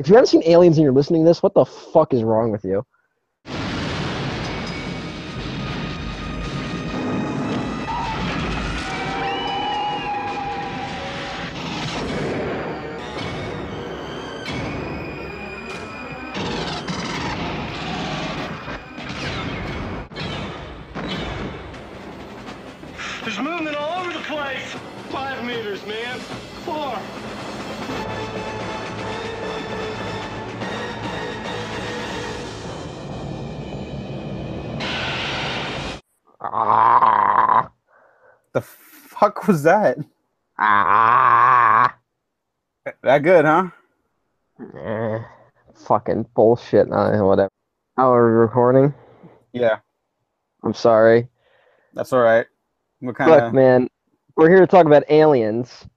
If 0.00 0.08
you 0.08 0.14
haven't 0.14 0.28
seen 0.28 0.42
Aliens 0.46 0.78
and 0.78 0.82
you're 0.82 0.94
listening 0.94 1.24
to 1.24 1.28
this, 1.28 1.42
what 1.42 1.52
the 1.52 1.66
fuck 1.66 2.14
is 2.14 2.24
wrong 2.24 2.50
with 2.50 2.64
you? 2.64 2.86
Was 39.50 39.64
that? 39.64 39.98
ah. 40.58 41.96
That 43.02 43.18
good, 43.24 43.44
huh? 43.44 43.68
Eh, 44.78 45.18
fucking 45.74 46.26
bullshit. 46.34 46.90
Uh, 46.92 47.18
whatever. 47.22 47.50
Oh, 47.98 48.12
are 48.12 48.26
we 48.26 48.32
recording? 48.32 48.94
Yeah, 49.52 49.78
I'm 50.62 50.74
sorry. 50.74 51.28
that's 51.94 52.12
all 52.12 52.20
right. 52.20 52.46
What 53.00 53.16
kind 53.16 53.30
Look, 53.30 53.52
man, 53.52 53.88
we're 54.36 54.48
here 54.48 54.60
to 54.60 54.68
talk 54.68 54.86
about 54.86 55.02
aliens, 55.10 55.88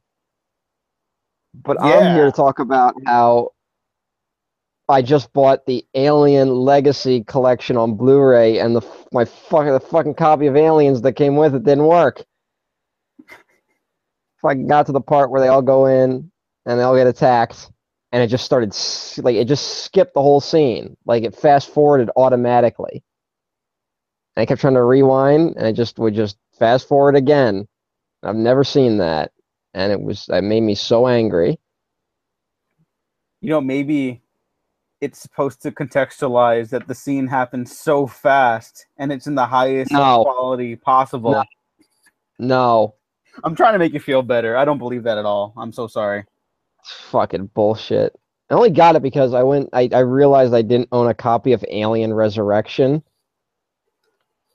but 1.54 1.80
I'm 1.80 2.16
here 2.16 2.26
to 2.26 2.32
talk 2.32 2.58
about 2.58 2.96
how 3.06 3.52
I 4.90 5.04
just 5.04 5.32
bought 5.32 5.66
the 5.68 5.86
Alien 5.94 6.50
Legacy 6.50 7.24
collection 7.24 7.78
on 7.78 7.96
Blu-ray, 7.96 8.58
and 8.58 8.76
the 8.76 8.82
my 9.12 9.26
fucking 9.26 9.74
the 9.74 9.80
fucking 9.80 10.16
copy 10.16 10.48
of 10.48 10.56
Aliens 10.56 11.02
that 11.04 11.14
came 11.14 11.36
with 11.36 11.54
it 11.54 11.64
didn't 11.64 11.86
work. 11.86 12.24
Fucking 14.44 14.68
got 14.68 14.86
to 14.86 14.92
the 14.92 15.02
part 15.02 15.32
where 15.32 15.42
they 15.42 15.48
all 15.48 15.62
go 15.62 15.88
in 15.88 16.32
and 16.66 16.80
they 16.80 16.84
all 16.84 16.96
get 16.96 17.08
attacked, 17.08 17.72
and 18.12 18.22
it 18.22 18.28
just 18.28 18.46
started 18.46 18.76
like 19.24 19.36
it 19.36 19.48
just 19.48 19.86
skipped 19.86 20.14
the 20.14 20.22
whole 20.22 20.42
scene, 20.42 20.96
like 21.06 21.24
it 21.24 21.36
fast 21.36 21.70
forwarded 21.70 22.12
automatically. 22.16 23.04
And 24.36 24.44
I 24.44 24.46
kept 24.46 24.62
trying 24.62 24.76
to 24.76 24.84
rewind, 24.84 25.56
and 25.58 25.66
it 25.66 25.74
just 25.74 25.98
would 25.98 26.14
just 26.14 26.38
fast 26.60 26.88
forward 26.88 27.16
again. 27.16 27.68
I've 28.22 28.36
never 28.36 28.64
seen 28.64 28.98
that, 29.00 29.32
and 29.74 29.92
it 29.92 30.02
was 30.02 30.28
it 30.30 30.44
made 30.44 30.62
me 30.62 30.76
so 30.76 31.08
angry. 31.08 31.58
You 33.42 33.50
know, 33.50 33.62
maybe 33.62 34.22
it's 35.02 35.20
supposed 35.20 35.62
to 35.62 35.72
contextualize 35.72 36.70
that 36.70 36.88
the 36.88 36.96
scene 36.96 37.28
happened 37.28 37.68
so 37.68 38.08
fast 38.08 38.86
and 38.98 39.12
it's 39.12 39.28
in 39.28 39.36
the 39.36 39.46
highest 39.46 39.92
No. 39.92 40.24
quality 40.24 40.78
possible. 40.78 41.32
No. 41.32 41.44
No, 42.40 42.96
I'm 43.44 43.56
trying 43.56 43.74
to 43.74 43.80
make 43.80 43.94
you 43.94 44.00
feel 44.00 44.22
better. 44.22 44.56
I 44.58 44.66
don't 44.66 44.78
believe 44.78 45.04
that 45.04 45.18
at 45.18 45.26
all. 45.26 45.54
I'm 45.58 45.72
so 45.72 45.88
sorry. 45.88 46.24
it's 46.80 46.92
fucking 46.92 47.48
bullshit. 47.54 48.16
I 48.50 48.56
only 48.56 48.70
got 48.70 48.96
it 48.96 49.02
because 49.02 49.34
I 49.34 49.44
went. 49.44 49.70
I, 49.74 49.90
I 49.92 50.00
realized 50.00 50.54
I 50.54 50.62
didn't 50.62 50.90
own 50.92 51.08
a 51.08 51.14
copy 51.14 51.54
of 51.54 51.64
Alien 51.70 52.14
Resurrection, 52.14 53.02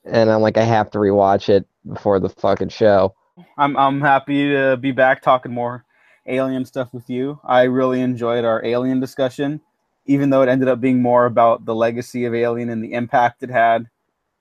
and 0.04 0.30
I'm 0.30 0.40
like, 0.40 0.56
I 0.56 0.64
have 0.64 0.90
to 0.92 0.98
rewatch 0.98 1.48
it 1.48 1.66
before 1.90 2.20
the 2.20 2.28
fucking 2.28 2.68
show. 2.68 3.14
I'm 3.56 3.76
I'm 3.76 4.00
happy 4.00 4.50
to 4.50 4.76
be 4.76 4.92
back 4.92 5.22
talking 5.22 5.52
more 5.52 5.84
alien 6.26 6.64
stuff 6.64 6.92
with 6.92 7.08
you. 7.08 7.40
I 7.44 7.62
really 7.62 8.00
enjoyed 8.00 8.44
our 8.44 8.64
alien 8.64 9.00
discussion, 9.00 9.60
even 10.06 10.30
though 10.30 10.42
it 10.42 10.48
ended 10.48 10.68
up 10.68 10.80
being 10.80 11.02
more 11.02 11.26
about 11.26 11.64
the 11.64 11.74
legacy 11.74 12.24
of 12.26 12.34
Alien 12.34 12.68
and 12.68 12.84
the 12.84 12.92
impact 12.92 13.42
it 13.42 13.50
had. 13.50 13.82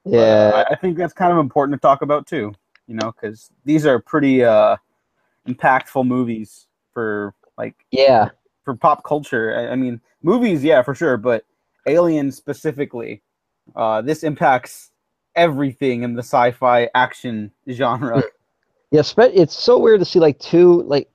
Uh, 0.05 0.11
Yeah, 0.11 0.51
I, 0.69 0.73
I 0.73 0.75
think 0.75 0.97
that's 0.97 1.13
kind 1.13 1.31
of 1.31 1.39
important 1.39 1.79
to 1.79 1.85
talk 1.85 2.01
about 2.01 2.27
too. 2.27 2.53
You 2.87 2.95
know, 2.95 3.11
because 3.11 3.51
these 3.65 3.85
are 3.85 3.99
pretty 3.99 4.43
uh, 4.43 4.77
impactful 5.47 6.05
movies 6.05 6.67
for 6.93 7.33
like 7.57 7.75
yeah, 7.91 8.29
for 8.63 8.75
pop 8.75 9.03
culture. 9.03 9.55
I, 9.57 9.73
I 9.73 9.75
mean, 9.75 10.01
movies, 10.21 10.63
yeah, 10.63 10.81
for 10.81 10.95
sure, 10.95 11.17
but 11.17 11.45
Alien 11.85 12.31
specifically, 12.31 13.21
uh, 13.75 14.01
this 14.01 14.23
impacts 14.23 14.91
everything 15.35 16.03
in 16.03 16.15
the 16.15 16.23
sci-fi 16.23 16.89
action 16.95 17.51
genre. 17.69 18.23
yeah. 18.91 19.01
Spe- 19.01 19.33
it's 19.33 19.57
so 19.57 19.77
weird 19.77 19.99
to 19.99 20.05
see 20.05 20.19
like 20.19 20.39
two 20.39 20.81
like 20.83 21.09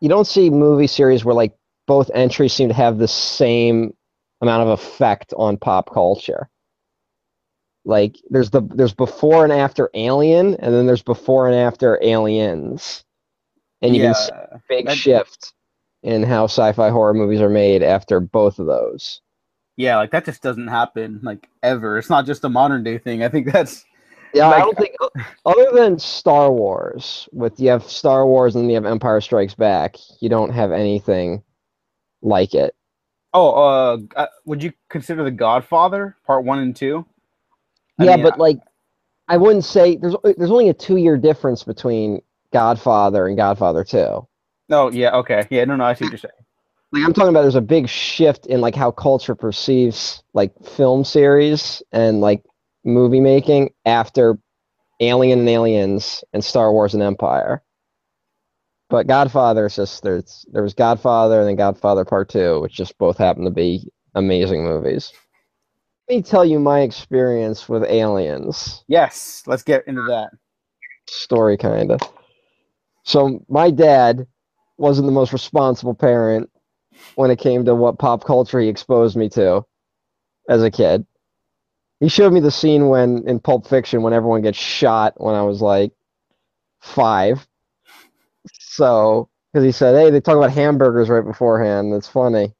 you 0.00 0.08
don't 0.08 0.26
see 0.26 0.50
movie 0.50 0.86
series 0.86 1.24
where 1.24 1.34
like 1.34 1.54
both 1.86 2.10
entries 2.14 2.52
seem 2.52 2.68
to 2.68 2.74
have 2.74 2.98
the 2.98 3.08
same 3.08 3.94
amount 4.40 4.62
of 4.62 4.68
effect 4.68 5.32
on 5.36 5.56
pop 5.56 5.92
culture. 5.92 6.48
Like 7.86 8.18
there's 8.30 8.50
the 8.50 8.62
there's 8.62 8.94
before 8.94 9.44
and 9.44 9.54
after 9.54 9.90
Alien, 9.94 10.56
and 10.56 10.74
then 10.74 10.86
there's 10.86 11.02
before 11.02 11.48
and 11.48 11.56
after 11.56 11.98
Aliens, 12.02 13.04
and 13.82 13.96
you 13.96 14.02
yeah, 14.02 14.08
can 14.08 14.14
see 14.16 14.32
a 14.52 14.62
big 14.68 14.90
shift 14.90 15.54
in 16.02 16.24
how 16.24 16.46
sci-fi 16.46 16.90
horror 16.90 17.14
movies 17.14 17.40
are 17.40 17.50
made 17.50 17.82
after 17.84 18.20
both 18.20 18.58
of 18.58 18.66
those. 18.66 19.22
yeah, 19.76 19.96
like 19.96 20.10
that 20.12 20.24
just 20.24 20.42
doesn't 20.42 20.68
happen 20.68 21.20
like 21.22 21.48
ever. 21.62 21.98
It's 21.98 22.10
not 22.10 22.26
just 22.26 22.44
a 22.44 22.48
modern 22.48 22.84
day 22.84 22.98
thing. 22.98 23.22
I 23.24 23.28
think 23.28 23.52
that's 23.52 23.86
Yeah, 24.32 24.48
I 24.50 24.60
don't 24.60 24.76
think 24.78 24.94
other 25.46 25.70
than 25.72 25.98
Star 25.98 26.52
Wars, 26.52 27.28
with 27.32 27.58
you 27.60 27.70
have 27.70 27.84
Star 27.84 28.26
Wars 28.26 28.54
and 28.54 28.64
then 28.64 28.70
you 28.70 28.76
have 28.76 28.86
Empire 28.86 29.20
Strikes 29.20 29.54
Back, 29.54 29.96
you 30.20 30.28
don't 30.28 30.52
have 30.52 30.72
anything 30.72 31.42
like 32.22 32.54
it. 32.54 32.74
oh, 33.32 33.50
uh, 33.52 33.98
uh, 34.16 34.26
would 34.44 34.62
you 34.62 34.72
consider 34.90 35.24
The 35.24 35.30
Godfather 35.30 36.16
Part 36.26 36.44
One 36.44 36.58
and 36.58 36.74
Two? 36.76 37.06
I 37.98 38.04
yeah, 38.04 38.16
mean, 38.16 38.24
but 38.24 38.38
like, 38.38 38.58
I 39.28 39.36
wouldn't 39.36 39.64
say 39.64 39.96
there's 39.96 40.14
uh, 40.14 40.32
there's 40.36 40.50
only 40.50 40.68
a 40.68 40.74
two 40.74 40.96
year 40.96 41.16
difference 41.16 41.64
between 41.64 42.20
Godfather 42.52 43.26
and 43.26 43.36
Godfather 43.36 43.84
Two. 43.84 44.26
Oh 44.70 44.90
yeah, 44.90 45.16
okay, 45.16 45.46
yeah, 45.50 45.64
no, 45.64 45.76
no, 45.76 45.84
I 45.84 45.94
see 45.94 46.04
what 46.04 46.12
you're 46.12 46.18
saying. 46.18 46.32
Like 46.92 47.02
I'm 47.04 47.12
talking 47.12 47.30
about, 47.30 47.42
there's 47.42 47.56
a 47.56 47.60
big 47.60 47.88
shift 47.88 48.46
in 48.46 48.60
like 48.60 48.76
how 48.76 48.92
culture 48.92 49.34
perceives 49.34 50.22
like 50.34 50.52
film 50.64 51.02
series 51.02 51.82
and 51.90 52.20
like 52.20 52.44
movie 52.84 53.20
making 53.20 53.70
after 53.84 54.38
Alien 55.00 55.40
and 55.40 55.48
Aliens 55.48 56.22
and 56.32 56.44
Star 56.44 56.72
Wars 56.72 56.94
and 56.94 57.02
Empire. 57.02 57.62
But 58.88 59.08
Godfather 59.08 59.66
is 59.66 59.76
just 59.76 60.04
there's 60.04 60.46
there 60.52 60.62
was 60.62 60.74
Godfather 60.74 61.40
and 61.40 61.48
then 61.48 61.56
Godfather 61.56 62.04
Part 62.04 62.28
Two, 62.28 62.60
which 62.60 62.72
just 62.74 62.96
both 62.98 63.18
happen 63.18 63.44
to 63.44 63.50
be 63.50 63.90
amazing 64.14 64.64
movies. 64.64 65.12
Let 66.08 66.16
me 66.16 66.22
tell 66.22 66.44
you 66.44 66.60
my 66.60 66.80
experience 66.80 67.68
with 67.68 67.82
Aliens. 67.84 68.84
Yes, 68.86 69.42
let's 69.46 69.64
get 69.64 69.86
into 69.88 70.02
that. 70.08 70.30
story 71.08 71.56
kind 71.56 71.90
of. 71.90 72.00
So 73.04 73.44
my 73.48 73.70
dad 73.70 74.26
wasn't 74.78 75.06
the 75.06 75.12
most 75.12 75.32
responsible 75.32 75.94
parent 75.94 76.50
when 77.14 77.30
it 77.30 77.38
came 77.38 77.64
to 77.64 77.74
what 77.74 77.98
pop 77.98 78.24
culture 78.24 78.60
he 78.60 78.68
exposed 78.68 79.16
me 79.16 79.28
to 79.30 79.64
as 80.48 80.62
a 80.62 80.70
kid. 80.70 81.06
He 82.00 82.08
showed 82.08 82.32
me 82.32 82.40
the 82.40 82.50
scene 82.50 82.88
when 82.88 83.26
in 83.26 83.40
Pulp 83.40 83.66
Fiction 83.66 84.02
when 84.02 84.12
everyone 84.12 84.42
gets 84.42 84.58
shot 84.58 85.14
when 85.16 85.34
I 85.34 85.42
was 85.42 85.62
like 85.62 85.92
5. 86.80 87.46
So, 88.52 89.28
cuz 89.54 89.64
he 89.64 89.72
said, 89.72 89.94
"Hey, 89.94 90.10
they 90.10 90.20
talk 90.20 90.36
about 90.36 90.52
hamburgers 90.52 91.08
right 91.08 91.24
beforehand. 91.24 91.92
That's 91.92 92.08
funny." 92.08 92.54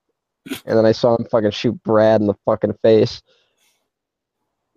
And 0.65 0.79
then 0.79 0.87
I 0.87 0.93
saw 0.93 1.17
him 1.17 1.27
fucking 1.31 1.51
shoot 1.51 1.81
Brad 1.83 2.21
in 2.21 2.27
the 2.27 2.35
fucking 2.47 2.75
face. 2.83 3.23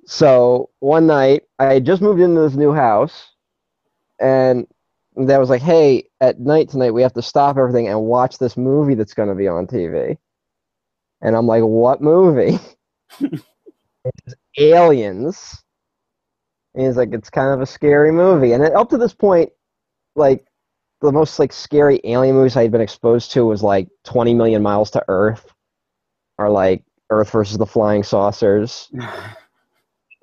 So, 0.09 0.71
one 0.79 1.05
night 1.05 1.43
I 1.59 1.65
had 1.75 1.85
just 1.85 2.01
moved 2.01 2.19
into 2.19 2.41
this 2.41 2.55
new 2.55 2.73
house 2.73 3.29
and 4.19 4.65
that 5.15 5.39
was 5.39 5.51
like, 5.51 5.61
hey, 5.61 6.09
at 6.19 6.39
night 6.39 6.69
tonight 6.69 6.89
we 6.89 7.03
have 7.03 7.13
to 7.13 7.21
stop 7.21 7.57
everything 7.57 7.89
and 7.89 8.01
watch 8.01 8.39
this 8.39 8.57
movie 8.57 8.95
that's 8.95 9.13
going 9.13 9.29
to 9.29 9.35
be 9.35 9.47
on 9.47 9.67
TV. 9.67 10.17
And 11.21 11.35
I'm 11.35 11.45
like, 11.45 11.61
what 11.61 12.01
movie? 12.01 12.57
Aliens. 14.57 15.63
And 16.73 16.88
he's 16.88 16.97
like, 16.97 17.13
it's 17.13 17.29
kind 17.29 17.53
of 17.53 17.62
a 17.62 17.67
scary 17.67 18.12
movie. 18.12 18.53
And 18.53 18.63
up 18.63 18.89
to 18.89 18.97
this 18.97 19.13
point, 19.13 19.51
like 20.15 20.44
the 21.01 21.12
most 21.12 21.38
like 21.38 21.53
scary 21.53 22.01
alien 22.03 22.35
movies 22.35 22.57
I 22.57 22.63
had 22.63 22.71
been 22.71 22.81
exposed 22.81 23.31
to 23.33 23.45
was 23.45 23.62
like 23.62 23.88
20 24.05 24.33
Million 24.33 24.63
Miles 24.63 24.89
to 24.91 25.05
Earth, 25.07 25.53
or 26.39 26.50
like 26.50 26.83
Earth 27.12 27.29
versus 27.29 27.59
the 27.59 27.67
Flying 27.67 28.01
Saucers 28.01 28.91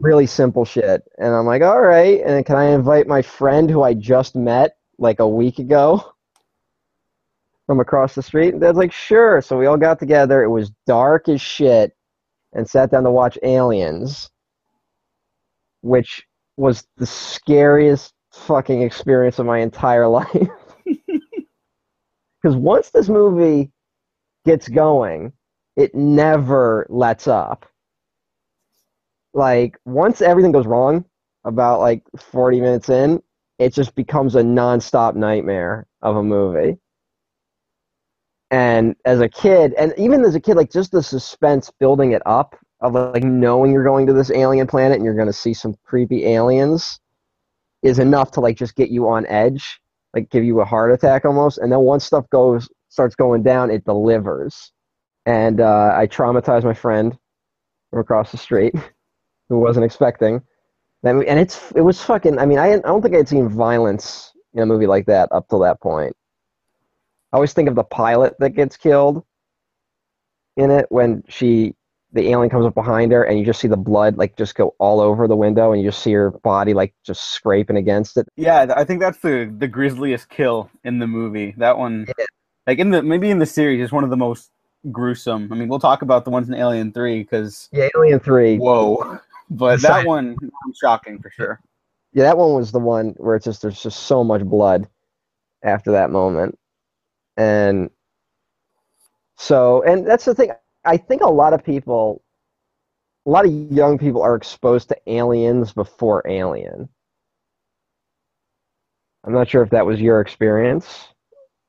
really 0.00 0.26
simple 0.26 0.64
shit. 0.64 1.02
And 1.18 1.34
I'm 1.34 1.46
like, 1.46 1.62
all 1.62 1.80
right. 1.80 2.20
And 2.24 2.44
can 2.44 2.56
I 2.56 2.66
invite 2.66 3.06
my 3.06 3.22
friend 3.22 3.70
who 3.70 3.82
I 3.82 3.94
just 3.94 4.34
met 4.36 4.76
like 4.98 5.20
a 5.20 5.28
week 5.28 5.58
ago 5.58 6.12
from 7.66 7.80
across 7.80 8.14
the 8.14 8.22
street? 8.22 8.52
And 8.52 8.60
Dad's 8.60 8.78
like, 8.78 8.92
sure. 8.92 9.40
So 9.40 9.58
we 9.58 9.66
all 9.66 9.76
got 9.76 9.98
together. 9.98 10.42
It 10.42 10.50
was 10.50 10.70
dark 10.86 11.28
as 11.28 11.40
shit 11.40 11.96
and 12.52 12.68
sat 12.68 12.90
down 12.90 13.04
to 13.04 13.10
watch 13.10 13.38
Aliens, 13.42 14.30
which 15.82 16.26
was 16.56 16.86
the 16.96 17.06
scariest 17.06 18.12
fucking 18.32 18.82
experience 18.82 19.38
of 19.38 19.46
my 19.46 19.58
entire 19.58 20.08
life. 20.08 20.48
Because 22.42 22.56
once 22.56 22.90
this 22.90 23.08
movie 23.08 23.72
gets 24.44 24.68
going, 24.68 25.32
it 25.74 25.94
never 25.96 26.86
lets 26.88 27.26
up. 27.26 27.66
Like 29.36 29.78
once 29.84 30.22
everything 30.22 30.50
goes 30.50 30.66
wrong, 30.66 31.04
about 31.44 31.80
like 31.80 32.02
40 32.16 32.60
minutes 32.60 32.88
in, 32.88 33.22
it 33.58 33.72
just 33.72 33.94
becomes 33.94 34.34
a 34.34 34.42
nonstop 34.42 35.14
nightmare 35.14 35.86
of 36.02 36.16
a 36.16 36.22
movie. 36.22 36.78
And 38.50 38.96
as 39.04 39.20
a 39.20 39.28
kid, 39.28 39.74
and 39.74 39.92
even 39.98 40.24
as 40.24 40.34
a 40.34 40.40
kid, 40.40 40.56
like 40.56 40.70
just 40.70 40.90
the 40.90 41.02
suspense 41.02 41.70
building 41.78 42.12
it 42.12 42.22
up 42.24 42.56
of 42.80 42.94
like 42.94 43.24
knowing 43.24 43.72
you're 43.72 43.84
going 43.84 44.06
to 44.06 44.14
this 44.14 44.30
alien 44.30 44.66
planet 44.66 44.96
and 44.96 45.04
you're 45.04 45.14
going 45.14 45.26
to 45.26 45.32
see 45.32 45.52
some 45.52 45.74
creepy 45.84 46.24
aliens 46.26 46.98
is 47.82 47.98
enough 47.98 48.30
to 48.32 48.40
like 48.40 48.56
just 48.56 48.74
get 48.74 48.88
you 48.90 49.06
on 49.08 49.26
edge, 49.26 49.80
like 50.14 50.30
give 50.30 50.44
you 50.44 50.60
a 50.60 50.64
heart 50.64 50.92
attack 50.92 51.26
almost. 51.26 51.58
And 51.58 51.70
then 51.70 51.80
once 51.80 52.06
stuff 52.06 52.28
goes 52.30 52.68
starts 52.88 53.14
going 53.14 53.42
down, 53.42 53.70
it 53.70 53.84
delivers. 53.84 54.72
And 55.26 55.60
uh, 55.60 55.92
I 55.94 56.06
traumatized 56.06 56.64
my 56.64 56.72
friend 56.72 57.18
from 57.90 58.00
across 58.00 58.32
the 58.32 58.38
street 58.38 58.74
who 59.48 59.58
wasn't 59.58 59.84
expecting. 59.84 60.42
And 61.02 61.38
it's 61.38 61.70
it 61.72 61.82
was 61.82 62.02
fucking. 62.02 62.38
I 62.38 62.46
mean, 62.46 62.58
I 62.58 62.72
I 62.72 62.78
don't 62.78 63.00
think 63.00 63.14
I'd 63.14 63.28
seen 63.28 63.48
violence 63.48 64.32
in 64.54 64.62
a 64.62 64.66
movie 64.66 64.86
like 64.86 65.06
that 65.06 65.28
up 65.30 65.48
till 65.48 65.60
that 65.60 65.80
point. 65.80 66.16
I 67.32 67.36
always 67.36 67.52
think 67.52 67.68
of 67.68 67.74
the 67.74 67.84
pilot 67.84 68.34
that 68.40 68.50
gets 68.50 68.76
killed 68.76 69.24
in 70.56 70.70
it 70.70 70.86
when 70.88 71.22
she 71.28 71.74
the 72.12 72.30
alien 72.30 72.48
comes 72.48 72.64
up 72.64 72.74
behind 72.74 73.12
her 73.12 73.24
and 73.24 73.38
you 73.38 73.44
just 73.44 73.60
see 73.60 73.68
the 73.68 73.76
blood 73.76 74.16
like 74.16 74.36
just 74.36 74.54
go 74.54 74.74
all 74.78 75.00
over 75.00 75.28
the 75.28 75.36
window 75.36 75.72
and 75.72 75.82
you 75.82 75.88
just 75.88 76.02
see 76.02 76.12
her 76.12 76.30
body 76.30 76.72
like 76.72 76.94
just 77.04 77.32
scraping 77.32 77.76
against 77.76 78.16
it. 78.16 78.26
Yeah, 78.36 78.72
I 78.74 78.84
think 78.84 79.00
that's 79.00 79.18
the 79.18 79.52
the 79.56 79.68
grisliest 79.68 80.28
kill 80.28 80.70
in 80.82 80.98
the 80.98 81.06
movie. 81.06 81.54
That 81.58 81.78
one, 81.78 82.06
yeah. 82.18 82.24
like 82.66 82.78
in 82.78 82.90
the 82.90 83.02
maybe 83.02 83.30
in 83.30 83.38
the 83.38 83.46
series, 83.46 83.82
is 83.82 83.92
one 83.92 84.02
of 84.02 84.10
the 84.10 84.16
most 84.16 84.50
gruesome. 84.90 85.52
I 85.52 85.56
mean, 85.56 85.68
we'll 85.68 85.78
talk 85.78 86.02
about 86.02 86.24
the 86.24 86.30
ones 86.30 86.48
in 86.48 86.54
Alien 86.54 86.92
Three 86.92 87.20
because 87.20 87.68
yeah, 87.72 87.88
Alien 87.96 88.20
Three. 88.20 88.56
Whoa, 88.56 89.20
but 89.50 89.80
that 89.82 90.06
one 90.06 90.36
shocking 90.80 91.20
for 91.20 91.30
sure. 91.30 91.60
Yeah, 92.12 92.24
that 92.24 92.38
one 92.38 92.54
was 92.54 92.72
the 92.72 92.80
one 92.80 93.14
where 93.18 93.36
it's 93.36 93.44
just 93.44 93.62
there's 93.62 93.82
just 93.82 94.04
so 94.04 94.24
much 94.24 94.42
blood 94.42 94.88
after 95.62 95.92
that 95.92 96.10
moment, 96.10 96.58
and 97.36 97.90
so 99.36 99.82
and 99.82 100.06
that's 100.06 100.24
the 100.24 100.34
thing. 100.34 100.50
I 100.84 100.96
think 100.96 101.22
a 101.22 101.30
lot 101.30 101.52
of 101.52 101.64
people, 101.64 102.22
a 103.26 103.30
lot 103.30 103.44
of 103.44 103.52
young 103.52 103.98
people 103.98 104.22
are 104.22 104.34
exposed 104.34 104.88
to 104.88 104.96
aliens 105.06 105.72
before 105.72 106.22
Alien. 106.26 106.88
I'm 109.24 109.32
not 109.32 109.48
sure 109.48 109.62
if 109.62 109.70
that 109.70 109.84
was 109.84 110.00
your 110.00 110.20
experience. 110.20 111.08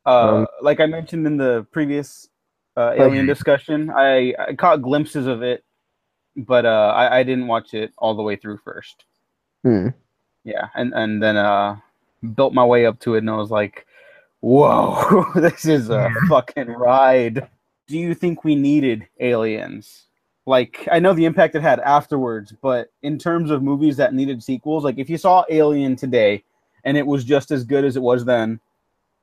Uh, 0.06 0.35
um, 0.38 0.47
like 0.62 0.80
I 0.80 0.85
mentioned 0.85 1.25
in 1.25 1.38
the 1.38 1.65
previous 1.71 2.30
uh, 2.77 2.94
Alien 2.97 3.25
discussion, 3.25 3.89
I, 3.89 4.35
I 4.39 4.53
caught 4.53 4.83
glimpses 4.83 5.25
of 5.25 5.41
it, 5.41 5.63
but 6.37 6.65
uh, 6.65 6.93
I, 6.95 7.19
I 7.19 7.23
didn't 7.23 7.47
watch 7.47 7.73
it 7.73 7.91
all 7.97 8.15
the 8.15 8.23
way 8.23 8.35
through 8.35 8.57
first. 8.57 9.05
Hmm. 9.63 9.89
Yeah, 10.43 10.67
and 10.75 10.93
and 10.93 11.21
then 11.21 11.35
uh, 11.35 11.77
built 12.35 12.53
my 12.53 12.63
way 12.63 12.85
up 12.85 12.99
to 13.01 13.15
it, 13.15 13.19
and 13.19 13.29
I 13.29 13.35
was 13.35 13.51
like, 13.51 13.85
"Whoa, 14.39 15.25
this 15.35 15.65
is 15.65 15.89
a 15.89 16.09
fucking 16.29 16.69
ride." 16.69 17.47
do 17.87 17.97
you 17.97 18.13
think 18.13 18.43
we 18.43 18.55
needed 18.55 19.07
aliens? 19.19 20.05
Like, 20.45 20.87
I 20.91 20.99
know 20.99 21.13
the 21.13 21.25
impact 21.25 21.55
it 21.55 21.61
had 21.61 21.79
afterwards, 21.79 22.53
but 22.61 22.91
in 23.01 23.17
terms 23.17 23.49
of 23.49 23.63
movies 23.63 23.97
that 23.97 24.13
needed 24.13 24.43
sequels, 24.43 24.83
like 24.83 24.97
if 24.97 25.09
you 25.09 25.17
saw 25.17 25.43
Alien 25.49 25.95
today 25.95 26.43
and 26.83 26.95
it 26.95 27.05
was 27.05 27.25
just 27.25 27.51
as 27.51 27.63
good 27.63 27.83
as 27.83 27.97
it 27.97 28.01
was 28.01 28.23
then, 28.23 28.59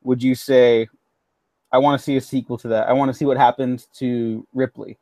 would 0.03 0.23
you 0.23 0.35
say, 0.35 0.89
I 1.73 1.79
want 1.79 1.99
to 1.99 2.05
see 2.05 2.17
a 2.17 2.21
sequel 2.21 2.59
to 2.59 2.69
that? 2.69 2.89
I 2.89 2.93
want 2.93 3.11
to 3.11 3.15
see 3.15 3.25
what 3.25 3.39
happens 3.39 3.87
to 3.95 4.47
Ripley? 4.53 4.99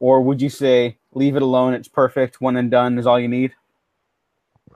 Or 0.00 0.20
would 0.20 0.40
you 0.40 0.48
say, 0.48 0.98
leave 1.12 1.36
it 1.36 1.42
alone, 1.42 1.74
it's 1.74 1.88
perfect, 1.88 2.40
one 2.40 2.56
and 2.56 2.70
done 2.70 2.98
is 2.98 3.06
all 3.06 3.18
you 3.18 3.28
need? 3.28 3.52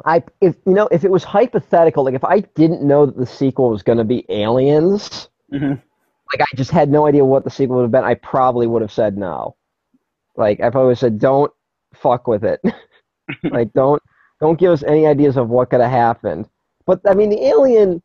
I 0.04 0.22
if 0.40 0.56
you 0.66 0.72
know 0.72 0.88
if 0.90 1.04
it 1.04 1.10
was 1.10 1.22
hypothetical, 1.22 2.04
like 2.04 2.14
if 2.14 2.24
I 2.24 2.40
didn't 2.40 2.82
know 2.82 3.04
that 3.06 3.16
the 3.16 3.26
sequel 3.26 3.70
was 3.70 3.82
going 3.82 3.98
to 3.98 4.04
be 4.04 4.24
Aliens, 4.30 5.28
mm-hmm 5.52 5.74
like 6.32 6.40
I 6.40 6.56
just 6.56 6.70
had 6.70 6.90
no 6.90 7.06
idea 7.06 7.24
what 7.24 7.44
the 7.44 7.50
sequel 7.50 7.76
would 7.76 7.82
have 7.82 7.90
been, 7.90 8.04
I 8.04 8.14
probably 8.14 8.66
would 8.66 8.82
have 8.82 8.92
said 8.92 9.16
no. 9.16 9.56
Like 10.36 10.60
I 10.60 10.70
probably 10.70 10.94
said, 10.94 11.18
don't 11.18 11.52
fuck 11.94 12.26
with 12.26 12.44
it. 12.44 12.60
like 13.44 13.72
don't 13.72 14.02
don't 14.40 14.58
give 14.58 14.72
us 14.72 14.82
any 14.82 15.06
ideas 15.06 15.36
of 15.36 15.50
what 15.50 15.70
could 15.70 15.80
have 15.80 15.90
happened. 15.90 16.48
But 16.86 17.00
I 17.08 17.14
mean, 17.14 17.30
the 17.30 17.44
Alien, 17.44 18.02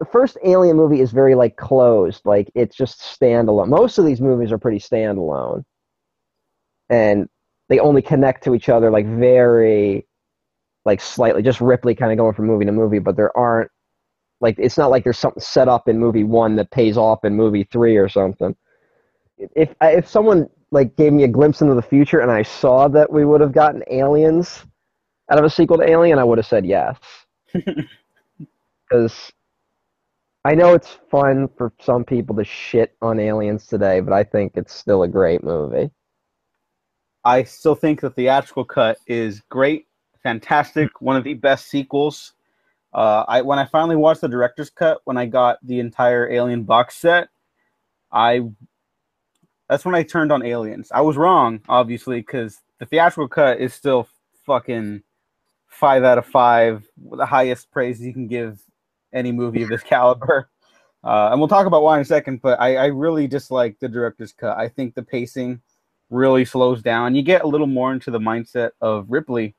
the 0.00 0.06
first 0.06 0.38
Alien 0.44 0.76
movie 0.76 1.00
is 1.00 1.12
very 1.12 1.34
like 1.34 1.56
closed. 1.56 2.22
Like 2.24 2.50
it's 2.54 2.76
just 2.76 3.00
standalone. 3.00 3.68
Most 3.68 3.98
of 3.98 4.06
these 4.06 4.20
movies 4.20 4.50
are 4.50 4.58
pretty 4.58 4.78
standalone, 4.78 5.64
and 6.90 7.28
they 7.68 7.78
only 7.78 8.02
connect 8.02 8.44
to 8.44 8.54
each 8.54 8.68
other 8.68 8.90
like 8.90 9.06
very, 9.06 10.06
like 10.84 11.00
slightly. 11.00 11.42
Just 11.42 11.60
Ripley 11.60 11.94
kind 11.94 12.12
of 12.12 12.18
going 12.18 12.34
from 12.34 12.46
movie 12.46 12.64
to 12.64 12.72
movie, 12.72 12.98
but 12.98 13.16
there 13.16 13.36
aren't 13.36 13.70
like 14.40 14.56
it's 14.58 14.78
not 14.78 14.90
like 14.90 15.04
there's 15.04 15.18
something 15.18 15.40
set 15.40 15.68
up 15.68 15.88
in 15.88 15.98
movie 15.98 16.24
one 16.24 16.56
that 16.56 16.70
pays 16.70 16.96
off 16.96 17.24
in 17.24 17.34
movie 17.34 17.64
three 17.72 17.96
or 17.96 18.08
something. 18.08 18.54
If 19.38 19.74
if 19.80 20.08
someone 20.08 20.48
like 20.70 20.96
gave 20.96 21.12
me 21.12 21.24
a 21.24 21.28
glimpse 21.28 21.62
into 21.62 21.74
the 21.74 21.82
future 21.82 22.20
and 22.20 22.30
I 22.30 22.42
saw 22.42 22.88
that 22.88 23.10
we 23.12 23.24
would 23.24 23.40
have 23.40 23.52
gotten 23.52 23.82
aliens 23.90 24.64
out 25.30 25.38
of 25.38 25.44
a 25.44 25.50
sequel 25.50 25.78
to 25.78 25.88
Alien, 25.88 26.18
I 26.18 26.24
would 26.24 26.38
have 26.38 26.46
said 26.46 26.66
yes. 26.66 26.98
Because 28.88 29.32
I 30.44 30.54
know 30.54 30.74
it's 30.74 30.98
fun 31.10 31.48
for 31.58 31.72
some 31.80 32.04
people 32.04 32.36
to 32.36 32.44
shit 32.44 32.94
on 33.02 33.18
aliens 33.18 33.66
today, 33.66 33.98
but 34.00 34.12
I 34.12 34.22
think 34.22 34.52
it's 34.54 34.72
still 34.72 35.02
a 35.02 35.08
great 35.08 35.42
movie. 35.42 35.90
I 37.26 37.42
still 37.42 37.74
think 37.74 38.00
the 38.00 38.10
theatrical 38.10 38.64
cut 38.64 38.98
is 39.06 39.40
great, 39.48 39.86
fantastic, 40.22 41.00
one 41.00 41.16
of 41.16 41.24
the 41.24 41.34
best 41.34 41.68
sequels 41.68 42.32
uh, 42.96 43.24
I 43.28 43.42
when 43.42 43.58
I 43.58 43.66
finally 43.66 43.94
watched 43.94 44.22
the 44.22 44.28
director's 44.28 44.70
cut, 44.70 45.02
when 45.04 45.18
I 45.18 45.26
got 45.26 45.58
the 45.62 45.80
entire 45.80 46.32
Alien 46.32 46.64
box 46.64 46.96
set, 46.96 47.28
I 48.10 48.40
that's 49.68 49.84
when 49.84 49.94
I 49.94 50.02
turned 50.02 50.32
on 50.32 50.42
Aliens. 50.42 50.90
I 50.92 51.02
was 51.02 51.16
wrong, 51.16 51.60
obviously, 51.68 52.20
because 52.20 52.58
the 52.78 52.86
theatrical 52.86 53.28
cut 53.28 53.60
is 53.60 53.74
still 53.74 54.08
fucking 54.46 55.02
five 55.66 56.04
out 56.04 56.16
of 56.16 56.24
five, 56.24 56.88
the 57.12 57.26
highest 57.26 57.70
praise 57.70 58.00
you 58.00 58.14
can 58.14 58.28
give 58.28 58.62
any 59.12 59.30
movie 59.30 59.62
of 59.62 59.68
this 59.68 59.82
caliber. 59.82 60.48
Uh, 61.04 61.28
and 61.30 61.38
we'll 61.38 61.48
talk 61.48 61.66
about 61.66 61.82
why 61.82 61.96
in 61.96 62.02
a 62.02 62.04
second, 62.04 62.40
but 62.40 62.58
I, 62.58 62.76
I 62.76 62.86
really 62.86 63.26
dislike 63.26 63.78
the 63.78 63.88
director's 63.88 64.32
cut. 64.32 64.56
I 64.56 64.68
think 64.68 64.94
the 64.94 65.02
pacing 65.02 65.60
really 66.10 66.44
slows 66.44 66.82
down. 66.82 67.14
You 67.14 67.22
get 67.22 67.42
a 67.42 67.48
little 67.48 67.66
more 67.66 67.92
into 67.92 68.10
the 68.10 68.18
mindset 68.18 68.70
of 68.80 69.06
Ripley, 69.08 69.54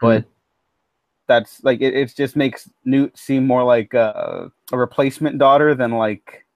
but 0.00 0.24
that's 1.26 1.62
like 1.64 1.80
it, 1.80 1.94
it 1.94 2.14
just 2.14 2.36
makes 2.36 2.68
Newt 2.84 3.16
seem 3.16 3.46
more 3.46 3.64
like 3.64 3.94
a, 3.94 4.50
a 4.72 4.76
replacement 4.78 5.38
daughter 5.38 5.74
than 5.74 5.92
like 5.92 6.46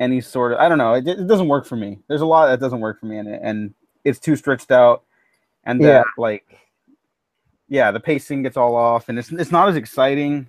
any 0.00 0.20
sort 0.20 0.52
of 0.52 0.58
I 0.58 0.68
don't 0.68 0.78
know. 0.78 0.94
It, 0.94 1.06
it, 1.06 1.26
doesn't 1.26 1.48
work 1.48 1.66
for 1.66 1.76
me. 1.76 1.98
There's 2.08 2.20
a 2.20 2.26
lot 2.26 2.48
that 2.48 2.60
doesn't 2.60 2.80
work 2.80 3.00
for 3.00 3.06
me 3.06 3.18
in 3.18 3.26
it, 3.26 3.40
and 3.42 3.74
it's 4.04 4.18
too 4.18 4.36
stretched 4.36 4.70
out, 4.70 5.04
and 5.64 5.80
that 5.82 5.86
yeah. 5.86 6.02
like 6.16 6.44
yeah, 7.68 7.90
the 7.90 8.00
pacing 8.00 8.42
gets 8.42 8.56
all 8.56 8.76
off, 8.76 9.08
and 9.08 9.18
it's 9.18 9.32
it's 9.32 9.52
not 9.52 9.68
as 9.68 9.76
exciting. 9.76 10.48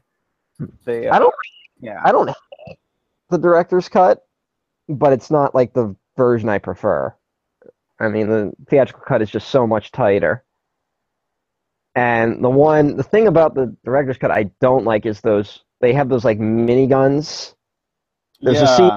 They, 0.86 1.08
uh, 1.08 1.16
I 1.16 1.20
don't 1.20 1.34
yeah 1.82 2.02
I 2.04 2.12
don't 2.12 2.30
the 3.30 3.38
director's 3.38 3.90
cut, 3.90 4.26
but 4.88 5.14
it's 5.14 5.32
not 5.32 5.56
like 5.56 5.74
the 5.74 5.96
version 6.16 6.50
I 6.50 6.60
prefer. 6.60 7.14
I 8.00 8.08
mean, 8.10 8.28
the 8.28 8.52
theatrical 8.70 9.04
cut 9.08 9.22
is 9.22 9.30
just 9.30 9.50
so 9.50 9.66
much 9.68 9.92
tighter. 9.92 10.44
And 11.96 12.44
the 12.44 12.50
one, 12.50 12.98
the 12.98 13.04
thing 13.04 13.28
about 13.28 13.54
the 13.54 13.76
director's 13.86 14.18
cut 14.18 14.32
I 14.32 14.52
don't 14.60 14.84
like 14.84 15.06
is 15.06 15.22
those 15.22 15.64
they 15.80 15.94
have 15.94 16.10
those 16.10 16.26
like 16.26 16.40
miniguns. 16.40 17.54
There's 18.42 18.58
yeah. 18.58 18.74
a 18.74 18.78
scene 18.78 18.92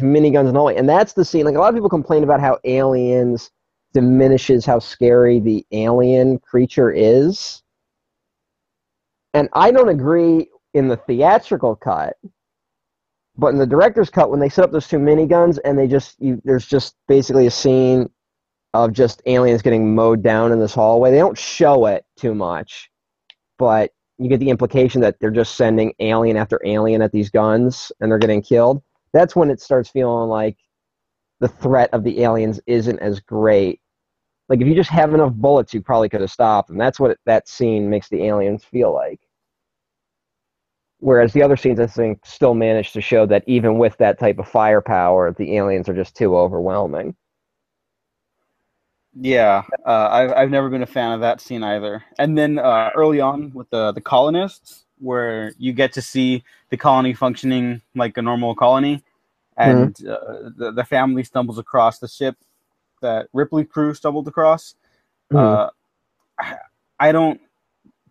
miniguns 0.00 0.48
and 0.48 0.56
all, 0.56 0.68
and 0.68 0.88
that's 0.88 1.12
the 1.12 1.24
scene. 1.24 1.44
Like 1.44 1.54
a 1.54 1.58
lot 1.58 1.68
of 1.68 1.74
people 1.74 1.90
complain 1.90 2.24
about 2.24 2.40
how 2.40 2.58
Aliens 2.64 3.50
diminishes 3.92 4.64
how 4.64 4.78
scary 4.78 5.40
the 5.40 5.66
alien 5.72 6.38
creature 6.38 6.90
is, 6.90 7.62
and 9.34 9.48
I 9.52 9.70
don't 9.70 9.88
agree 9.88 10.48
in 10.72 10.88
the 10.88 10.96
theatrical 10.96 11.76
cut. 11.76 12.16
But 13.36 13.48
in 13.48 13.58
the 13.58 13.66
director's 13.66 14.10
cut, 14.10 14.30
when 14.30 14.40
they 14.40 14.48
set 14.48 14.64
up 14.64 14.72
those 14.72 14.88
two 14.88 14.98
miniguns 14.98 15.58
and 15.64 15.78
they 15.78 15.86
just 15.86 16.20
you, 16.20 16.40
there's 16.44 16.66
just 16.66 16.94
basically 17.06 17.46
a 17.46 17.50
scene 17.50 18.08
of 18.74 18.92
just 18.92 19.22
aliens 19.26 19.62
getting 19.62 19.94
mowed 19.94 20.22
down 20.22 20.52
in 20.52 20.60
this 20.60 20.74
hallway. 20.74 21.10
They 21.10 21.18
don't 21.18 21.38
show 21.38 21.86
it 21.86 22.04
too 22.16 22.34
much, 22.34 22.90
but 23.58 23.90
you 24.18 24.28
get 24.28 24.38
the 24.38 24.50
implication 24.50 25.00
that 25.00 25.16
they're 25.18 25.30
just 25.30 25.56
sending 25.56 25.94
alien 25.98 26.36
after 26.36 26.60
alien 26.64 27.02
at 27.02 27.10
these 27.10 27.30
guns 27.30 27.90
and 28.00 28.10
they're 28.10 28.18
getting 28.18 28.42
killed. 28.42 28.82
That's 29.12 29.34
when 29.34 29.50
it 29.50 29.60
starts 29.60 29.88
feeling 29.90 30.28
like 30.28 30.58
the 31.40 31.48
threat 31.48 31.90
of 31.92 32.04
the 32.04 32.22
aliens 32.22 32.60
isn't 32.66 32.98
as 33.00 33.18
great. 33.18 33.80
Like 34.48 34.60
if 34.60 34.68
you 34.68 34.74
just 34.74 34.90
have 34.90 35.14
enough 35.14 35.32
bullets, 35.32 35.72
you 35.72 35.80
probably 35.80 36.08
could 36.08 36.20
have 36.20 36.30
stopped 36.30 36.68
them. 36.68 36.78
That's 36.78 37.00
what 37.00 37.12
it, 37.12 37.18
that 37.24 37.48
scene 37.48 37.88
makes 37.88 38.08
the 38.08 38.24
aliens 38.24 38.62
feel 38.62 38.92
like. 38.92 39.20
Whereas 40.98 41.32
the 41.32 41.42
other 41.42 41.56
scenes, 41.56 41.80
I 41.80 41.86
think, 41.86 42.26
still 42.26 42.52
manage 42.54 42.92
to 42.92 43.00
show 43.00 43.24
that 43.26 43.42
even 43.46 43.78
with 43.78 43.96
that 43.96 44.18
type 44.18 44.38
of 44.38 44.46
firepower, 44.48 45.32
the 45.32 45.56
aliens 45.56 45.88
are 45.88 45.94
just 45.94 46.14
too 46.14 46.36
overwhelming. 46.36 47.16
Yeah, 49.14 49.64
uh, 49.84 50.08
I've 50.10 50.32
I've 50.32 50.50
never 50.50 50.68
been 50.68 50.82
a 50.82 50.86
fan 50.86 51.12
of 51.12 51.20
that 51.20 51.40
scene 51.40 51.64
either. 51.64 52.04
And 52.18 52.38
then 52.38 52.58
uh, 52.58 52.90
early 52.94 53.20
on 53.20 53.52
with 53.52 53.68
the 53.70 53.92
the 53.92 54.00
colonists, 54.00 54.84
where 54.98 55.52
you 55.58 55.72
get 55.72 55.92
to 55.94 56.02
see 56.02 56.44
the 56.68 56.76
colony 56.76 57.12
functioning 57.12 57.82
like 57.96 58.16
a 58.16 58.22
normal 58.22 58.54
colony, 58.54 59.02
and 59.56 59.96
uh, 60.06 60.50
the 60.56 60.72
the 60.72 60.84
family 60.84 61.24
stumbles 61.24 61.58
across 61.58 61.98
the 61.98 62.06
ship 62.06 62.36
that 63.02 63.28
Ripley 63.32 63.64
crew 63.64 63.94
stumbled 63.94 64.28
across. 64.28 64.74
Uh, 65.34 65.70
I, 66.38 66.56
I 67.00 67.12
don't 67.12 67.40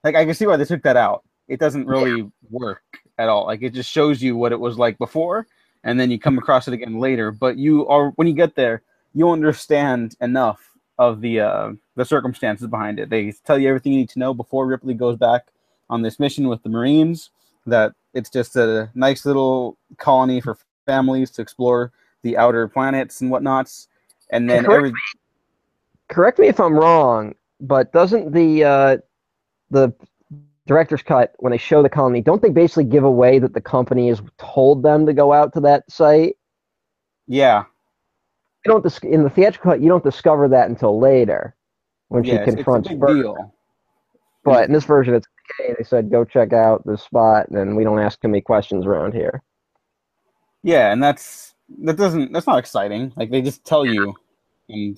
like. 0.03 0.15
I 0.15 0.25
can 0.25 0.33
see 0.33 0.47
why 0.47 0.57
they 0.57 0.65
took 0.65 0.83
that 0.83 0.97
out. 0.97 1.23
It 1.47 1.61
doesn't 1.61 1.87
really 1.87 2.29
work 2.49 2.83
at 3.17 3.29
all. 3.29 3.45
Like 3.45 3.61
it 3.61 3.73
just 3.73 3.89
shows 3.89 4.21
you 4.21 4.35
what 4.35 4.51
it 4.51 4.59
was 4.59 4.77
like 4.77 4.97
before, 4.97 5.47
and 5.85 5.97
then 5.97 6.11
you 6.11 6.19
come 6.19 6.37
across 6.37 6.67
it 6.67 6.73
again 6.73 6.99
later. 6.99 7.31
But 7.31 7.57
you 7.57 7.87
are 7.87 8.09
when 8.11 8.27
you 8.27 8.33
get 8.33 8.55
there, 8.55 8.81
you 9.13 9.29
understand 9.29 10.15
enough 10.19 10.68
of 10.99 11.21
the 11.21 11.39
uh, 11.39 11.71
the 11.95 12.05
circumstances 12.05 12.67
behind 12.67 12.99
it. 12.99 13.09
They 13.09 13.31
tell 13.45 13.57
you 13.57 13.69
everything 13.69 13.93
you 13.93 13.99
need 13.99 14.09
to 14.09 14.19
know 14.19 14.33
before 14.33 14.67
Ripley 14.67 14.93
goes 14.93 15.17
back 15.17 15.47
on 15.89 16.03
this 16.03 16.19
mission 16.19 16.47
with 16.47 16.61
the 16.61 16.69
Marines. 16.69 17.31
That 17.65 17.93
it's 18.13 18.29
just 18.29 18.55
a 18.55 18.91
nice 18.93 19.25
little 19.25 19.77
colony 19.97 20.41
for 20.41 20.57
families 20.85 21.31
to 21.31 21.41
explore 21.41 21.91
the 22.21 22.37
outer 22.37 22.67
planets 22.67 23.21
and 23.21 23.31
whatnots. 23.31 23.87
And 24.29 24.49
then 24.49 24.65
Correct 24.65 24.77
every 24.77 24.93
Correct 26.09 26.39
me 26.39 26.47
if 26.47 26.59
I'm 26.59 26.73
wrong, 26.73 27.33
but 27.61 27.93
doesn't 27.93 28.33
the 28.33 28.63
uh, 28.63 28.97
the 29.71 29.93
director's 30.67 31.01
cut 31.01 31.33
when 31.39 31.51
they 31.51 31.57
show 31.57 31.81
the 31.81 31.89
colony, 31.89 32.21
don't 32.21 32.41
they 32.41 32.49
basically 32.49 32.83
give 32.83 33.03
away 33.03 33.39
that 33.39 33.53
the 33.53 33.61
company 33.61 34.09
has 34.09 34.21
told 34.37 34.83
them 34.83 35.05
to 35.05 35.13
go 35.13 35.31
out 35.31 35.53
to 35.53 35.61
that 35.61 35.89
site? 35.89 36.35
yeah, 37.27 37.63
You 38.65 38.71
don't 38.71 38.83
dis- 38.83 38.99
in 38.99 39.23
the 39.23 39.29
theatrical 39.29 39.71
cut, 39.71 39.81
you 39.81 39.89
don't 39.89 40.03
discover 40.03 40.47
that 40.49 40.69
until 40.69 40.99
later 40.99 41.55
when 42.09 42.23
yeah, 42.23 42.33
she 42.33 42.37
it's, 42.37 42.47
it's 42.47 42.55
confronts 42.55 42.89
big 42.89 42.99
Bert. 42.99 43.15
deal. 43.15 43.53
But 44.43 44.65
in 44.65 44.73
this 44.73 44.85
version, 44.85 45.13
it's 45.13 45.27
okay. 45.59 45.75
They 45.77 45.83
said 45.83 46.09
go 46.09 46.25
check 46.25 46.53
out 46.53 46.85
this 46.85 47.03
spot, 47.03 47.49
and 47.49 47.75
we 47.75 47.83
don't 47.83 47.99
ask 47.99 48.21
too 48.21 48.27
many 48.27 48.41
questions 48.41 48.85
around 48.85 49.13
here. 49.13 49.41
Yeah, 50.63 50.91
and 50.91 51.01
that's 51.01 51.55
that 51.83 51.97
doesn't 51.97 52.33
that's 52.33 52.47
not 52.47 52.59
exciting. 52.59 53.13
Like 53.15 53.31
they 53.31 53.41
just 53.41 53.63
tell 53.63 53.85
you, 53.85 54.13
and 54.67 54.97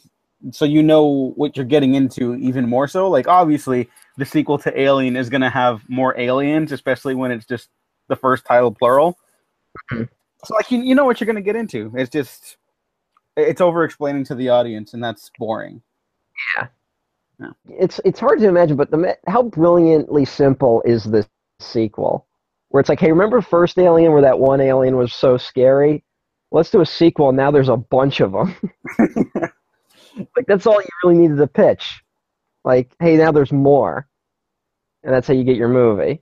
so 0.52 0.66
you 0.66 0.82
know 0.82 1.34
what 1.36 1.56
you're 1.56 1.66
getting 1.66 1.96
into 1.96 2.36
even 2.36 2.68
more 2.68 2.88
so. 2.88 3.10
Like 3.10 3.28
obviously, 3.28 3.90
the 4.18 4.26
sequel 4.26 4.58
to 4.60 4.80
Alien 4.80 5.16
is 5.16 5.30
gonna 5.30 5.50
have 5.50 5.88
more 5.88 6.18
aliens, 6.20 6.72
especially 6.72 7.16
when 7.16 7.32
it's 7.32 7.46
just 7.46 7.70
the 8.08 8.16
first 8.16 8.46
title 8.46 8.72
plural. 8.72 9.18
Mhm. 9.92 10.10
So 10.46 10.56
like 10.56 10.72
you 10.72 10.82
you 10.82 10.96
know 10.96 11.06
what 11.06 11.20
you're 11.20 11.28
gonna 11.28 11.42
get 11.42 11.56
into. 11.56 11.92
It's 11.96 12.10
just 12.10 12.58
it's 13.38 13.62
over 13.62 13.84
explaining 13.84 14.24
to 14.26 14.36
the 14.36 14.50
audience, 14.50 14.94
and 14.94 15.04
that's 15.04 15.32
boring. 15.38 15.82
Yeah. 16.58 16.68
It's 17.68 18.00
it's 18.06 18.20
hard 18.20 18.40
to 18.40 18.48
imagine, 18.48 18.78
but 18.78 18.92
the 18.92 19.18
how 19.28 19.44
brilliantly 19.44 20.26
simple 20.26 20.82
is 20.86 21.04
this 21.06 21.28
sequel? 21.60 22.28
Where 22.70 22.80
it's 22.80 22.90
like, 22.90 23.00
hey, 23.00 23.12
remember 23.12 23.42
first 23.42 23.78
Alien, 23.78 24.12
where 24.14 24.22
that 24.22 24.40
one 24.40 24.62
alien 24.62 24.96
was 24.96 25.14
so 25.14 25.38
scary? 25.38 26.04
Let's 26.52 26.70
do 26.70 26.82
a 26.82 26.86
sequel. 26.86 27.30
and 27.30 27.38
Now 27.38 27.52
there's 27.52 27.70
a 27.70 27.78
bunch 27.78 28.20
of 28.22 28.32
them. 28.32 28.56
like 30.36 30.46
that's 30.48 30.68
all 30.68 30.82
you 30.82 30.88
really 31.04 31.18
needed 31.18 31.38
to 31.38 31.48
pitch. 31.48 32.02
Like, 32.64 32.94
hey, 33.00 33.18
now 33.18 33.32
there's 33.32 33.52
more, 33.52 34.08
and 35.04 35.14
that's 35.14 35.28
how 35.28 35.34
you 35.34 35.44
get 35.44 35.58
your 35.58 35.70
movie. 35.70 36.22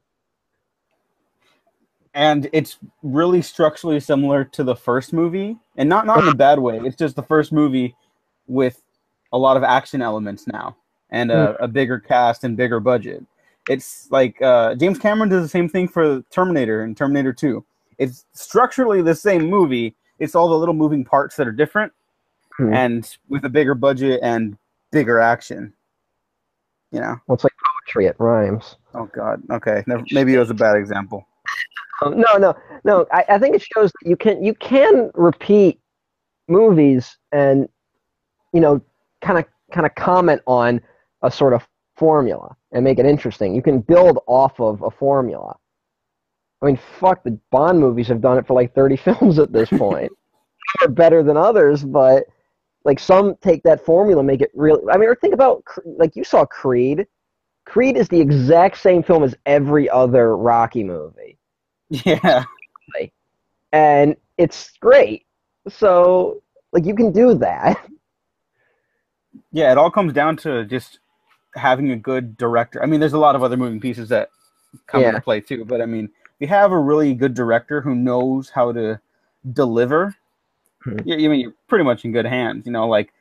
And 2.19 2.49
it's 2.53 2.77
really 3.01 3.41
structurally 3.41 3.99
similar 3.99 4.43
to 4.43 4.63
the 4.63 4.75
first 4.75 5.13
movie 5.13 5.57
and 5.77 5.87
not 5.87 6.05
not 6.05 6.21
in 6.21 6.27
a 6.29 6.35
bad 6.35 6.59
way 6.59 6.77
it's 6.83 6.95
just 6.95 7.15
the 7.15 7.23
first 7.23 7.51
movie 7.51 7.95
with 8.47 8.81
a 9.31 9.37
lot 9.37 9.55
of 9.57 9.63
action 9.63 10.01
elements 10.01 10.45
now 10.47 10.75
and 11.11 11.31
a, 11.31 11.55
a 11.63 11.67
bigger 11.67 11.97
cast 11.99 12.43
and 12.43 12.55
bigger 12.55 12.79
budget. 12.79 13.23
It's 13.69 14.07
like 14.11 14.41
uh, 14.41 14.75
james 14.75 14.99
cameron 14.99 15.29
does 15.29 15.43
the 15.43 15.49
same 15.49 15.69
thing 15.69 15.87
for 15.87 16.21
terminator 16.29 16.83
and 16.83 16.95
terminator 16.95 17.33
2 17.33 17.63
it's 17.97 18.25
structurally 18.33 19.01
the 19.01 19.15
same 19.15 19.49
movie 19.49 19.95
it's 20.19 20.35
all 20.35 20.49
the 20.49 20.57
little 20.57 20.75
moving 20.75 21.05
parts 21.05 21.35
that 21.37 21.47
are 21.47 21.51
different 21.51 21.91
Hmm. 22.59 22.73
and 22.73 23.17
with 23.29 23.45
a 23.45 23.49
bigger 23.49 23.73
budget 23.73 24.19
and 24.21 24.57
bigger 24.91 25.17
action. 25.17 25.71
You 26.91 26.99
know? 26.99 27.15
Well, 27.25 27.35
it's 27.35 27.45
like 27.45 27.53
poetry. 27.85 28.07
It 28.07 28.17
rhymes. 28.19 28.75
oh 28.95 29.09
god. 29.15 29.41
Okay. 29.49 29.81
Never, 29.87 30.03
maybe 30.11 30.33
it 30.33 30.39
was 30.39 30.49
a 30.49 30.55
bad 30.55 30.75
example 30.75 31.25
Um, 32.01 32.19
no, 32.19 32.37
no, 32.37 32.55
no. 32.83 33.05
I, 33.11 33.25
I 33.29 33.39
think 33.39 33.55
it 33.55 33.61
shows 33.61 33.91
that 33.91 34.09
you 34.09 34.15
can 34.15 34.43
you 34.43 34.53
can 34.55 35.11
repeat 35.13 35.79
movies 36.47 37.17
and 37.31 37.67
you 38.53 38.59
know 38.59 38.81
kind 39.21 39.37
of 39.39 39.45
kind 39.71 39.85
of 39.85 39.93
comment 39.95 40.41
on 40.47 40.81
a 41.21 41.31
sort 41.31 41.53
of 41.53 41.67
formula 41.97 42.55
and 42.71 42.83
make 42.83 42.99
it 42.99 43.05
interesting. 43.05 43.53
You 43.53 43.61
can 43.61 43.79
build 43.81 44.19
off 44.27 44.59
of 44.59 44.81
a 44.81 44.91
formula. 44.91 45.55
I 46.61 46.65
mean, 46.65 46.79
fuck, 46.99 47.23
the 47.23 47.37
Bond 47.51 47.79
movies 47.79 48.07
have 48.07 48.21
done 48.21 48.37
it 48.37 48.47
for 48.47 48.53
like 48.53 48.73
30 48.73 48.95
films 48.97 49.39
at 49.39 49.51
this 49.51 49.69
point. 49.69 50.11
Are 50.81 50.87
better 50.87 51.23
than 51.23 51.35
others, 51.35 51.83
but 51.83 52.25
like 52.85 52.99
some 52.99 53.35
take 53.41 53.63
that 53.63 53.83
formula, 53.83 54.21
make 54.23 54.41
it 54.41 54.51
real. 54.53 54.79
I 54.91 54.97
mean, 54.97 55.09
or 55.09 55.15
think 55.15 55.33
about 55.33 55.63
like 55.85 56.15
you 56.15 56.23
saw 56.23 56.45
Creed. 56.45 57.07
Creed 57.65 57.97
is 57.97 58.07
the 58.07 58.19
exact 58.19 58.77
same 58.77 59.03
film 59.03 59.23
as 59.23 59.35
every 59.45 59.89
other 59.89 60.37
Rocky 60.37 60.83
movie 60.83 61.38
yeah 62.05 62.43
and 63.71 64.15
it's 64.37 64.71
great. 64.79 65.25
So 65.67 66.41
like 66.71 66.85
you 66.85 66.95
can 66.95 67.11
do 67.11 67.33
that. 67.35 67.85
Yeah, 69.51 69.71
it 69.71 69.77
all 69.77 69.89
comes 69.91 70.13
down 70.13 70.37
to 70.37 70.63
just 70.65 70.99
having 71.55 71.91
a 71.91 71.95
good 71.95 72.37
director. 72.37 72.83
I 72.83 72.85
mean, 72.85 72.99
there's 72.99 73.13
a 73.13 73.17
lot 73.19 73.35
of 73.35 73.41
other 73.43 73.57
moving 73.57 73.79
pieces 73.79 74.09
that 74.09 74.29
come 74.87 75.01
Yeah. 75.01 75.09
into 75.09 75.21
play 75.21 75.39
too, 75.41 75.65
but 75.65 75.81
I 75.81 75.85
mean, 75.87 76.05
if 76.05 76.41
you 76.41 76.47
have 76.47 76.71
a 76.71 76.77
really 76.79 77.13
good 77.15 77.33
director 77.33 77.81
who 77.81 77.95
knows 77.95 78.49
how 78.49 78.71
to 78.73 78.99
deliver, 79.53 80.15
Mhm. 80.85 81.05
you, 81.05 81.15
you 81.17 81.29
mean 81.29 81.39
you're 81.41 81.53
pretty 81.67 81.83
much 81.83 82.05
in 82.05 82.11
good 82.11 82.25
hands. 82.27 82.65
You 82.67 82.71
know, 82.71 82.87
like 82.87 83.11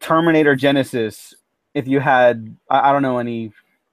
Terminator 0.00 0.56
Genisys. 0.56 1.34
If 1.74 1.86
you 1.86 2.00
had, 2.00 2.56
I, 2.68 2.90
I 2.90 2.92
don't 2.92 3.02
know 3.02 3.18
any 3.18 3.52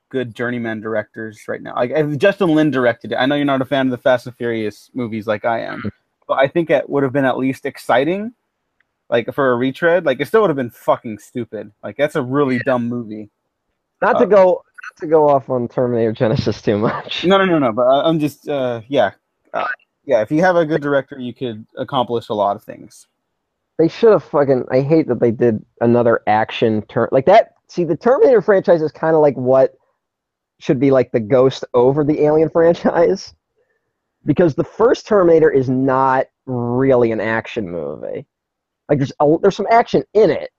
good 0.09 0.35
journeyman 0.35 0.81
directors 0.81 1.47
right 1.47 1.61
now. 1.61 1.75
Like 1.75 2.17
Justin 2.17 2.49
Lin 2.55 2.71
directed 2.71 3.11
it. 3.11 3.15
I 3.15 3.25
know 3.25 3.35
you're 3.35 3.45
not 3.45 3.61
a 3.61 3.65
fan 3.65 3.87
of 3.87 3.91
the 3.91 3.97
Fast 3.97 4.25
and 4.27 4.35
Furious 4.35 4.89
movies 4.93 5.27
like 5.27 5.45
I 5.45 5.61
am, 5.61 5.83
but 6.27 6.35
I 6.35 6.47
think 6.47 6.69
it 6.69 6.89
would 6.89 7.03
have 7.03 7.13
been 7.13 7.25
at 7.25 7.37
least 7.37 7.65
exciting 7.65 8.33
like 9.09 9.33
for 9.33 9.51
a 9.51 9.55
retread, 9.55 10.05
like 10.05 10.19
it 10.19 10.27
still 10.27 10.41
would 10.41 10.49
have 10.49 10.57
been 10.57 10.69
fucking 10.69 11.17
stupid. 11.19 11.71
Like 11.83 11.97
that's 11.97 12.15
a 12.15 12.21
really 12.21 12.59
dumb 12.59 12.87
movie. 12.87 13.29
Not 14.01 14.15
Uh, 14.15 14.19
to 14.19 14.25
go 14.27 14.45
not 14.45 15.01
to 15.01 15.07
go 15.07 15.27
off 15.29 15.49
on 15.49 15.67
Terminator 15.67 16.13
Genisys 16.13 16.63
too 16.63 16.77
much. 16.77 17.25
No, 17.25 17.37
no, 17.37 17.45
no, 17.45 17.59
no. 17.59 17.71
But 17.71 17.87
I- 17.87 18.07
I'm 18.07 18.19
just, 18.19 18.47
uh, 18.47 18.81
yeah, 18.87 19.11
uh, 19.53 19.67
yeah. 20.05 20.21
If 20.21 20.31
you 20.31 20.41
have 20.41 20.55
a 20.55 20.65
good 20.65 20.81
director, 20.81 21.19
you 21.19 21.33
could 21.33 21.65
accomplish 21.77 22.29
a 22.29 22.33
lot 22.33 22.55
of 22.55 22.63
things. 22.63 23.07
They 23.77 23.87
should 23.87 24.11
have 24.11 24.23
fucking 24.23 24.65
I 24.71 24.81
hate 24.81 25.07
that 25.07 25.19
they 25.19 25.31
did 25.31 25.63
another 25.81 26.21
action 26.27 26.81
turn 26.83 27.09
like 27.11 27.25
that. 27.25 27.55
See, 27.67 27.83
the 27.83 27.95
Terminator 27.97 28.41
franchise 28.41 28.81
is 28.81 28.91
kind 28.91 29.15
of 29.15 29.21
like 29.21 29.35
what 29.35 29.75
should 30.59 30.79
be 30.79 30.91
like 30.91 31.11
the 31.11 31.19
Ghost 31.19 31.65
over 31.73 32.03
the 32.03 32.21
Alien 32.23 32.49
franchise. 32.53 33.33
Because 34.25 34.53
the 34.53 34.63
first 34.63 35.07
Terminator 35.07 35.49
is 35.49 35.69
not 35.69 36.27
really 36.45 37.11
an 37.11 37.21
action 37.21 37.69
movie. 37.69 38.25
Like 38.89 38.97
there's 38.97 39.13
a, 39.19 39.37
there's 39.41 39.55
some 39.55 39.67
action 39.69 40.03
in 40.13 40.29
it, 40.29 40.49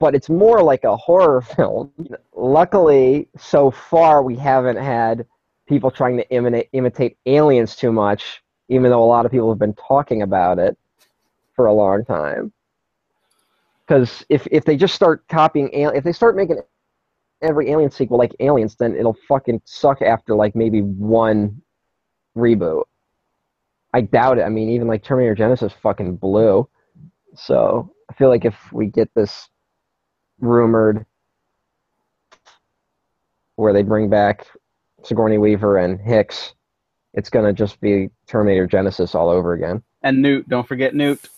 but 0.00 0.14
it's 0.14 0.28
more 0.28 0.62
like 0.62 0.84
a 0.84 0.96
horror 0.96 1.40
film. 1.56 1.92
Luckily, 2.34 3.28
so 3.38 3.70
far 3.70 4.22
we 4.22 4.36
haven't 4.36 4.76
had 4.76 5.26
people 5.66 5.90
trying 5.90 6.16
to 6.18 6.30
imitate 6.30 6.68
imitate 6.72 7.16
aliens 7.26 7.74
too 7.74 7.92
much, 7.92 8.42
even 8.68 8.90
though 8.90 9.02
a 9.02 9.06
lot 9.06 9.24
of 9.24 9.32
people 9.32 9.48
have 9.50 9.58
been 9.58 9.74
talking 9.74 10.22
about 10.22 10.58
it 10.58 10.76
for 11.54 11.66
a 11.66 11.72
long 11.72 12.04
time. 12.04 12.52
Because 13.86 14.24
if 14.28 14.46
if 14.50 14.64
they 14.64 14.76
just 14.76 14.94
start 14.94 15.26
copying, 15.28 15.70
if 15.72 16.04
they 16.04 16.12
start 16.12 16.36
making 16.36 16.58
every 17.44 17.70
alien 17.70 17.90
sequel 17.90 18.18
like 18.18 18.34
aliens, 18.40 18.76
then 18.76 18.96
it'll 18.96 19.16
fucking 19.28 19.62
suck 19.64 20.02
after 20.02 20.34
like 20.34 20.56
maybe 20.56 20.80
one 20.80 21.60
reboot. 22.36 22.84
I 23.92 24.00
doubt 24.00 24.38
it. 24.38 24.42
I 24.42 24.48
mean, 24.48 24.70
even 24.70 24.88
like 24.88 25.04
Terminator 25.04 25.36
Genisys 25.36 25.72
fucking 25.82 26.16
blew. 26.16 26.68
So 27.36 27.92
I 28.10 28.14
feel 28.14 28.28
like 28.28 28.44
if 28.44 28.56
we 28.72 28.86
get 28.86 29.08
this 29.14 29.48
rumored 30.40 31.06
where 33.56 33.72
they 33.72 33.82
bring 33.82 34.10
back 34.10 34.46
Sigourney 35.04 35.38
Weaver 35.38 35.78
and 35.78 36.00
Hicks, 36.00 36.54
it's 37.12 37.30
gonna 37.30 37.52
just 37.52 37.80
be 37.80 38.10
Terminator 38.26 38.66
Genisys 38.66 39.14
all 39.14 39.28
over 39.28 39.52
again. 39.52 39.82
And 40.02 40.20
Newt, 40.20 40.48
don't 40.48 40.66
forget 40.66 40.94
Newt. 40.94 41.28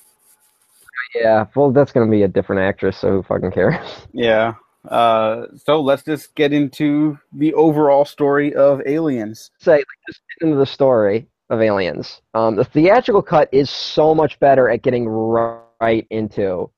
Yeah, 1.15 1.47
well, 1.55 1.73
that's 1.73 1.93
gonna 1.93 2.11
be 2.11 2.23
a 2.23 2.29
different 2.29 2.63
actress, 2.63 2.97
so 2.99 3.11
who 3.11 3.23
fucking 3.23 3.53
cares? 3.53 4.07
Yeah. 4.13 4.55
Uh, 4.89 5.47
so 5.57 5.81
let's 5.81 6.05
just 6.05 6.35
get 6.35 6.53
into 6.53 7.19
the 7.33 7.53
overall 7.55 8.05
story 8.05 8.55
of 8.55 8.81
Aliens. 8.87 9.51
Say, 9.59 9.83
just 10.07 10.21
into 10.41 10.57
the 10.57 10.67
story 10.67 11.29
of 11.51 11.61
Aliens. 11.61 12.21
Um, 12.35 12.57
the 12.57 12.65
theatrical 12.65 13.23
cut 13.23 13.49
is 13.53 13.71
so 13.71 14.15
much 14.15 14.39
better 14.41 14.69
at 14.69 14.83
getting 14.83 15.09
right 15.09 16.07
into 16.11 16.71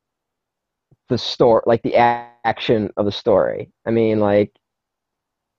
the 1.09 1.19
story, 1.19 1.63
like 1.67 1.83
the 1.83 1.97
action 1.97 2.91
of 2.97 3.07
the 3.07 3.13
story. 3.13 3.71
I 3.87 3.91
mean, 3.91 4.21
like 4.21 4.53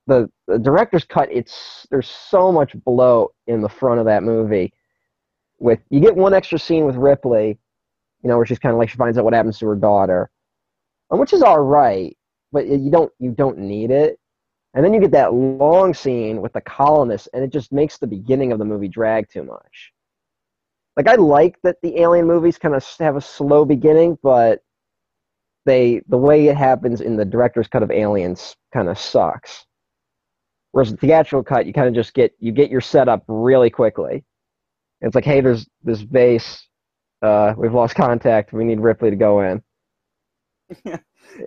the, 0.08 0.30
the 0.48 0.60
director's 0.60 1.06
cut. 1.06 1.30
It's 1.32 1.88
there's 1.90 2.10
so 2.10 2.52
much 2.52 2.76
bloat 2.84 3.34
in 3.48 3.62
the 3.62 3.70
front 3.70 4.00
of 4.00 4.06
that 4.06 4.24
movie. 4.24 4.74
With 5.60 5.80
you 5.90 6.00
get 6.00 6.16
one 6.16 6.34
extra 6.34 6.60
scene 6.60 6.86
with 6.86 6.96
Ripley, 6.96 7.58
you 8.24 8.30
know, 8.30 8.38
where 8.38 8.46
she's 8.46 8.60
kind 8.60 8.74
of 8.74 8.80
like 8.80 8.90
she 8.90 8.98
finds 8.98 9.18
out 9.18 9.26
what 9.26 9.34
happens 9.34 9.60
to 9.60 9.68
her 9.68 9.76
daughter, 9.76 10.30
which 11.10 11.34
is 11.34 11.42
all 11.42 11.60
right, 11.60 12.16
but 12.52 12.68
you 12.68 12.92
don't 12.92 13.12
you 13.20 13.32
don't 13.32 13.58
need 13.58 13.92
it. 13.92 14.20
And 14.74 14.86
then 14.86 14.94
you 14.94 15.02
get 15.02 15.12
that 15.12 15.34
long 15.34 15.94
scene 15.94 16.42
with 16.42 16.54
the 16.54 16.62
colonists, 16.62 17.28
and 17.34 17.44
it 17.44 17.52
just 17.52 17.72
makes 17.72 17.98
the 17.98 18.08
beginning 18.08 18.52
of 18.52 18.60
the 18.60 18.66
movie 18.66 18.88
drag 18.88 19.28
too 19.30 19.44
much. 19.44 19.92
Like 20.96 21.08
I 21.08 21.16
like 21.16 21.58
that 21.64 21.78
the 21.82 22.00
alien 22.02 22.28
movies 22.28 22.58
kind 22.58 22.76
of 22.76 22.86
have 23.00 23.16
a 23.16 23.22
slow 23.22 23.66
beginning, 23.66 24.18
but 24.22 24.62
they 25.66 26.02
the 26.08 26.18
way 26.18 26.48
it 26.48 26.58
happens 26.58 27.02
in 27.02 27.16
the 27.16 27.26
director's 27.26 27.68
cut 27.68 27.84
of 27.84 27.92
Aliens 27.92 28.56
kind 28.74 28.90
of 28.90 28.98
sucks. 28.98 29.66
Whereas 30.72 30.92
the 30.92 30.98
theatrical 30.98 31.44
cut, 31.44 31.66
you 31.66 31.74
kind 31.74 31.88
of 31.88 31.94
just 31.94 32.14
get 32.14 32.34
you 32.40 32.52
get 32.52 32.70
your 32.70 32.82
setup 32.82 33.24
really 33.28 33.70
quickly. 33.70 34.24
It's 35.02 35.16
like, 35.16 35.26
hey, 35.26 35.42
there's 35.42 35.68
this 35.84 36.04
base. 36.04 36.68
Uh, 37.22 37.54
we've 37.58 37.74
lost 37.74 37.96
contact. 37.96 38.54
We 38.54 38.64
need 38.66 38.80
Ripley 38.80 39.10
to 39.10 39.16
go 39.16 39.42
in. 39.42 39.64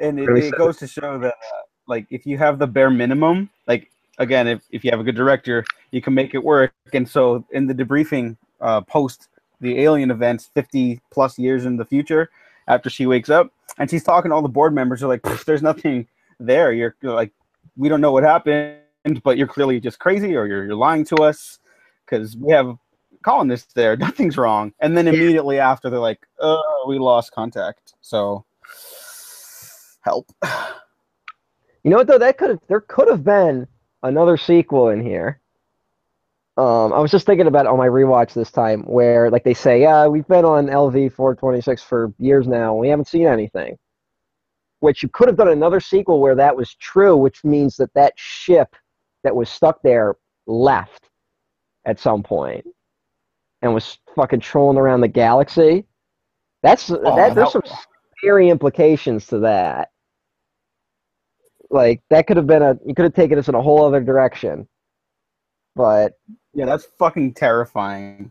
and 0.00 0.20
it, 0.20 0.28
it 0.28 0.56
goes 0.56 0.76
to 0.78 0.86
show 0.86 1.18
that, 1.18 1.34
uh, 1.34 1.62
like, 1.86 2.06
if 2.10 2.26
you 2.26 2.38
have 2.38 2.58
the 2.58 2.66
bare 2.66 2.90
minimum, 2.90 3.50
like, 3.66 3.90
again, 4.18 4.46
if, 4.48 4.62
if 4.70 4.84
you 4.84 4.90
have 4.90 5.00
a 5.00 5.04
good 5.04 5.16
director, 5.16 5.64
you 5.90 6.00
can 6.00 6.14
make 6.14 6.34
it 6.34 6.42
work. 6.42 6.72
And 6.92 7.08
so, 7.08 7.44
in 7.52 7.66
the 7.66 7.74
debriefing 7.74 8.36
uh, 8.60 8.80
post 8.82 9.28
the 9.60 9.80
alien 9.80 10.10
events 10.10 10.50
50 10.54 11.00
plus 11.10 11.38
years 11.38 11.64
in 11.64 11.76
the 11.76 11.84
future 11.84 12.30
after 12.68 12.90
she 12.90 13.06
wakes 13.06 13.30
up 13.30 13.52
and 13.78 13.88
she's 13.88 14.04
talking 14.04 14.30
to 14.30 14.34
all 14.34 14.42
the 14.42 14.48
board 14.48 14.74
members 14.74 15.02
are 15.02 15.08
like 15.08 15.22
there's 15.46 15.62
nothing 15.62 16.06
there. 16.38 16.72
You're, 16.72 16.96
you're, 17.00 17.14
like 17.14 17.32
we 17.76 17.88
don't 17.88 18.00
know 18.00 18.12
what 18.12 18.24
happened 18.24 18.78
but 19.24 19.38
you're 19.38 19.48
clearly 19.48 19.80
just 19.80 19.98
crazy 19.98 20.36
or 20.36 20.46
you're, 20.46 20.64
you're 20.64 20.76
lying 20.76 21.04
to 21.06 21.16
us 21.16 21.58
because 22.04 22.36
we 22.36 22.52
have 22.52 22.76
colonists 23.22 23.72
there. 23.72 23.96
Nothing's 24.08 24.36
wrong. 24.36 24.72
And 24.80 24.96
then 24.96 25.08
immediately 25.08 25.58
after 25.58 25.88
they're 25.88 25.98
like 25.98 26.26
oh 26.40 26.84
we 26.88 26.98
lost 26.98 27.32
contact. 27.32 27.94
So 28.00 28.44
help 30.02 30.30
you 30.44 31.90
know 31.90 31.96
what 31.96 32.06
though 32.06 32.18
that 32.18 32.38
could 32.38 32.50
have 32.50 32.60
there 32.68 32.80
could 32.80 33.08
have 33.08 33.24
been 33.24 33.66
another 34.02 34.36
sequel 34.36 34.88
in 34.88 35.00
here 35.00 35.40
um, 36.58 36.92
I 36.92 36.98
was 36.98 37.10
just 37.10 37.24
thinking 37.24 37.46
about 37.46 37.66
on 37.66 37.78
my 37.78 37.88
rewatch 37.88 38.34
this 38.34 38.50
time 38.50 38.82
where 38.82 39.30
like 39.30 39.42
they 39.42 39.54
say, 39.54 39.80
yeah, 39.80 40.06
we've 40.06 40.26
been 40.28 40.44
on 40.44 40.66
LV 40.66 41.12
426 41.12 41.82
for 41.82 42.12
years 42.18 42.46
now. 42.46 42.72
And 42.72 42.80
We 42.80 42.88
haven't 42.88 43.08
seen 43.08 43.26
anything. 43.26 43.78
Which 44.80 45.02
you 45.02 45.08
could 45.08 45.28
have 45.28 45.36
done 45.36 45.48
another 45.48 45.80
sequel 45.80 46.20
where 46.20 46.34
that 46.34 46.54
was 46.54 46.74
true, 46.74 47.16
which 47.16 47.42
means 47.42 47.76
that 47.76 47.94
that 47.94 48.12
ship 48.16 48.76
that 49.24 49.34
was 49.34 49.48
stuck 49.48 49.80
there 49.82 50.16
left 50.46 51.08
at 51.86 51.98
some 51.98 52.22
point 52.22 52.66
and 53.62 53.72
was 53.72 53.98
fucking 54.14 54.40
trolling 54.40 54.76
around 54.76 55.00
the 55.00 55.08
galaxy. 55.08 55.86
That's 56.62 56.90
oh, 56.90 57.16
that. 57.16 57.34
There's 57.34 57.52
some 57.52 57.62
scary 58.18 58.50
implications 58.50 59.26
to 59.28 59.38
that. 59.38 59.91
Like 61.72 62.00
that 62.10 62.28
could 62.28 62.36
have 62.36 62.46
been 62.46 62.62
a. 62.62 62.78
You 62.86 62.94
could 62.94 63.04
have 63.04 63.14
taken 63.14 63.38
us 63.38 63.48
in 63.48 63.56
a 63.56 63.62
whole 63.62 63.84
other 63.84 64.00
direction. 64.00 64.68
But 65.74 66.12
yeah, 66.54 66.66
that's 66.66 66.84
fucking 66.98 67.34
terrifying. 67.34 68.30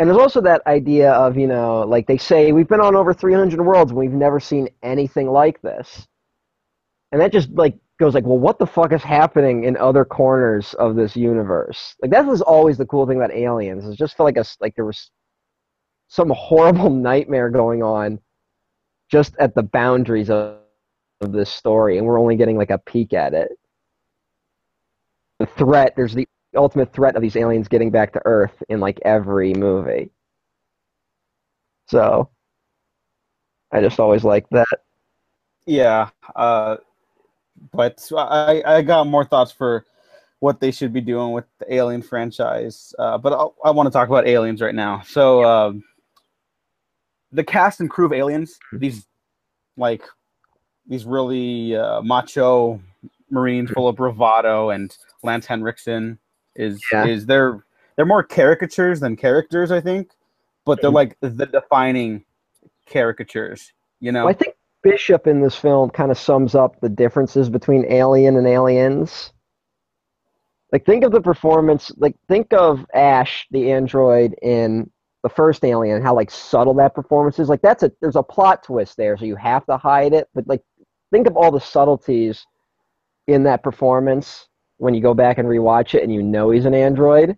And 0.00 0.08
there's 0.08 0.18
also 0.18 0.40
that 0.40 0.66
idea 0.66 1.12
of, 1.12 1.36
you 1.36 1.46
know, 1.46 1.80
like 1.80 2.06
they 2.06 2.16
say, 2.16 2.52
we've 2.52 2.66
been 2.66 2.80
on 2.80 2.96
over 2.96 3.12
300 3.12 3.60
worlds 3.60 3.90
and 3.90 3.98
we've 4.00 4.10
never 4.10 4.40
seen 4.40 4.70
anything 4.82 5.30
like 5.30 5.60
this. 5.60 6.08
And 7.12 7.20
that 7.20 7.32
just, 7.32 7.50
like, 7.50 7.76
goes 7.98 8.14
like, 8.14 8.24
well, 8.24 8.38
what 8.38 8.58
the 8.58 8.66
fuck 8.66 8.94
is 8.94 9.02
happening 9.02 9.64
in 9.64 9.76
other 9.76 10.06
corners 10.06 10.72
of 10.78 10.96
this 10.96 11.16
universe? 11.16 11.96
Like, 12.00 12.12
that 12.12 12.24
was 12.24 12.40
always 12.40 12.78
the 12.78 12.86
cool 12.86 13.06
thing 13.06 13.18
about 13.18 13.32
aliens. 13.32 13.86
It 13.86 13.98
just 13.98 14.16
felt 14.16 14.24
like, 14.24 14.38
a, 14.38 14.44
like 14.58 14.74
there 14.74 14.86
was 14.86 15.10
some 16.08 16.30
horrible 16.34 16.88
nightmare 17.08 17.50
going 17.50 17.82
on 17.82 18.20
just 19.10 19.36
at 19.38 19.54
the 19.54 19.64
boundaries 19.64 20.30
of, 20.30 20.59
of 21.20 21.32
this 21.32 21.50
story. 21.50 21.98
And 21.98 22.06
we're 22.06 22.20
only 22.20 22.36
getting, 22.36 22.56
like, 22.56 22.70
a 22.70 22.78
peek 22.78 23.12
at 23.12 23.34
it. 23.34 23.52
The 25.38 25.46
threat, 25.46 25.94
there's 25.96 26.14
the 26.14 26.28
ultimate 26.56 26.92
threat 26.92 27.16
of 27.16 27.22
these 27.22 27.36
aliens 27.36 27.68
getting 27.68 27.90
back 27.90 28.12
to 28.12 28.22
Earth 28.24 28.62
in 28.68 28.80
like 28.80 28.98
every 29.04 29.54
movie. 29.54 30.10
So 31.88 32.30
I 33.72 33.80
just 33.80 34.00
always 34.00 34.24
like 34.24 34.48
that. 34.50 34.66
Yeah, 35.66 36.10
uh, 36.34 36.76
but 37.72 38.06
I 38.16 38.62
I 38.64 38.82
got 38.82 39.06
more 39.06 39.24
thoughts 39.24 39.52
for 39.52 39.86
what 40.40 40.58
they 40.60 40.70
should 40.70 40.92
be 40.92 41.00
doing 41.00 41.32
with 41.32 41.44
the 41.58 41.72
Alien 41.74 42.02
franchise. 42.02 42.94
Uh, 42.98 43.18
but 43.18 43.32
I'll, 43.32 43.54
i 43.64 43.70
want 43.70 43.86
to 43.86 43.90
talk 43.90 44.08
about 44.08 44.26
Aliens 44.26 44.62
right 44.62 44.74
now. 44.74 45.02
So 45.02 45.44
um, 45.44 45.84
the 47.30 47.44
cast 47.44 47.80
and 47.80 47.90
crew 47.90 48.06
of 48.06 48.12
Aliens, 48.12 48.58
these 48.72 49.06
like 49.76 50.02
these 50.86 51.04
really 51.04 51.76
uh, 51.76 52.02
macho 52.02 52.80
Marines 53.30 53.70
full 53.70 53.88
of 53.88 53.96
bravado 53.96 54.70
and 54.70 54.96
Lance 55.22 55.46
Henriksen 55.46 56.18
is 56.56 56.80
yeah. 56.92 57.06
is 57.06 57.26
they're 57.26 57.64
they're 57.96 58.06
more 58.06 58.22
caricatures 58.22 59.00
than 59.00 59.16
characters, 59.16 59.70
I 59.70 59.80
think, 59.80 60.10
but 60.64 60.80
they're 60.80 60.90
mm-hmm. 60.90 60.96
like 60.96 61.16
the 61.20 61.46
defining 61.46 62.24
caricatures. 62.88 63.72
You 64.00 64.12
know, 64.12 64.24
well, 64.24 64.30
I 64.30 64.32
think 64.34 64.54
Bishop 64.82 65.26
in 65.26 65.40
this 65.40 65.54
film 65.54 65.90
kind 65.90 66.10
of 66.10 66.18
sums 66.18 66.54
up 66.54 66.80
the 66.80 66.88
differences 66.88 67.50
between 67.50 67.84
Alien 67.90 68.36
and 68.36 68.46
Aliens. 68.46 69.32
Like, 70.72 70.86
think 70.86 71.04
of 71.04 71.12
the 71.12 71.20
performance. 71.20 71.92
Like, 71.96 72.16
think 72.28 72.52
of 72.52 72.86
Ash, 72.94 73.46
the 73.50 73.72
android 73.72 74.34
in 74.40 74.90
the 75.22 75.28
first 75.28 75.64
Alien, 75.64 76.00
how 76.00 76.14
like 76.14 76.30
subtle 76.30 76.74
that 76.74 76.94
performance 76.94 77.38
is. 77.38 77.48
Like, 77.48 77.60
that's 77.60 77.82
a 77.82 77.92
there's 78.00 78.16
a 78.16 78.22
plot 78.22 78.62
twist 78.62 78.96
there, 78.96 79.16
so 79.16 79.24
you 79.24 79.36
have 79.36 79.66
to 79.66 79.76
hide 79.76 80.14
it. 80.14 80.28
But 80.34 80.46
like, 80.46 80.62
think 81.10 81.26
of 81.26 81.36
all 81.36 81.50
the 81.50 81.60
subtleties 81.60 82.46
in 83.26 83.42
that 83.44 83.62
performance 83.62 84.48
when 84.78 84.94
you 84.94 85.02
go 85.02 85.14
back 85.14 85.38
and 85.38 85.46
rewatch 85.46 85.94
it 85.94 86.02
and 86.02 86.12
you 86.12 86.22
know 86.22 86.50
he's 86.50 86.64
an 86.64 86.74
android. 86.74 87.36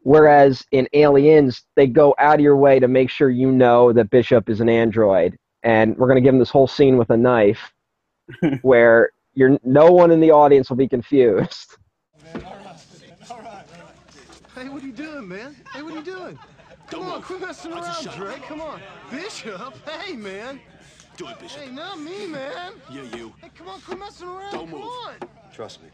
Whereas 0.00 0.64
in 0.70 0.86
Aliens, 0.92 1.64
they 1.76 1.86
go 1.86 2.14
out 2.18 2.34
of 2.34 2.40
your 2.40 2.56
way 2.56 2.78
to 2.78 2.88
make 2.88 3.08
sure 3.10 3.30
you 3.30 3.50
know 3.50 3.92
that 3.92 4.10
Bishop 4.10 4.50
is 4.50 4.60
an 4.60 4.68
android. 4.68 5.36
And 5.62 5.96
we're 5.96 6.06
going 6.06 6.16
to 6.16 6.20
give 6.20 6.34
him 6.34 6.38
this 6.38 6.50
whole 6.50 6.66
scene 6.66 6.98
with 6.98 7.08
a 7.10 7.16
knife 7.16 7.72
where 8.62 9.10
you're, 9.32 9.58
no 9.64 9.90
one 9.90 10.10
in 10.10 10.20
the 10.20 10.30
audience 10.30 10.68
will 10.68 10.76
be 10.76 10.88
confused. 10.88 11.76
Hey, 14.54 14.68
what 14.68 14.82
are 14.82 14.86
you 14.86 14.92
doing, 14.92 15.26
man? 15.26 15.56
Hey, 15.72 15.82
what 15.82 15.94
are 15.94 15.96
you 15.96 16.04
doing? 16.04 16.38
Come 16.86 17.02
on, 17.02 17.22
quit 17.22 17.40
messing 17.40 17.72
around, 17.72 18.08
Drake. 18.14 18.42
Come 18.42 18.60
on. 18.60 18.80
Bishop, 19.10 19.88
hey, 19.88 20.14
man. 20.14 20.60
Do 21.16 21.28
it, 21.28 21.38
Bishop. 21.38 21.60
Hey, 21.60 21.70
not 21.70 22.00
me, 22.00 22.26
man. 22.26 22.72
Yeah, 22.90 23.02
you. 23.16 23.32
Hey, 23.40 23.50
come 23.56 23.68
on, 23.68 23.80
quit 23.82 23.98
messing 24.00 24.26
around. 24.26 24.52
Don't 24.52 24.68
come 24.68 24.80
move. 24.80 24.88
on. 24.88 25.14
Trust 25.52 25.80
me. 25.82 25.88